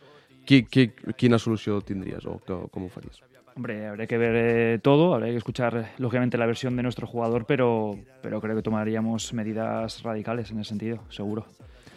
qui, 0.46 0.64
qui, 0.64 0.88
quina 1.16 1.38
solució 1.38 1.80
tindries 1.86 2.26
o 2.26 2.38
que, 2.44 2.56
com 2.72 2.86
ho 2.86 2.90
faries? 2.92 3.20
Hombre, 3.54 3.86
habría 3.86 4.06
que 4.06 4.16
ver 4.16 4.34
eh, 4.36 4.78
todo, 4.80 5.12
habría 5.14 5.30
que 5.30 5.36
escuchar 5.36 5.92
lógicamente 5.98 6.38
la 6.38 6.46
versión 6.46 6.74
de 6.76 6.82
nuestro 6.82 7.06
jugador, 7.06 7.44
pero, 7.44 7.98
pero 8.22 8.40
creo 8.40 8.56
que 8.56 8.62
tomaríamos 8.62 9.32
medidas 9.34 10.02
radicales 10.02 10.50
en 10.50 10.60
ese 10.60 10.70
sentido, 10.70 11.04
seguro. 11.10 11.44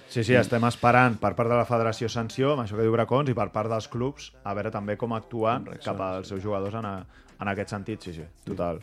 Sí, 0.08 0.24
sí, 0.24 0.36
estem 0.38 0.64
esperant 0.68 1.18
per 1.20 1.34
part 1.36 1.50
de 1.50 1.58
la 1.58 1.66
federació 1.68 2.08
sanció, 2.12 2.54
amb 2.54 2.64
això 2.64 2.78
que 2.78 2.84
diu 2.86 2.94
Bracons, 2.94 3.32
i 3.32 3.36
per 3.36 3.50
part 3.52 3.72
dels 3.72 3.88
clubs, 3.92 4.30
a 4.46 4.54
veure 4.56 4.72
també 4.72 4.96
com 5.00 5.16
actuen 5.16 5.66
cap 5.84 6.00
als 6.04 6.30
seus 6.32 6.44
jugadors 6.44 6.78
en, 6.78 6.86
a, 6.88 7.24
en 7.42 7.52
aquest 7.52 7.74
sentit, 7.74 8.06
sí, 8.06 8.14
sí, 8.16 8.28
total, 8.46 8.80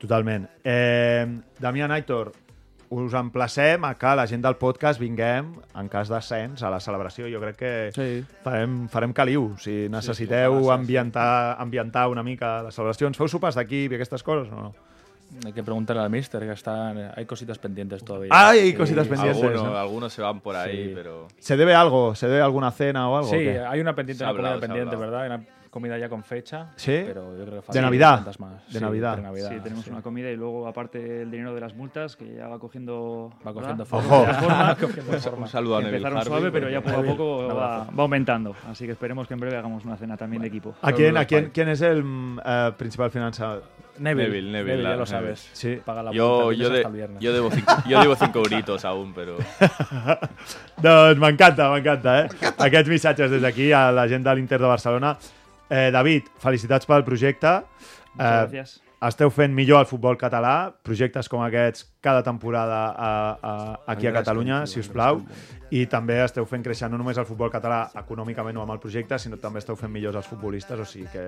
totalment. 0.00 0.48
Eh, 0.64 1.24
Damià 1.62 1.88
Aitor, 1.94 2.32
us 2.90 3.14
emplacem 3.14 3.84
a 3.84 3.94
que 3.98 4.14
la 4.16 4.26
gent 4.26 4.42
del 4.44 4.56
podcast 4.56 5.00
vinguem, 5.00 5.52
en 5.74 5.88
cas 5.88 6.08
d'ascens, 6.08 6.62
a 6.62 6.70
la 6.70 6.80
celebració. 6.80 7.26
Jo 7.32 7.40
crec 7.40 7.56
que 7.56 7.90
Sí. 7.94 8.24
farem, 8.44 8.88
farem 8.88 9.12
caliu. 9.12 9.56
Si 9.58 9.88
necessiteu 9.88 10.62
sí, 10.62 10.70
ambientar, 10.70 11.56
ambientar 11.60 12.08
una 12.08 12.22
mica 12.22 12.62
les 12.62 12.74
celebracions, 12.74 13.16
feu 13.16 13.28
sopars 13.28 13.54
d'aquí 13.56 13.86
i 13.86 13.94
aquestes 13.94 14.22
coses 14.22 14.52
o 14.52 14.56
no? 14.56 14.74
Hay 15.44 15.52
que 15.52 15.64
preguntarle 15.64 16.02
al 16.02 16.08
mister, 16.10 16.40
que 16.46 16.52
está, 16.52 16.90
hay 17.16 17.26
cositas 17.26 17.58
pendientes 17.58 18.04
todavía. 18.04 18.30
Ah, 18.32 18.50
hay 18.50 18.72
cositas 18.74 19.08
pendientes. 19.08 19.42
Algunos, 19.42 19.64
¿no? 19.64 19.76
algunos 19.76 20.12
se 20.12 20.22
van 20.22 20.38
por 20.40 20.54
ahí, 20.54 20.86
Sí. 20.88 20.92
pero 20.94 21.26
¿Se 21.40 21.56
debe 21.56 21.74
algo? 21.74 22.14
¿Se 22.14 22.28
debe 22.28 22.42
alguna 22.42 22.70
cena 22.70 23.08
o 23.10 23.16
algo? 23.16 23.28
o 23.28 23.32
Sí, 23.32 23.38
qué? 23.38 23.58
hay 23.58 23.80
una 23.80 23.94
pendiente, 23.96 24.22
una 24.22 24.30
hablado, 24.30 24.60
pendiente, 24.60 24.94
hablado. 24.94 25.12
¿verdad? 25.18 25.40
Comida 25.76 25.98
ya 25.98 26.08
con 26.08 26.24
fecha. 26.24 26.68
¿Sí? 26.76 27.02
Pero 27.06 27.36
yo 27.36 27.44
creo 27.44 27.60
que 27.62 27.70
¿De 27.74 27.82
Navidad? 27.82 28.24
más. 28.38 28.66
De 28.66 28.78
Sí, 28.78 28.80
Navidad. 28.80 29.12
pre-Navidad, 29.12 29.50
Sí, 29.50 29.60
tenemos 29.62 29.84
sí. 29.84 29.90
una 29.90 30.00
comida 30.00 30.30
y 30.30 30.36
luego, 30.36 30.66
aparte, 30.66 31.20
el 31.20 31.30
dinero 31.30 31.54
de 31.54 31.60
las 31.60 31.74
multas, 31.74 32.16
que 32.16 32.34
ya 32.34 32.48
va 32.48 32.58
cogiendo, 32.58 33.30
Va 33.46 33.52
cogiendo 33.52 33.82
Ojo. 33.82 34.00
forma. 34.00 34.26
Ya 34.32 34.34
forma. 34.40 34.62
Va 34.68 34.74
cogiendo 34.76 35.12
forma. 35.20 35.42
un 35.44 35.48
saludo 35.48 35.76
a 35.76 35.80
Neville 35.80 35.96
Empezaron 35.98 36.18
Harvey, 36.18 36.30
suave, 36.32 36.50
pero 36.50 36.70
ya 36.70 36.80
poco 36.80 36.96
a 36.98 37.02
poco 37.04 37.46
va, 37.54 37.84
va 37.84 38.02
aumentando. 38.04 38.56
Así 38.70 38.86
que 38.86 38.92
esperemos 38.92 39.28
que 39.28 39.34
en 39.34 39.40
breve 39.40 39.54
hagamos 39.58 39.84
una 39.84 39.98
cena 39.98 40.16
también 40.16 40.40
de 40.40 40.48
equipo. 40.48 40.74
¿A 40.80 40.92
quién, 40.92 41.14
a 41.18 41.26
quién, 41.26 41.50
quién 41.52 41.68
es 41.68 41.82
el 41.82 42.02
eh, 42.42 42.72
principal 42.78 43.10
finanzador? 43.10 43.62
Neville, 43.98 44.28
Neville, 44.28 44.52
Neville, 44.52 44.82
ya 44.82 44.88
la- 44.90 44.96
lo 44.96 45.04
Neville. 45.04 45.06
sabes. 45.06 45.50
Sí. 45.52 45.78
Paga 45.84 46.02
la 46.04 46.12
yo, 46.12 46.52
yo, 46.52 46.70
de, 46.70 46.76
hasta 46.78 46.88
el 46.88 46.94
viernes. 46.94 47.20
yo, 47.20 47.32
debo 47.34 47.50
cinco, 47.50 47.72
yo 47.86 48.00
debo 48.00 48.16
cinco 48.16 48.38
euritos 48.38 48.84
aún, 48.86 49.12
pero 49.14 49.36
doncs 50.82 51.18
m'encanta, 51.20 51.70
m'encanta, 51.70 52.24
eh? 52.24 52.28
Aquests 52.66 52.88
missatges 52.92 53.30
des 53.30 53.42
d'aquí 53.42 53.70
a 53.72 53.90
la 53.92 54.06
gent 54.08 54.24
de 54.26 54.34
l'Inter 54.34 54.60
de 54.60 54.66
Barcelona. 54.68 55.16
Eh, 55.68 55.90
David, 55.90 56.28
felicitats 56.38 56.86
pel 56.86 57.04
projecte. 57.04 57.62
Muchas 58.14 58.18
Eh, 58.18 58.48
gracias. 58.50 58.82
esteu 59.02 59.30
fent 59.30 59.52
millor 59.54 59.80
el 59.80 59.86
futbol 59.86 60.16
català, 60.16 60.72
projectes 60.82 61.28
com 61.28 61.42
aquests 61.42 61.84
cada 62.06 62.22
temporada 62.22 62.80
a, 62.94 63.10
a, 63.42 63.52
aquí 63.92 64.06
a 64.06 64.12
Catalunya, 64.14 64.60
si 64.70 64.78
us 64.78 64.86
plau, 64.92 65.24
i 65.74 65.82
també 65.90 66.20
esteu 66.22 66.46
fent 66.46 66.62
créixer 66.62 66.86
no 66.92 67.00
només 67.00 67.18
el 67.18 67.26
futbol 67.26 67.50
català 67.50 67.80
econòmicament 67.98 68.60
o 68.60 68.62
amb 68.62 68.76
el 68.76 68.82
projecte, 68.82 69.18
sinó 69.18 69.40
també 69.42 69.58
esteu 69.64 69.74
fent 69.80 69.90
millors 69.90 70.20
els 70.22 70.28
futbolistes, 70.30 70.78
o 70.78 70.86
sigui 70.86 71.08
que 71.10 71.26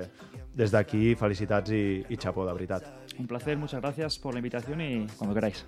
des 0.58 0.70
d'aquí 0.74 1.16
felicitats 1.18 1.74
i, 1.74 2.04
i 2.06 2.16
xapó, 2.20 2.46
de 2.46 2.54
veritat. 2.54 2.86
Un 3.18 3.26
placer, 3.26 3.58
muchas 3.58 3.82
gracias 3.82 4.18
por 4.18 4.34
la 4.34 4.38
invitación 4.38 4.80
y 4.80 5.06
cuando 5.18 5.34
queráis. 5.34 5.64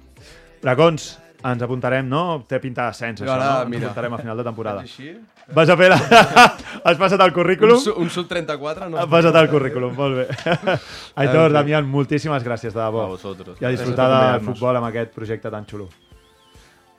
Dragons, 0.61 1.19
ens 1.41 1.63
apuntarem, 1.65 2.05
no? 2.05 2.45
Té 2.47 2.59
pinta 2.61 2.85
d'ascens, 2.85 3.23
això, 3.25 3.33
no? 3.33 3.63
Ens 3.65 3.71
mira. 3.73 3.87
apuntarem 3.89 4.13
a 4.13 4.19
final 4.21 4.37
de 4.37 4.45
temporada. 4.45 4.83
Així? 4.87 5.15
Vas 5.57 5.71
a 5.73 5.77
fer 5.81 5.89
la... 5.89 5.97
Has 6.87 6.99
passat 7.01 7.23
el 7.25 7.33
currículum? 7.33 7.79
Un, 7.79 7.81
su- 7.81 7.95
un 7.97 8.11
sub-34? 8.13 8.91
No 8.93 9.01
Has 9.01 9.09
passat 9.09 9.39
el 9.41 9.49
currículum, 9.49 9.97
molt 9.97 10.19
bé. 10.21 10.27
Aitor. 11.25 11.57
Damián, 11.57 11.89
moltíssimes 11.89 12.45
gràcies, 12.45 12.77
de 12.77 12.81
debò. 12.83 13.07
a 13.09 13.15
vosotros. 13.17 13.57
I 13.57 13.71
a 13.71 13.73
disfrutar 13.73 14.11
del 14.13 14.45
futbol 14.51 14.77
amb 14.77 14.91
aquest 14.93 14.99
projecte 15.09 15.48
tan 15.51 15.64
xulo. 15.64 15.88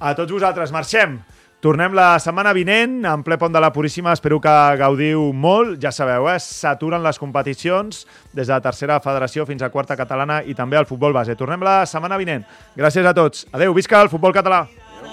A 0.01 0.15
tots 0.17 0.33
vosaltres, 0.33 0.73
marxem! 0.73 1.19
Tornem 1.61 1.93
la 1.93 2.15
setmana 2.17 2.55
vinent, 2.57 3.03
en 3.05 3.21
ple 3.21 3.37
pont 3.37 3.53
de 3.53 3.61
la 3.61 3.69
Puríssima. 3.69 4.15
Espero 4.17 4.39
que 4.41 4.53
gaudiu 4.79 5.27
molt. 5.29 5.77
Ja 5.83 5.91
sabeu, 5.93 6.25
eh? 6.31 6.39
s'aturen 6.41 7.05
les 7.05 7.21
competicions 7.21 8.01
des 8.33 8.47
de 8.47 8.53
la 8.55 8.63
tercera 8.65 8.97
federació 8.99 9.45
fins 9.45 9.61
a 9.61 9.69
quarta 9.69 9.93
catalana 9.95 10.41
i 10.41 10.57
també 10.57 10.81
al 10.81 10.89
futbol 10.89 11.13
base. 11.13 11.37
Tornem 11.37 11.61
la 11.61 11.83
setmana 11.85 12.17
vinent. 12.17 12.49
Gràcies 12.73 13.05
a 13.05 13.13
tots. 13.13 13.45
Adeu, 13.53 13.77
visca 13.77 14.01
el 14.01 14.09
futbol 14.09 14.33
català! 14.33 14.65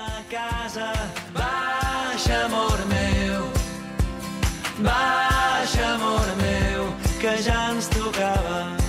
a 0.08 0.22
casa. 0.30 0.92
Baixa, 1.34 2.44
amor 2.44 2.78
meu, 2.88 3.42
baixa, 4.78 5.94
amor 5.94 6.28
meu, 6.42 6.92
que 7.20 7.36
ja 7.42 7.70
ens 7.70 7.88
tocava. 7.88 8.88